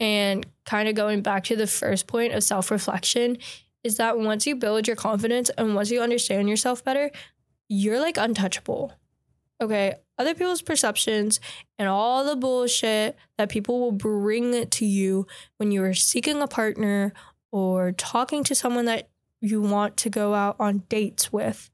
and 0.01 0.47
kind 0.65 0.89
of 0.89 0.95
going 0.95 1.23
back 1.23 1.45
to 1.45 1.57
the 1.57 1.67
first 1.67 2.07
point 2.07 2.33
of 2.33 2.43
self 2.43 2.71
reflection 2.71 3.39
is 3.83 3.97
that 3.97 4.19
once 4.19 4.47
you 4.47 4.57
build 4.57 4.87
your 4.87 4.97
confidence 4.97 5.51
and 5.51 5.75
once 5.75 5.91
you 5.91 6.01
understand 6.01 6.49
yourself 6.49 6.83
better, 6.85 7.11
you're 7.69 8.01
like 8.01 8.17
untouchable. 8.17 8.93
Okay. 9.61 9.95
Other 10.17 10.35
people's 10.35 10.63
perceptions 10.63 11.41
and 11.79 11.89
all 11.89 12.25
the 12.25 12.37
bullshit 12.37 13.17
that 13.37 13.49
people 13.49 13.81
will 13.81 13.93
bring 13.93 14.67
to 14.67 14.87
you 14.87 15.27
when 15.57 15.73
you 15.73 15.83
are 15.83 15.95
seeking 15.95 16.41
a 16.41 16.47
partner 16.47 17.13
or 17.51 17.93
talking 17.93 18.45
to 18.45 18.55
someone 18.55 18.85
that 18.85 19.09
you 19.41 19.61
want 19.61 19.97
to 19.99 20.11
go 20.11 20.35
out 20.35 20.57
on 20.59 20.85
dates 20.89 21.33
with, 21.33 21.71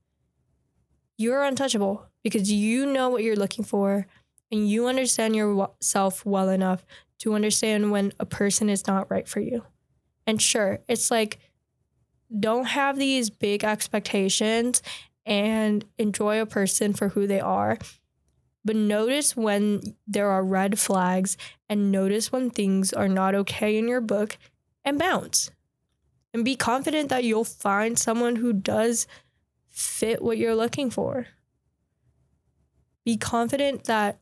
you're 1.18 1.44
untouchable 1.44 2.06
because 2.22 2.50
you 2.50 2.86
know 2.86 3.08
what 3.08 3.22
you're 3.22 3.36
looking 3.36 3.64
for 3.64 4.06
and 4.50 4.68
you 4.68 4.86
understand 4.86 5.36
yourself 5.36 6.24
well 6.26 6.48
enough 6.48 6.84
to 7.18 7.34
understand 7.34 7.90
when 7.90 8.12
a 8.18 8.26
person 8.26 8.68
is 8.68 8.86
not 8.86 9.10
right 9.10 9.28
for 9.28 9.40
you. 9.40 9.64
And 10.26 10.40
sure, 10.40 10.80
it's 10.88 11.10
like 11.10 11.38
don't 12.38 12.66
have 12.66 12.96
these 12.96 13.28
big 13.28 13.64
expectations 13.64 14.82
and 15.26 15.84
enjoy 15.98 16.40
a 16.40 16.46
person 16.46 16.92
for 16.92 17.08
who 17.08 17.26
they 17.26 17.40
are. 17.40 17.78
But 18.64 18.76
notice 18.76 19.36
when 19.36 19.96
there 20.06 20.30
are 20.30 20.44
red 20.44 20.78
flags 20.78 21.36
and 21.68 21.90
notice 21.90 22.30
when 22.30 22.50
things 22.50 22.92
are 22.92 23.08
not 23.08 23.34
okay 23.34 23.76
in 23.78 23.88
your 23.88 24.00
book 24.00 24.36
and 24.84 24.98
bounce. 24.98 25.50
And 26.32 26.44
be 26.44 26.56
confident 26.56 27.08
that 27.08 27.24
you'll 27.24 27.44
find 27.44 27.98
someone 27.98 28.36
who 28.36 28.52
does 28.52 29.06
fit 29.68 30.22
what 30.22 30.38
you're 30.38 30.54
looking 30.54 30.90
for. 30.90 31.26
Be 33.04 33.16
confident 33.16 33.84
that 33.84 34.20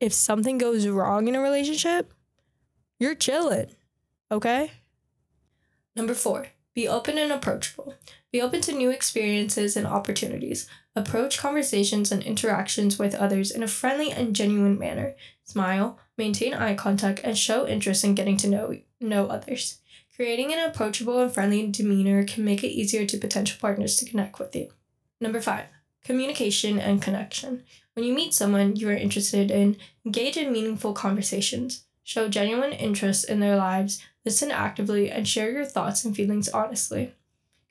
if 0.00 0.12
something 0.12 0.58
goes 0.58 0.86
wrong 0.86 1.28
in 1.28 1.34
a 1.34 1.40
relationship, 1.40 2.12
you're 2.98 3.14
chilling. 3.14 3.70
Okay? 4.30 4.72
Number 5.96 6.14
four, 6.14 6.48
be 6.74 6.88
open 6.88 7.18
and 7.18 7.30
approachable. 7.30 7.94
Be 8.32 8.42
open 8.42 8.60
to 8.62 8.72
new 8.72 8.90
experiences 8.90 9.76
and 9.76 9.86
opportunities. 9.86 10.68
Approach 10.96 11.38
conversations 11.38 12.10
and 12.10 12.22
interactions 12.22 12.98
with 12.98 13.14
others 13.14 13.52
in 13.52 13.62
a 13.62 13.68
friendly 13.68 14.10
and 14.10 14.34
genuine 14.34 14.78
manner. 14.78 15.14
Smile, 15.44 15.98
maintain 16.16 16.52
eye 16.52 16.74
contact, 16.74 17.20
and 17.22 17.38
show 17.38 17.66
interest 17.66 18.02
in 18.02 18.16
getting 18.16 18.36
to 18.38 18.48
know, 18.48 18.76
know 19.00 19.28
others. 19.28 19.78
Creating 20.16 20.52
an 20.52 20.68
approachable 20.68 21.20
and 21.20 21.32
friendly 21.32 21.66
demeanor 21.68 22.24
can 22.24 22.44
make 22.44 22.64
it 22.64 22.68
easier 22.68 23.06
to 23.06 23.18
potential 23.18 23.58
partners 23.60 23.96
to 23.96 24.08
connect 24.08 24.38
with 24.38 24.54
you. 24.54 24.70
Number 25.20 25.40
five, 25.40 25.66
communication 26.04 26.78
and 26.78 27.02
connection. 27.02 27.62
When 27.94 28.04
you 28.04 28.12
meet 28.12 28.34
someone 28.34 28.76
you 28.76 28.88
are 28.88 28.92
interested 28.92 29.50
in, 29.50 29.76
engage 30.04 30.36
in 30.36 30.52
meaningful 30.52 30.92
conversations, 30.92 31.84
show 32.02 32.28
genuine 32.28 32.72
interest 32.72 33.28
in 33.28 33.40
their 33.40 33.56
lives, 33.56 34.02
listen 34.24 34.50
actively, 34.50 35.10
and 35.10 35.26
share 35.26 35.50
your 35.50 35.64
thoughts 35.64 36.04
and 36.04 36.14
feelings 36.14 36.48
honestly. 36.48 37.14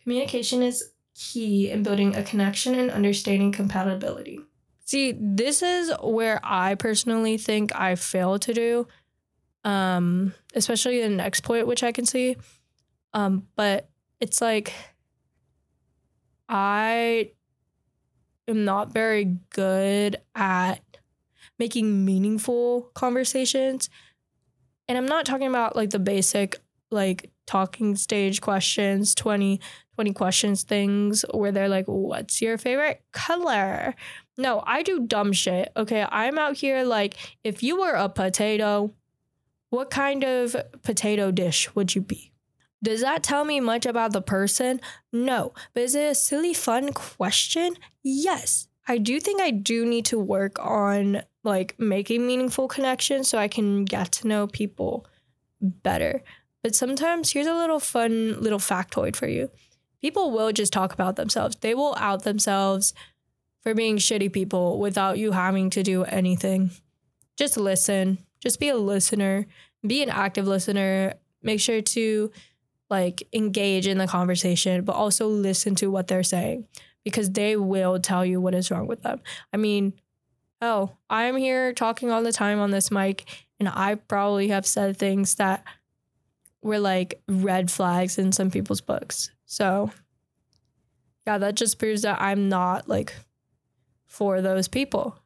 Communication 0.01 0.63
is 0.63 0.91
key 1.15 1.69
in 1.69 1.84
building 1.84 2.15
a 2.15 2.24
connection 2.24 2.74
and 2.74 2.89
understanding 2.89 3.51
compatibility. 3.51 4.39
See, 4.86 5.13
this 5.17 5.61
is 5.61 5.93
where 6.01 6.39
I 6.43 6.76
personally 6.76 7.38
think 7.38 7.74
I 7.76 7.95
fail 7.95 8.39
to 8.39 8.53
do, 8.53 8.88
um, 9.63 10.34
especially 10.55 11.01
the 11.01 11.09
next 11.09 11.41
point, 11.41 11.67
which 11.67 11.84
I 11.84 11.91
can 11.91 12.05
see. 12.05 12.36
Um, 13.13 13.47
but 13.55 13.89
it's 14.19 14.41
like 14.41 14.74
I 16.49 17.32
am 18.47 18.65
not 18.65 18.93
very 18.93 19.37
good 19.51 20.17
at 20.35 20.79
making 21.59 22.05
meaningful 22.05 22.89
conversations. 22.93 23.89
And 24.87 24.97
I'm 24.97 25.05
not 25.05 25.25
talking 25.25 25.47
about 25.47 25.75
like 25.75 25.91
the 25.91 25.99
basic 25.99 26.59
like 26.91 27.31
talking 27.45 27.95
stage 27.95 28.41
questions 28.41 29.15
20 29.15 29.59
20 29.95 30.13
questions 30.13 30.63
things 30.63 31.23
where 31.33 31.51
they're 31.51 31.69
like, 31.69 31.85
what's 31.85 32.41
your 32.41 32.57
favorite 32.57 33.03
color? 33.11 33.93
No, 34.37 34.63
I 34.65 34.81
do 34.81 35.05
dumb 35.05 35.33
shit. 35.33 35.71
Okay. 35.77 36.05
I'm 36.09 36.37
out 36.39 36.57
here 36.57 36.83
like, 36.83 37.15
if 37.43 37.61
you 37.61 37.79
were 37.79 37.93
a 37.93 38.09
potato, 38.09 38.91
what 39.69 39.91
kind 39.91 40.23
of 40.23 40.55
potato 40.81 41.31
dish 41.31 41.73
would 41.75 41.93
you 41.93 42.01
be? 42.01 42.32
Does 42.84 43.01
that 43.01 43.23
tell 43.23 43.45
me 43.45 43.61
much 43.61 43.86
about 43.86 44.11
the 44.11 44.21
person? 44.21 44.81
No. 45.11 45.53
But 45.73 45.84
is 45.84 45.95
it 45.95 46.11
a 46.11 46.15
silly, 46.15 46.53
fun 46.53 46.91
question? 46.91 47.77
Yes. 48.03 48.67
I 48.88 48.97
do 48.97 49.21
think 49.21 49.41
I 49.41 49.51
do 49.51 49.86
need 49.86 50.05
to 50.05 50.19
work 50.19 50.59
on 50.59 51.23
like 51.43 51.79
making 51.79 52.27
meaningful 52.27 52.67
connections 52.67 53.29
so 53.29 53.38
I 53.38 53.47
can 53.47 53.86
get 53.86 54.11
to 54.13 54.27
know 54.27 54.47
people 54.47 55.07
better. 55.61 56.21
But 56.61 56.75
sometimes 56.75 57.31
here's 57.31 57.47
a 57.47 57.55
little 57.55 57.79
fun 57.79 58.41
little 58.41 58.59
factoid 58.59 59.15
for 59.15 59.27
you. 59.27 59.49
People 60.01 60.31
will 60.31 60.51
just 60.51 60.73
talk 60.73 60.93
about 60.93 61.15
themselves. 61.15 61.55
They 61.55 61.73
will 61.73 61.95
out 61.97 62.23
themselves 62.23 62.93
for 63.61 63.73
being 63.73 63.95
shitty 63.95 64.34
people 64.34 64.79
without 64.79 65.17
you 65.17 65.31
having 65.31 65.69
to 65.71 65.84
do 65.84 66.03
anything. 66.03 66.71
Just 67.38 67.55
listen. 67.55 68.17
Just 68.41 68.59
be 68.59 68.67
a 68.67 68.75
listener. 68.75 69.45
Be 69.86 70.03
an 70.03 70.09
active 70.09 70.47
listener. 70.47 71.13
Make 71.41 71.61
sure 71.61 71.81
to 71.81 72.31
like 72.93 73.27
engage 73.33 73.87
in 73.87 73.97
the 73.97 74.05
conversation, 74.05 74.83
but 74.83 74.95
also 74.95 75.27
listen 75.27 75.73
to 75.73 75.89
what 75.89 76.07
they're 76.07 76.21
saying 76.21 76.67
because 77.03 77.31
they 77.31 77.55
will 77.55 77.99
tell 77.99 78.23
you 78.23 78.39
what 78.39 78.53
is 78.53 78.69
wrong 78.69 78.85
with 78.85 79.01
them. 79.01 79.19
I 79.51 79.57
mean, 79.57 79.93
oh, 80.61 80.91
I'm 81.09 81.35
here 81.35 81.73
talking 81.73 82.11
all 82.11 82.21
the 82.21 82.31
time 82.31 82.59
on 82.59 82.69
this 82.69 82.91
mic, 82.91 83.25
and 83.59 83.67
I 83.67 83.95
probably 83.95 84.49
have 84.49 84.67
said 84.67 84.95
things 84.95 85.33
that 85.35 85.63
were 86.61 86.77
like 86.77 87.19
red 87.27 87.71
flags 87.71 88.19
in 88.19 88.31
some 88.31 88.51
people's 88.51 88.81
books. 88.81 89.31
So, 89.47 89.89
yeah, 91.25 91.39
that 91.39 91.55
just 91.55 91.79
proves 91.79 92.03
that 92.03 92.21
I'm 92.21 92.47
not 92.47 92.87
like 92.87 93.15
for 94.05 94.39
those 94.39 94.67
people. 94.67 95.17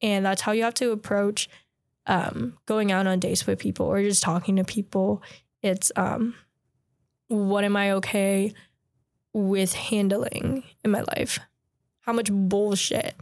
And 0.00 0.24
that's 0.24 0.40
how 0.40 0.52
you 0.52 0.62
have 0.62 0.74
to 0.74 0.90
approach 0.90 1.50
um, 2.06 2.56
going 2.64 2.90
out 2.92 3.06
on 3.06 3.20
dates 3.20 3.46
with 3.46 3.58
people 3.58 3.84
or 3.84 4.02
just 4.02 4.22
talking 4.22 4.56
to 4.56 4.64
people. 4.64 5.22
It's 5.62 5.92
um, 5.96 6.34
what 7.28 7.64
am 7.64 7.76
I 7.76 7.92
okay 7.92 8.52
with 9.32 9.74
handling 9.74 10.64
in 10.84 10.90
my 10.90 11.02
life? 11.16 11.38
How 12.00 12.12
much 12.12 12.30
bullshit 12.30 13.16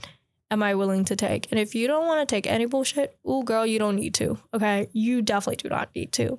am 0.51 0.63
I 0.63 0.75
willing 0.75 1.05
to 1.07 1.17
take? 1.17 1.51
And 1.51 1.59
if 1.59 1.75
you 1.75 1.87
don't 1.87 2.07
want 2.07 2.27
to 2.27 2.35
take 2.35 2.47
any 2.47 2.67
bullshit, 2.67 3.17
oh, 3.25 3.43
girl, 3.43 3.65
you 3.65 3.79
don't 3.79 3.97
need 3.97 4.15
to. 4.15 4.39
Okay. 4.53 4.89
You 4.93 5.23
definitely 5.23 5.57
do 5.57 5.69
not 5.69 5.91
need 5.95 6.13
to. 6.13 6.39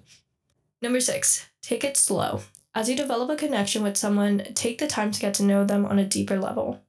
Number 0.81 0.99
six, 0.99 1.47
take 1.61 1.83
it 1.83 1.97
slow. 1.97 2.41
As 2.75 2.89
you 2.89 2.95
develop 2.95 3.29
a 3.29 3.35
connection 3.35 3.83
with 3.83 3.97
someone, 3.97 4.43
take 4.55 4.79
the 4.79 4.87
time 4.87 5.11
to 5.11 5.19
get 5.19 5.33
to 5.35 5.43
know 5.43 5.63
them 5.63 5.85
on 5.85 5.99
a 5.99 6.05
deeper 6.05 6.39
level. 6.39 6.81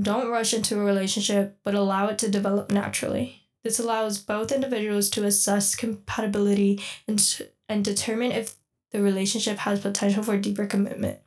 Don't 0.00 0.30
rush 0.30 0.54
into 0.54 0.80
a 0.80 0.84
relationship, 0.84 1.58
but 1.62 1.74
allow 1.74 2.06
it 2.08 2.18
to 2.18 2.30
develop 2.30 2.70
naturally. 2.70 3.42
This 3.62 3.78
allows 3.78 4.18
both 4.18 4.52
individuals 4.52 5.08
to 5.10 5.24
assess 5.24 5.74
compatibility 5.74 6.80
and, 7.06 7.42
and 7.68 7.84
determine 7.84 8.32
if 8.32 8.56
the 8.94 9.02
relationship 9.02 9.58
has 9.58 9.80
potential 9.80 10.22
for 10.22 10.38
deeper 10.38 10.66
commitment. 10.66 11.18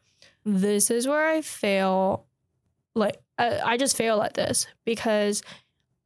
This 0.45 0.89
is 0.89 1.05
where 1.05 1.27
I 1.27 1.41
fail. 1.41 2.25
Like, 2.95 3.21
I, 3.37 3.59
I 3.59 3.77
just 3.77 3.97
fail 3.97 4.21
at 4.21 4.35
this 4.35 4.67
because 4.85 5.43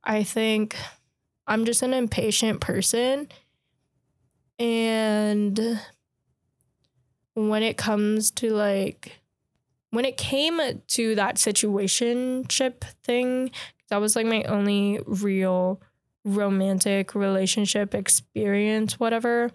I 0.04 0.24
think 0.24 0.76
I'm 1.46 1.66
just 1.66 1.84
an 1.84 1.94
impatient 1.94 2.62
person. 2.62 3.28
And 4.58 5.80
when 7.36 7.62
it 7.62 7.78
comes 7.78 8.32
to 8.32 8.50
like, 8.50 9.20
when 9.92 10.04
it 10.04 10.18
came 10.18 10.60
to 10.88 11.16
that 11.16 11.36
situationship 11.36 12.86
thing, 13.04 13.52
that 13.90 14.02
was 14.02 14.16
like 14.16 14.26
my 14.26 14.42
only 14.46 15.00
real 15.06 15.80
romantic 16.26 17.14
relationship 17.14 17.94
experience, 17.94 19.00
whatever. 19.00 19.52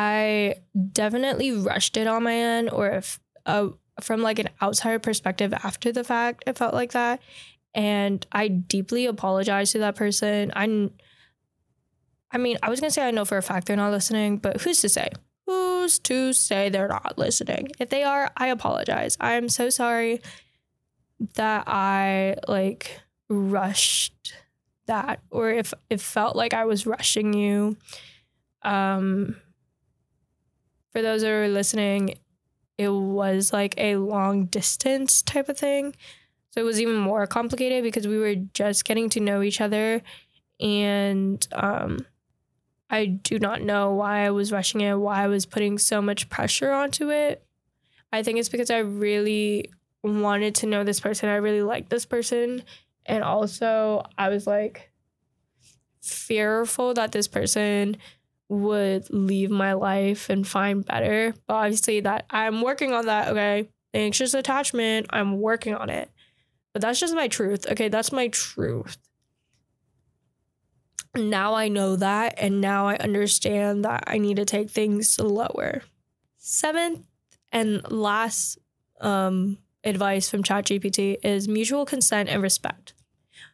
I 0.00 0.54
definitely 0.92 1.50
rushed 1.50 1.96
it 1.96 2.06
on 2.06 2.22
my 2.22 2.32
end, 2.32 2.70
or 2.70 2.88
if 2.88 3.18
uh, 3.46 3.70
from 4.00 4.22
like 4.22 4.38
an 4.38 4.48
outsider 4.62 5.00
perspective 5.00 5.52
after 5.52 5.90
the 5.90 6.04
fact, 6.04 6.44
it 6.46 6.56
felt 6.56 6.72
like 6.72 6.92
that. 6.92 7.20
And 7.74 8.24
I 8.30 8.46
deeply 8.46 9.06
apologize 9.06 9.72
to 9.72 9.80
that 9.80 9.96
person. 9.96 10.52
I, 10.54 10.90
I 12.30 12.38
mean, 12.38 12.58
I 12.62 12.70
was 12.70 12.78
gonna 12.78 12.92
say 12.92 13.08
I 13.08 13.10
know 13.10 13.24
for 13.24 13.38
a 13.38 13.42
fact 13.42 13.66
they're 13.66 13.76
not 13.76 13.90
listening, 13.90 14.36
but 14.38 14.60
who's 14.60 14.80
to 14.82 14.88
say? 14.88 15.08
Who's 15.46 15.98
to 16.00 16.32
say 16.32 16.68
they're 16.68 16.86
not 16.86 17.18
listening? 17.18 17.66
If 17.80 17.88
they 17.88 18.04
are, 18.04 18.30
I 18.36 18.48
apologize. 18.48 19.16
I'm 19.18 19.48
so 19.48 19.68
sorry 19.68 20.20
that 21.34 21.64
I 21.66 22.36
like 22.46 23.00
rushed 23.28 24.32
that, 24.86 25.22
or 25.32 25.50
if 25.50 25.74
it 25.90 26.00
felt 26.00 26.36
like 26.36 26.54
I 26.54 26.66
was 26.66 26.86
rushing 26.86 27.32
you. 27.32 27.76
Um, 28.62 29.34
for 30.98 31.02
those 31.02 31.22
that 31.22 31.30
are 31.30 31.48
listening, 31.48 32.14
it 32.76 32.88
was 32.88 33.52
like 33.52 33.74
a 33.78 33.94
long 33.98 34.46
distance 34.46 35.22
type 35.22 35.48
of 35.48 35.56
thing. 35.56 35.94
So 36.50 36.60
it 36.60 36.64
was 36.64 36.80
even 36.80 36.96
more 36.96 37.24
complicated 37.28 37.84
because 37.84 38.08
we 38.08 38.18
were 38.18 38.34
just 38.52 38.84
getting 38.84 39.08
to 39.10 39.20
know 39.20 39.40
each 39.40 39.60
other. 39.60 40.02
And 40.58 41.46
um, 41.52 42.04
I 42.90 43.06
do 43.06 43.38
not 43.38 43.62
know 43.62 43.92
why 43.92 44.26
I 44.26 44.30
was 44.30 44.50
rushing 44.50 44.80
it, 44.80 44.94
why 44.94 45.22
I 45.22 45.28
was 45.28 45.46
putting 45.46 45.78
so 45.78 46.02
much 46.02 46.28
pressure 46.30 46.72
onto 46.72 47.12
it. 47.12 47.44
I 48.12 48.24
think 48.24 48.40
it's 48.40 48.48
because 48.48 48.70
I 48.70 48.78
really 48.78 49.70
wanted 50.02 50.56
to 50.56 50.66
know 50.66 50.82
this 50.82 50.98
person. 50.98 51.28
I 51.28 51.36
really 51.36 51.62
liked 51.62 51.90
this 51.90 52.06
person. 52.06 52.64
And 53.06 53.22
also, 53.22 54.02
I 54.18 54.30
was 54.30 54.48
like 54.48 54.90
fearful 56.02 56.94
that 56.94 57.12
this 57.12 57.28
person 57.28 57.98
would 58.48 59.10
leave 59.10 59.50
my 59.50 59.74
life 59.74 60.30
and 60.30 60.46
find 60.46 60.84
better. 60.84 61.34
But 61.46 61.54
obviously 61.54 62.00
that 62.00 62.26
I'm 62.30 62.62
working 62.62 62.92
on 62.92 63.06
that, 63.06 63.28
okay? 63.28 63.68
Anxious 63.94 64.34
attachment, 64.34 65.06
I'm 65.10 65.40
working 65.40 65.74
on 65.74 65.90
it. 65.90 66.10
But 66.72 66.82
that's 66.82 67.00
just 67.00 67.14
my 67.14 67.28
truth. 67.28 67.66
Okay, 67.70 67.88
that's 67.88 68.12
my 68.12 68.28
truth. 68.28 68.98
Now 71.16 71.54
I 71.54 71.68
know 71.68 71.96
that 71.96 72.34
and 72.38 72.60
now 72.60 72.86
I 72.86 72.96
understand 72.96 73.84
that 73.84 74.04
I 74.06 74.18
need 74.18 74.36
to 74.36 74.44
take 74.44 74.70
things 74.70 75.10
slower. 75.10 75.82
Seventh 76.36 77.06
and 77.50 77.90
last 77.90 78.58
um 79.00 79.58
advice 79.84 80.28
from 80.28 80.42
ChatGPT 80.42 81.16
is 81.22 81.48
mutual 81.48 81.86
consent 81.86 82.28
and 82.28 82.42
respect. 82.42 82.94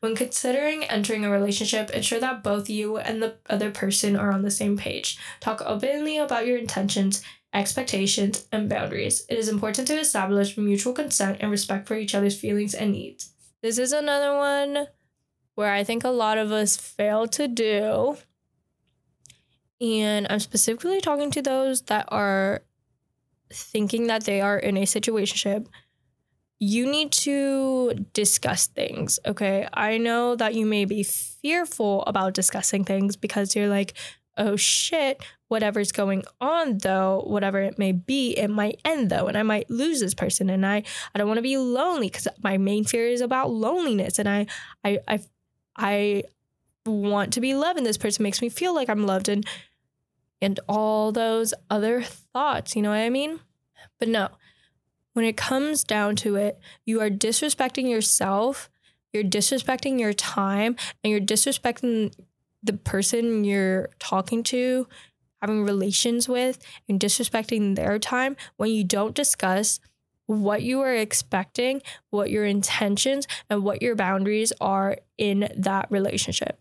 When 0.04 0.14
considering 0.14 0.84
entering 0.84 1.24
a 1.24 1.30
relationship, 1.30 1.88
ensure 1.88 2.20
that 2.20 2.42
both 2.42 2.68
you 2.68 2.98
and 2.98 3.22
the 3.22 3.36
other 3.48 3.70
person 3.70 4.16
are 4.16 4.30
on 4.30 4.42
the 4.42 4.50
same 4.50 4.76
page. 4.76 5.16
Talk 5.40 5.62
openly 5.64 6.18
about 6.18 6.46
your 6.46 6.58
intentions, 6.58 7.22
expectations, 7.54 8.46
and 8.52 8.68
boundaries. 8.68 9.24
It 9.30 9.38
is 9.38 9.48
important 9.48 9.88
to 9.88 9.98
establish 9.98 10.58
mutual 10.58 10.92
consent 10.92 11.38
and 11.40 11.50
respect 11.50 11.88
for 11.88 11.96
each 11.96 12.14
other's 12.14 12.38
feelings 12.38 12.74
and 12.74 12.92
needs. 12.92 13.32
This 13.62 13.78
is 13.78 13.94
another 13.94 14.36
one 14.36 14.88
where 15.54 15.72
I 15.72 15.84
think 15.84 16.04
a 16.04 16.10
lot 16.10 16.36
of 16.36 16.52
us 16.52 16.76
fail 16.76 17.26
to 17.28 17.48
do. 17.48 18.18
And 19.80 20.26
I'm 20.28 20.40
specifically 20.40 21.00
talking 21.00 21.30
to 21.30 21.40
those 21.40 21.80
that 21.84 22.04
are 22.08 22.60
thinking 23.50 24.08
that 24.08 24.24
they 24.24 24.42
are 24.42 24.58
in 24.58 24.76
a 24.76 24.82
situationship 24.82 25.66
you 26.60 26.90
need 26.90 27.12
to 27.12 28.06
discuss 28.12 28.66
things. 28.66 29.18
Okay. 29.26 29.68
I 29.72 29.98
know 29.98 30.36
that 30.36 30.54
you 30.54 30.66
may 30.66 30.84
be 30.84 31.02
fearful 31.02 32.02
about 32.06 32.34
discussing 32.34 32.84
things 32.84 33.16
because 33.16 33.54
you're 33.54 33.68
like, 33.68 33.94
oh 34.36 34.56
shit, 34.56 35.22
whatever's 35.48 35.92
going 35.92 36.24
on 36.40 36.78
though, 36.78 37.22
whatever 37.26 37.60
it 37.60 37.78
may 37.78 37.92
be, 37.92 38.36
it 38.36 38.48
might 38.48 38.80
end 38.84 39.10
though, 39.10 39.26
and 39.26 39.36
I 39.36 39.42
might 39.42 39.70
lose 39.70 40.00
this 40.00 40.14
person. 40.14 40.50
And 40.50 40.66
I, 40.66 40.82
I 41.14 41.18
don't 41.18 41.28
want 41.28 41.38
to 41.38 41.42
be 41.42 41.56
lonely 41.56 42.08
because 42.08 42.28
my 42.42 42.58
main 42.58 42.84
fear 42.84 43.06
is 43.06 43.20
about 43.20 43.50
loneliness. 43.50 44.18
And 44.18 44.28
I, 44.28 44.46
I, 44.84 44.98
I, 45.06 45.20
I 45.76 46.22
want 46.86 47.32
to 47.34 47.40
be 47.40 47.54
loved, 47.54 47.78
and 47.78 47.86
this 47.86 47.98
person 47.98 48.22
makes 48.22 48.42
me 48.42 48.48
feel 48.48 48.74
like 48.74 48.88
I'm 48.88 49.06
loved, 49.06 49.28
and 49.28 49.46
and 50.42 50.60
all 50.68 51.12
those 51.12 51.54
other 51.70 52.02
thoughts. 52.02 52.76
You 52.76 52.82
know 52.82 52.90
what 52.90 52.98
I 52.98 53.10
mean? 53.10 53.40
But 53.98 54.08
no, 54.08 54.28
when 55.14 55.24
it 55.24 55.36
comes 55.36 55.82
down 55.82 56.16
to 56.16 56.36
it, 56.36 56.60
you 56.84 57.00
are 57.00 57.10
disrespecting 57.10 57.88
yourself, 57.88 58.68
you're 59.12 59.24
disrespecting 59.24 59.98
your 59.98 60.12
time, 60.12 60.76
and 61.02 61.10
you're 61.10 61.20
disrespecting 61.20 62.12
the 62.62 62.74
person 62.74 63.44
you're 63.44 63.88
talking 63.98 64.42
to, 64.42 64.86
having 65.40 65.62
relations 65.64 66.28
with, 66.28 66.58
and 66.88 67.00
disrespecting 67.00 67.76
their 67.76 67.98
time 67.98 68.36
when 68.56 68.70
you 68.70 68.84
don't 68.84 69.14
discuss 69.14 69.80
what 70.26 70.62
you 70.62 70.80
are 70.80 70.94
expecting, 70.94 71.82
what 72.10 72.30
your 72.30 72.44
intentions, 72.44 73.26
and 73.50 73.62
what 73.62 73.82
your 73.82 73.94
boundaries 73.94 74.52
are 74.60 74.96
in 75.18 75.48
that 75.56 75.86
relationship. 75.90 76.58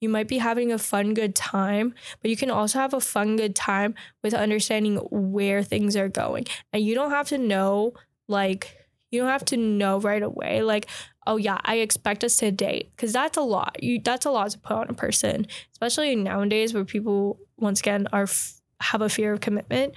You 0.00 0.08
might 0.08 0.28
be 0.28 0.38
having 0.38 0.72
a 0.72 0.78
fun, 0.78 1.14
good 1.14 1.34
time, 1.34 1.94
but 2.20 2.30
you 2.30 2.36
can 2.36 2.50
also 2.50 2.78
have 2.78 2.94
a 2.94 3.00
fun, 3.00 3.36
good 3.36 3.54
time 3.54 3.94
with 4.22 4.34
understanding 4.34 4.96
where 5.10 5.62
things 5.62 5.96
are 5.96 6.08
going. 6.08 6.46
And 6.72 6.82
you 6.84 6.94
don't 6.94 7.10
have 7.10 7.28
to 7.28 7.38
know 7.38 7.94
like 8.28 8.84
you 9.10 9.20
don't 9.20 9.30
have 9.30 9.44
to 9.44 9.56
know 9.56 10.00
right 10.00 10.22
away 10.22 10.62
like 10.62 10.86
oh 11.26 11.36
yeah 11.36 11.58
i 11.64 11.76
expect 11.76 12.24
us 12.24 12.36
to 12.36 12.50
date 12.50 12.90
because 12.96 13.12
that's 13.12 13.36
a 13.36 13.42
lot 13.42 13.80
you 13.82 14.00
that's 14.02 14.26
a 14.26 14.30
lot 14.30 14.50
to 14.50 14.58
put 14.58 14.72
on 14.76 14.90
a 14.90 14.94
person 14.94 15.46
especially 15.72 16.16
nowadays 16.16 16.74
where 16.74 16.84
people 16.84 17.38
once 17.56 17.80
again 17.80 18.08
are 18.12 18.24
f- 18.24 18.60
have 18.80 19.02
a 19.02 19.08
fear 19.08 19.32
of 19.32 19.40
commitment 19.40 19.94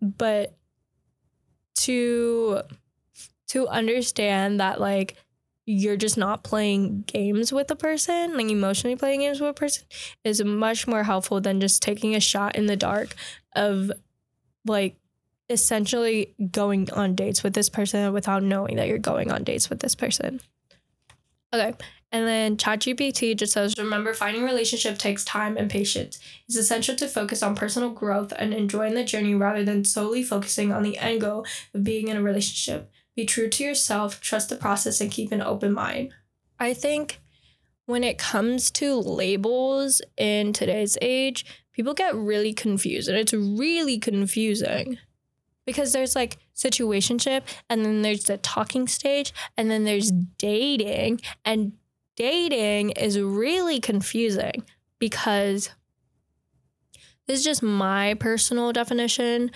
but 0.00 0.56
to 1.74 2.60
to 3.46 3.68
understand 3.68 4.58
that 4.60 4.80
like 4.80 5.16
you're 5.66 5.96
just 5.96 6.18
not 6.18 6.44
playing 6.44 7.02
games 7.06 7.52
with 7.52 7.70
a 7.70 7.76
person, 7.76 8.36
like 8.36 8.50
emotionally 8.50 8.96
playing 8.96 9.20
games 9.20 9.40
with 9.40 9.50
a 9.50 9.54
person, 9.54 9.84
is 10.22 10.42
much 10.44 10.86
more 10.86 11.04
helpful 11.04 11.40
than 11.40 11.60
just 11.60 11.82
taking 11.82 12.14
a 12.14 12.20
shot 12.20 12.56
in 12.56 12.66
the 12.66 12.76
dark 12.76 13.14
of 13.56 13.90
like 14.66 14.96
essentially 15.48 16.34
going 16.50 16.90
on 16.92 17.14
dates 17.14 17.42
with 17.42 17.54
this 17.54 17.68
person 17.68 18.12
without 18.12 18.42
knowing 18.42 18.76
that 18.76 18.88
you're 18.88 18.98
going 18.98 19.30
on 19.30 19.44
dates 19.44 19.70
with 19.70 19.80
this 19.80 19.94
person. 19.94 20.40
Okay. 21.52 21.74
And 22.12 22.28
then 22.28 22.56
ChatGPT 22.56 23.36
just 23.36 23.52
says, 23.52 23.74
remember, 23.76 24.14
finding 24.14 24.42
a 24.42 24.46
relationship 24.46 24.98
takes 24.98 25.24
time 25.24 25.56
and 25.56 25.68
patience. 25.68 26.20
It's 26.46 26.56
essential 26.56 26.94
to 26.96 27.08
focus 27.08 27.42
on 27.42 27.56
personal 27.56 27.90
growth 27.90 28.32
and 28.36 28.54
enjoying 28.54 28.94
the 28.94 29.02
journey 29.02 29.34
rather 29.34 29.64
than 29.64 29.84
solely 29.84 30.22
focusing 30.22 30.72
on 30.72 30.84
the 30.84 30.96
end 30.98 31.22
goal 31.22 31.44
of 31.74 31.82
being 31.82 32.08
in 32.08 32.16
a 32.16 32.22
relationship. 32.22 32.90
Be 33.16 33.24
true 33.24 33.48
to 33.48 33.64
yourself, 33.64 34.20
trust 34.20 34.48
the 34.48 34.56
process, 34.56 35.00
and 35.00 35.10
keep 35.10 35.30
an 35.32 35.42
open 35.42 35.72
mind. 35.72 36.12
I 36.58 36.74
think 36.74 37.20
when 37.86 38.02
it 38.02 38.18
comes 38.18 38.70
to 38.72 38.94
labels 38.96 40.00
in 40.16 40.52
today's 40.52 40.98
age, 41.02 41.44
people 41.72 41.94
get 41.94 42.14
really 42.14 42.52
confused, 42.52 43.08
and 43.08 43.18
it's 43.18 43.32
really 43.32 43.98
confusing 43.98 44.98
because 45.66 45.92
there's 45.92 46.14
like 46.14 46.38
situationship 46.54 47.42
and 47.70 47.84
then 47.84 48.02
there's 48.02 48.24
the 48.24 48.36
talking 48.38 48.86
stage 48.86 49.32
and 49.56 49.70
then 49.70 49.84
there's 49.84 50.10
dating 50.38 51.20
and 51.44 51.72
dating 52.16 52.90
is 52.90 53.18
really 53.18 53.80
confusing 53.80 54.62
because 54.98 55.70
this 57.26 57.38
is 57.40 57.44
just 57.44 57.62
my 57.62 58.14
personal 58.14 58.72
definition. 58.72 59.50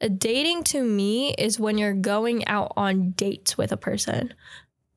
Dating 0.00 0.62
to 0.64 0.82
me 0.82 1.34
is 1.34 1.58
when 1.58 1.76
you're 1.76 1.92
going 1.92 2.46
out 2.46 2.72
on 2.76 3.10
dates 3.10 3.58
with 3.58 3.72
a 3.72 3.76
person. 3.76 4.32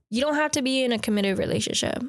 You 0.10 0.22
don't 0.22 0.36
have 0.36 0.52
to 0.52 0.62
be 0.62 0.84
in 0.84 0.92
a 0.92 1.00
committed 1.00 1.40
relationship. 1.40 2.04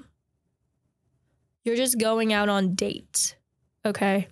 You're 1.65 1.77
just 1.77 1.99
going 1.99 2.33
out 2.33 2.49
on 2.49 2.75
dates. 2.75 3.35
Okay. 3.85 4.29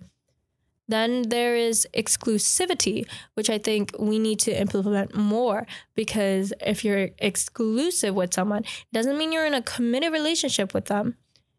Then 0.89 1.29
there 1.29 1.55
is 1.55 1.87
exclusivity, 1.95 3.07
which 3.35 3.49
I 3.49 3.59
think 3.59 3.95
we 3.99 4.19
need 4.19 4.41
to 4.41 4.61
implement 4.61 5.15
more 5.15 5.67
because 5.95 6.53
if 6.61 6.85
you're 6.85 7.11
exclusive 7.19 8.15
with 8.15 8.35
someone, 8.35 8.65
it 8.65 8.93
doesn't 8.93 9.17
mean 9.17 9.33
you're 9.33 9.47
in 9.47 9.55
a 9.55 9.63
committed 9.63 10.13
relationship 10.13 10.75
with 10.75 10.87
them. 10.87 11.17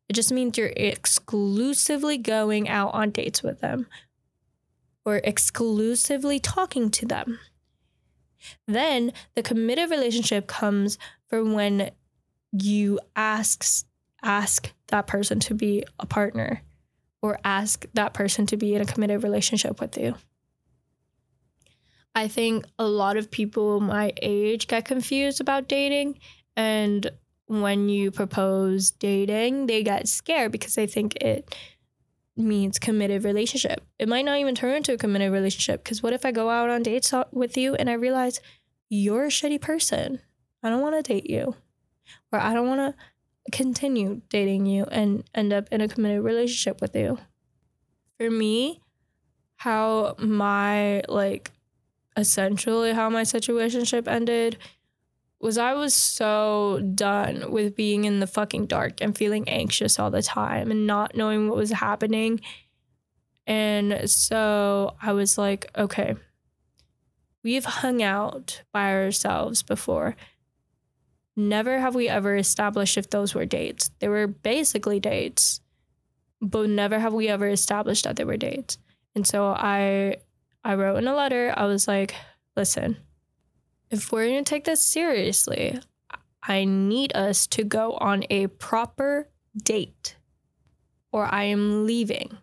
It 0.09 0.13
just 0.13 0.33
means 0.33 0.57
you're 0.57 0.73
exclusively 0.75 2.17
going 2.17 2.67
out 2.67 2.93
on 2.93 3.11
dates 3.11 3.41
with 3.41 3.61
them 3.61 3.87
or 5.05 5.21
exclusively 5.23 6.39
talking 6.39 6.89
to 6.91 7.05
them. 7.05 7.39
Then 8.67 9.13
the 9.35 9.43
committed 9.43 9.89
relationship 9.89 10.47
comes 10.47 10.97
from 11.27 11.53
when 11.53 11.91
you 12.51 12.99
ask 13.15 13.85
ask 14.23 14.71
that 14.87 15.07
person 15.07 15.39
to 15.39 15.53
be 15.55 15.83
a 15.99 16.05
partner 16.05 16.61
or 17.21 17.39
ask 17.43 17.85
that 17.93 18.13
person 18.13 18.45
to 18.47 18.57
be 18.57 18.75
in 18.75 18.81
a 18.81 18.85
committed 18.85 19.23
relationship 19.23 19.79
with 19.79 19.97
you. 19.97 20.15
I 22.13 22.27
think 22.27 22.65
a 22.77 22.85
lot 22.85 23.17
of 23.17 23.31
people 23.31 23.79
my 23.79 24.11
age 24.21 24.67
get 24.67 24.85
confused 24.85 25.39
about 25.41 25.67
dating 25.67 26.19
and 26.55 27.09
when 27.47 27.89
you 27.89 28.11
propose 28.11 28.91
dating, 28.91 29.65
they 29.65 29.83
get 29.83 30.07
scared 30.07 30.53
because 30.53 30.75
they 30.75 30.87
think 30.87 31.15
it 31.21 31.53
means 32.38 32.79
committed 32.79 33.23
relationship. 33.23 33.84
It 33.99 34.07
might 34.07 34.25
not 34.25 34.39
even 34.39 34.55
turn 34.55 34.75
into 34.75 34.93
a 34.93 34.97
committed 34.97 35.32
relationship 35.32 35.84
because 35.84 36.01
what 36.01 36.13
if 36.13 36.25
I 36.25 36.32
go 36.32 36.49
out 36.49 36.69
on 36.69 36.84
dates 36.84 37.13
with 37.32 37.57
you 37.57 37.75
and 37.75 37.89
I 37.89 37.93
realize 37.93 38.39
you're 38.89 39.25
a 39.25 39.29
shitty 39.29 39.61
person? 39.61 40.21
I 40.63 40.69
don't 40.69 40.82
want 40.82 40.95
to 40.95 41.13
date 41.13 41.29
you. 41.29 41.55
Or 42.32 42.39
I 42.39 42.53
don't 42.53 42.67
want 42.67 42.95
to 42.95 43.51
continue 43.51 44.21
dating 44.29 44.65
you 44.65 44.86
and 44.86 45.23
end 45.34 45.53
up 45.53 45.67
in 45.71 45.82
a 45.82 45.88
committed 45.88 46.23
relationship 46.23 46.82
with 46.82 46.95
you. 46.95 47.17
For 48.17 48.29
me, 48.29 48.82
how 49.55 50.15
my 50.17 51.01
like 51.07 51.51
essentially 52.17 52.93
how 52.93 53.09
my 53.09 53.21
situationship 53.21 54.07
ended 54.07 54.57
was 55.41 55.57
I 55.57 55.73
was 55.73 55.95
so 55.95 56.81
done 56.93 57.51
with 57.51 57.75
being 57.75 58.05
in 58.05 58.19
the 58.19 58.27
fucking 58.27 58.67
dark 58.67 59.01
and 59.01 59.17
feeling 59.17 59.49
anxious 59.49 59.97
all 59.97 60.11
the 60.11 60.21
time 60.21 60.69
and 60.69 60.85
not 60.85 61.15
knowing 61.15 61.47
what 61.47 61.57
was 61.57 61.71
happening. 61.71 62.41
And 63.47 64.09
so 64.09 64.95
I 65.01 65.13
was 65.13 65.37
like, 65.37 65.69
okay, 65.75 66.15
we've 67.43 67.65
hung 67.65 68.03
out 68.03 68.61
by 68.71 68.93
ourselves 68.93 69.63
before. 69.63 70.15
Never 71.35 71.79
have 71.79 71.95
we 71.95 72.07
ever 72.07 72.35
established 72.35 72.97
if 72.97 73.09
those 73.09 73.33
were 73.33 73.45
dates. 73.45 73.89
They 73.99 74.09
were 74.09 74.27
basically 74.27 74.99
dates, 74.99 75.61
but 76.39 76.69
never 76.69 76.99
have 76.99 77.13
we 77.13 77.29
ever 77.29 77.47
established 77.47 78.03
that 78.03 78.15
they 78.15 78.25
were 78.25 78.37
dates. 78.37 78.77
And 79.15 79.25
so 79.25 79.47
I 79.47 80.17
I 80.63 80.75
wrote 80.75 80.97
in 80.97 81.07
a 81.07 81.15
letter, 81.15 81.53
I 81.55 81.65
was 81.65 81.87
like, 81.87 82.13
listen, 82.55 82.97
if 83.91 84.11
we're 84.11 84.27
going 84.27 84.43
to 84.43 84.49
take 84.49 84.63
this 84.63 84.85
seriously, 84.85 85.79
I 86.41 86.63
need 86.63 87.15
us 87.15 87.45
to 87.47 87.63
go 87.63 87.93
on 87.93 88.23
a 88.29 88.47
proper 88.47 89.29
date 89.55 90.15
or 91.11 91.25
I 91.25 91.43
am 91.43 91.85
leaving. 91.85 92.37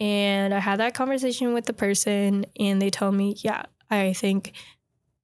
And 0.00 0.52
I 0.52 0.58
had 0.58 0.80
that 0.80 0.94
conversation 0.94 1.54
with 1.54 1.66
the 1.66 1.72
person, 1.72 2.44
and 2.58 2.82
they 2.82 2.90
told 2.90 3.14
me, 3.14 3.36
yeah, 3.38 3.62
I 3.88 4.12
think 4.12 4.52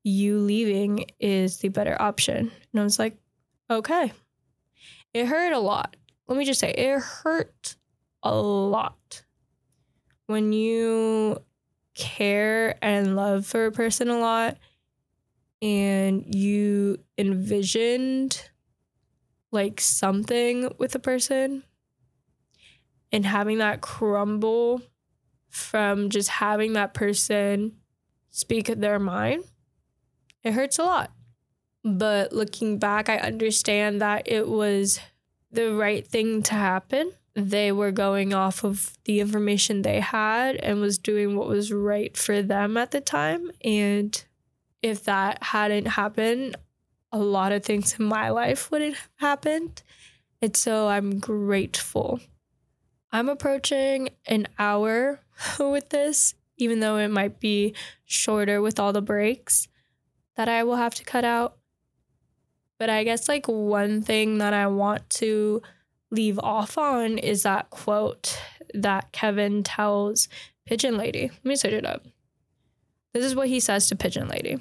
you 0.04 0.38
leaving 0.38 1.06
is 1.18 1.59
the 1.59 1.68
better 1.68 2.00
option. 2.00 2.52
And 2.72 2.80
I 2.80 2.84
was 2.84 3.00
like, 3.00 3.18
okay. 3.68 4.12
It 5.12 5.26
hurt 5.26 5.52
a 5.52 5.59
lot. 5.59 5.96
Let 6.28 6.38
me 6.38 6.44
just 6.44 6.61
say, 6.61 6.70
it 6.70 7.00
hurt 7.00 7.74
a 8.22 8.36
lot. 8.36 9.24
When 10.26 10.52
you 10.52 11.42
care 11.96 12.78
and 12.80 13.16
love 13.16 13.44
for 13.46 13.66
a 13.66 13.72
person 13.72 14.09
a 14.09 14.20
lot 14.20 14.59
and 15.61 16.34
you 16.34 16.98
envisioned 17.16 18.50
like 19.50 19.80
something 19.80 20.70
with 20.78 20.94
a 20.94 20.98
person 20.98 21.64
and 23.11 23.24
having 23.24 23.59
that 23.59 23.80
crumble 23.80 24.82
from 25.48 26.11
just 26.11 26.28
having 26.28 26.74
that 26.74 26.94
person 26.94 27.72
speak 28.30 28.66
their 28.66 28.98
mind 28.98 29.42
it 30.42 30.52
hurts 30.52 30.78
a 30.78 30.84
lot. 30.84 31.12
But 31.84 32.32
looking 32.32 32.78
back, 32.78 33.09
I 33.09 33.18
understand 33.18 34.00
that 34.00 34.22
it 34.26 34.48
was 34.48 35.00
the 35.50 35.74
right 35.74 36.06
thing 36.06 36.42
to 36.44 36.54
happen. 36.54 37.12
They 37.34 37.70
were 37.70 37.92
going 37.92 38.34
off 38.34 38.64
of 38.64 38.96
the 39.04 39.20
information 39.20 39.82
they 39.82 40.00
had 40.00 40.56
and 40.56 40.80
was 40.80 40.98
doing 40.98 41.36
what 41.36 41.48
was 41.48 41.72
right 41.72 42.16
for 42.16 42.42
them 42.42 42.76
at 42.76 42.90
the 42.90 43.00
time. 43.00 43.50
And 43.64 44.24
if 44.83 45.05
that 45.05 45.43
hadn't 45.43 45.87
happened, 45.87 46.57
a 47.12 47.18
lot 47.18 47.53
of 47.53 47.64
things 47.64 47.99
in 47.99 48.05
my 48.05 48.31
life 48.31 48.70
wouldn't 48.70 48.97
have 48.97 49.09
happened. 49.16 49.83
And 50.41 50.57
so 50.57 50.89
I'm 50.89 51.18
grateful. 51.18 52.20
I'm 53.11 53.29
approaching 53.29 54.11
an 54.26 54.47
hour 54.59 55.20
with 55.59 55.89
this, 55.89 56.35
even 56.57 56.81
though 56.81 56.97
it 56.97 57.09
might 57.09 57.41
be 57.41 57.74
shorter 58.05 58.61
with 58.61 58.79
all 58.79 58.93
the 58.93 59.03
breaks 59.03 59.68
that 60.37 60.49
I 60.49 60.62
will 60.62 60.76
have 60.76 60.95
to 60.97 61.05
cut 61.05 61.24
out. 61.24 61.57
But 62.79 62.91
I 62.91 63.03
guess 63.03 63.29
like 63.29 63.47
one 63.49 64.03
thing 64.03 64.39
that 64.39 64.55
I 64.55 64.68
want 64.68 65.11
to 65.11 65.62
leave 66.11 66.39
off 66.39 66.79
on 66.79 67.18
is 67.18 67.43
that 67.43 67.70
quote 67.70 68.41
that 68.72 69.11
Kevin 69.12 69.62
tells 69.62 70.29
Pigeon 70.64 70.97
Lady. 70.97 71.31
Let 71.31 71.45
me 71.45 71.57
search 71.57 71.72
it 71.72 71.87
up. 71.87 72.07
This 73.12 73.24
is 73.24 73.34
what 73.34 73.48
he 73.48 73.61
says 73.61 73.88
to 73.88 73.96
Pigeon 73.96 74.28
Lady. 74.28 74.59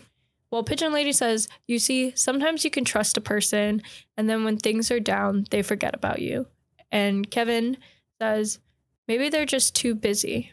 Well, 0.51 0.63
Pigeon 0.63 0.93
Lady 0.93 1.11
says, 1.11 1.47
You 1.67 1.79
see, 1.79 2.13
sometimes 2.15 2.63
you 2.63 2.71
can 2.71 2.85
trust 2.85 3.17
a 3.17 3.21
person, 3.21 3.81
and 4.15 4.29
then 4.29 4.43
when 4.43 4.57
things 4.57 4.89
are 4.91 4.99
down, 4.99 5.45
they 5.51 5.61
forget 5.61 5.93
about 5.93 6.21
you. 6.21 6.47
And 6.91 7.29
Kevin 7.29 7.77
says, 8.21 8.59
Maybe 9.07 9.29
they're 9.29 9.45
just 9.45 9.75
too 9.75 9.95
busy. 9.95 10.51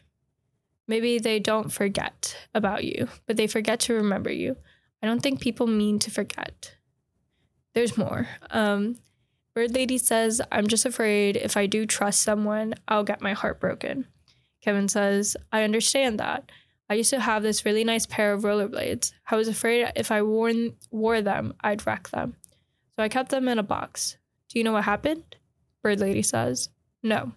Maybe 0.86 1.18
they 1.18 1.38
don't 1.38 1.72
forget 1.72 2.36
about 2.55 2.84
you, 2.84 3.09
but 3.26 3.36
they 3.36 3.47
forget 3.47 3.80
to 3.80 3.95
remember 3.95 4.30
you. 4.30 4.57
I 5.03 5.07
don't 5.07 5.20
think 5.20 5.40
people 5.40 5.66
mean 5.66 5.99
to 6.01 6.11
forget. 6.11 6.76
There's 7.74 7.97
more. 7.97 8.28
Um, 8.51 8.97
Bird 9.55 9.74
Lady 9.74 9.99
says, 9.99 10.40
I'm 10.51 10.66
just 10.66 10.84
afraid 10.84 11.36
if 11.36 11.57
I 11.57 11.66
do 11.66 11.86
trust 11.86 12.22
someone, 12.22 12.74
I'll 12.88 13.05
get 13.05 13.20
my 13.20 13.32
heart 13.32 13.61
broken. 13.61 14.07
Kevin 14.62 14.88
says, 14.88 15.36
I 15.53 15.62
understand 15.62 16.18
that. 16.18 16.51
I 16.89 16.95
used 16.95 17.11
to 17.11 17.20
have 17.20 17.43
this 17.43 17.64
really 17.64 17.85
nice 17.85 18.07
pair 18.07 18.32
of 18.32 18.43
rollerblades. 18.43 19.12
I 19.30 19.37
was 19.37 19.49
afraid 19.49 19.91
if 19.97 20.11
I 20.11 20.22
wore, 20.22 20.53
wore 20.91 21.22
them, 21.22 21.55
I'd 21.62 21.87
wreck 21.87 22.11
them. 22.11 22.37
So 22.97 23.03
I 23.03 23.09
kept 23.09 23.30
them 23.30 23.49
in 23.49 23.59
a 23.59 23.62
box. 23.62 24.18
Do 24.49 24.59
you 24.59 24.64
know 24.64 24.72
what 24.72 24.85
happened? 24.85 25.37
Bird 25.82 26.01
Lady 26.01 26.22
says, 26.22 26.68
No. 27.03 27.32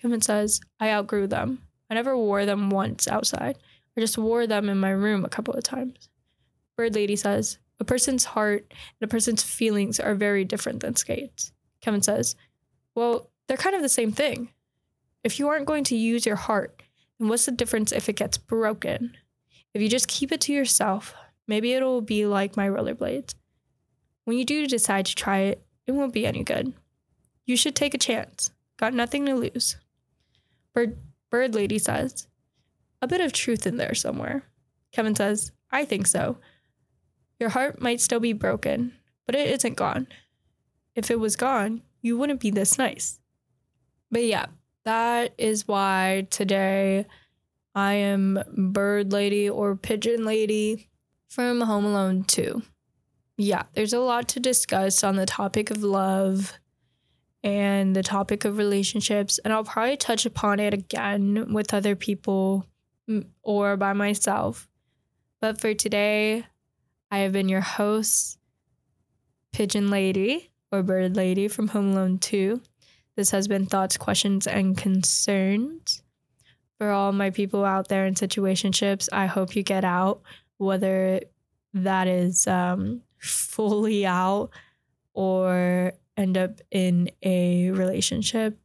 Kevin 0.00 0.20
says, 0.20 0.60
I 0.78 0.90
outgrew 0.90 1.26
them. 1.26 1.62
I 1.90 1.94
never 1.94 2.16
wore 2.16 2.44
them 2.44 2.70
once 2.70 3.08
outside. 3.08 3.58
I 3.96 4.00
just 4.00 4.18
wore 4.18 4.46
them 4.46 4.68
in 4.68 4.78
my 4.78 4.90
room 4.90 5.24
a 5.24 5.28
couple 5.28 5.54
of 5.54 5.64
times. 5.64 6.08
Bird 6.76 6.94
Lady 6.94 7.16
says, 7.16 7.58
A 7.80 7.84
person's 7.84 8.24
heart 8.24 8.66
and 8.70 9.08
a 9.08 9.10
person's 9.10 9.42
feelings 9.42 9.98
are 9.98 10.14
very 10.14 10.44
different 10.44 10.80
than 10.80 10.96
skates. 10.96 11.52
Kevin 11.80 12.02
says, 12.02 12.36
Well, 12.94 13.30
they're 13.46 13.56
kind 13.56 13.74
of 13.74 13.82
the 13.82 13.88
same 13.88 14.12
thing. 14.12 14.50
If 15.24 15.38
you 15.38 15.48
aren't 15.48 15.66
going 15.66 15.84
to 15.84 15.96
use 15.96 16.26
your 16.26 16.36
heart, 16.36 16.82
then 17.18 17.28
what's 17.28 17.46
the 17.46 17.52
difference 17.52 17.92
if 17.92 18.08
it 18.08 18.16
gets 18.16 18.38
broken? 18.38 19.16
If 19.74 19.82
you 19.82 19.88
just 19.88 20.08
keep 20.08 20.32
it 20.32 20.40
to 20.42 20.52
yourself, 20.52 21.14
maybe 21.46 21.72
it'll 21.72 22.00
be 22.00 22.26
like 22.26 22.56
my 22.56 22.68
rollerblades. 22.68 23.34
When 24.24 24.38
you 24.38 24.44
do 24.44 24.66
decide 24.66 25.06
to 25.06 25.14
try 25.14 25.38
it, 25.38 25.64
it 25.86 25.92
won't 25.92 26.12
be 26.12 26.26
any 26.26 26.44
good. 26.44 26.74
You 27.46 27.56
should 27.56 27.74
take 27.74 27.94
a 27.94 27.98
chance. 27.98 28.50
Got 28.76 28.94
nothing 28.94 29.26
to 29.26 29.34
lose. 29.34 29.76
Bird, 30.74 30.98
Bird 31.30 31.54
Lady 31.54 31.78
says, 31.78 32.26
a 33.00 33.08
bit 33.08 33.20
of 33.20 33.32
truth 33.32 33.66
in 33.66 33.76
there 33.76 33.94
somewhere. 33.94 34.44
Kevin 34.92 35.14
says, 35.14 35.52
I 35.70 35.84
think 35.84 36.06
so. 36.06 36.38
Your 37.38 37.50
heart 37.50 37.80
might 37.80 38.00
still 38.00 38.20
be 38.20 38.32
broken, 38.32 38.92
but 39.26 39.34
it 39.34 39.48
isn't 39.48 39.76
gone. 39.76 40.08
If 40.94 41.10
it 41.10 41.20
was 41.20 41.36
gone, 41.36 41.82
you 42.02 42.18
wouldn't 42.18 42.40
be 42.40 42.50
this 42.50 42.78
nice. 42.78 43.20
But 44.10 44.24
yeah, 44.24 44.46
that 44.88 45.34
is 45.38 45.68
why 45.68 46.26
today 46.30 47.06
I 47.74 47.94
am 47.94 48.42
Bird 48.56 49.12
Lady 49.12 49.48
or 49.48 49.76
Pigeon 49.76 50.24
Lady 50.24 50.88
from 51.28 51.60
Home 51.60 51.84
Alone 51.84 52.24
2 52.24 52.62
yeah, 53.38 53.62
there's 53.74 53.92
a 53.92 54.00
lot 54.00 54.28
to 54.30 54.40
discuss 54.40 55.04
on 55.04 55.14
the 55.14 55.24
topic 55.24 55.70
of 55.70 55.84
love 55.84 56.58
and 57.44 57.94
the 57.94 58.02
topic 58.02 58.44
of 58.44 58.58
relationships. 58.58 59.38
And 59.38 59.52
I'll 59.52 59.62
probably 59.62 59.96
touch 59.96 60.26
upon 60.26 60.58
it 60.58 60.74
again 60.74 61.52
with 61.54 61.72
other 61.72 61.94
people 61.94 62.66
or 63.42 63.76
by 63.76 63.92
myself. 63.92 64.68
But 65.40 65.60
for 65.60 65.72
today, 65.72 66.46
I 67.12 67.18
have 67.18 67.32
been 67.32 67.48
your 67.48 67.60
host, 67.60 68.38
Pigeon 69.52 69.88
Lady 69.88 70.50
or 70.72 70.82
Bird 70.82 71.14
Lady 71.14 71.46
from 71.46 71.68
Home 71.68 71.92
Alone 71.92 72.18
2. 72.18 72.60
This 73.18 73.32
has 73.32 73.48
been 73.48 73.66
Thoughts, 73.66 73.96
Questions, 73.96 74.46
and 74.46 74.78
Concerns. 74.78 76.04
For 76.78 76.90
all 76.90 77.10
my 77.10 77.30
people 77.30 77.64
out 77.64 77.88
there 77.88 78.06
in 78.06 78.14
situationships, 78.14 79.08
I 79.12 79.26
hope 79.26 79.56
you 79.56 79.64
get 79.64 79.84
out, 79.84 80.22
whether 80.58 81.22
that 81.74 82.06
is 82.06 82.46
um, 82.46 83.02
fully 83.18 84.06
out 84.06 84.50
or 85.14 85.94
end 86.16 86.38
up 86.38 86.60
in 86.70 87.10
a 87.24 87.72
relationship 87.72 88.56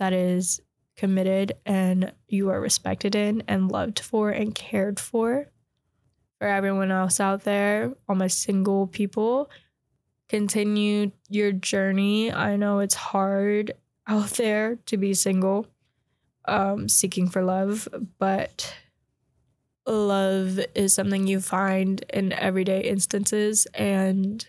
that 0.00 0.12
is 0.12 0.60
committed 0.96 1.52
and 1.64 2.12
you 2.26 2.50
are 2.50 2.60
respected 2.60 3.14
in 3.14 3.44
and 3.46 3.70
loved 3.70 4.00
for 4.00 4.30
and 4.30 4.52
cared 4.52 4.98
for. 4.98 5.46
For 6.40 6.48
everyone 6.48 6.90
else 6.90 7.20
out 7.20 7.44
there, 7.44 7.94
all 8.08 8.16
my 8.16 8.26
single 8.26 8.88
people, 8.88 9.48
continue 10.28 11.12
your 11.28 11.52
journey. 11.52 12.32
I 12.32 12.56
know 12.56 12.80
it's 12.80 12.94
hard 12.94 13.72
out 14.06 14.30
there 14.30 14.76
to 14.86 14.96
be 14.96 15.14
single, 15.14 15.66
um, 16.46 16.88
seeking 16.88 17.28
for 17.28 17.42
love, 17.42 17.88
but 18.18 18.74
love 19.86 20.58
is 20.74 20.94
something 20.94 21.26
you 21.26 21.40
find 21.40 22.04
in 22.12 22.32
everyday 22.32 22.82
instances 22.82 23.66
and 23.74 24.46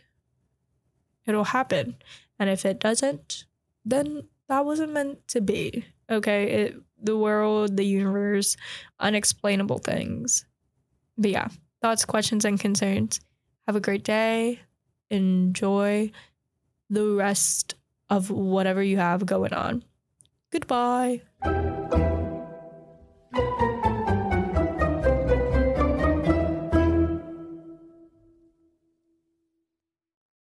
it'll 1.25 1.43
happen. 1.43 1.95
And 2.39 2.49
if 2.49 2.65
it 2.65 2.79
doesn't, 2.79 3.45
then 3.85 4.23
that 4.49 4.65
wasn't 4.65 4.93
meant 4.93 5.27
to 5.29 5.41
be. 5.41 5.85
Okay. 6.09 6.43
It, 6.45 6.75
the 7.01 7.17
world, 7.17 7.77
the 7.77 7.85
universe, 7.85 8.57
unexplainable 8.99 9.79
things. 9.79 10.45
But 11.17 11.31
yeah, 11.31 11.47
thoughts, 11.81 12.05
questions, 12.05 12.45
and 12.45 12.59
concerns. 12.59 13.19
Have 13.67 13.75
a 13.75 13.81
great 13.81 14.03
day. 14.03 14.61
Enjoy 15.09 16.11
the 16.89 17.07
rest 17.07 17.75
of 18.09 18.29
whatever 18.29 18.81
you 18.81 18.97
have 18.97 19.25
going 19.25 19.53
on. 19.53 19.83
Goodbye. 20.51 21.21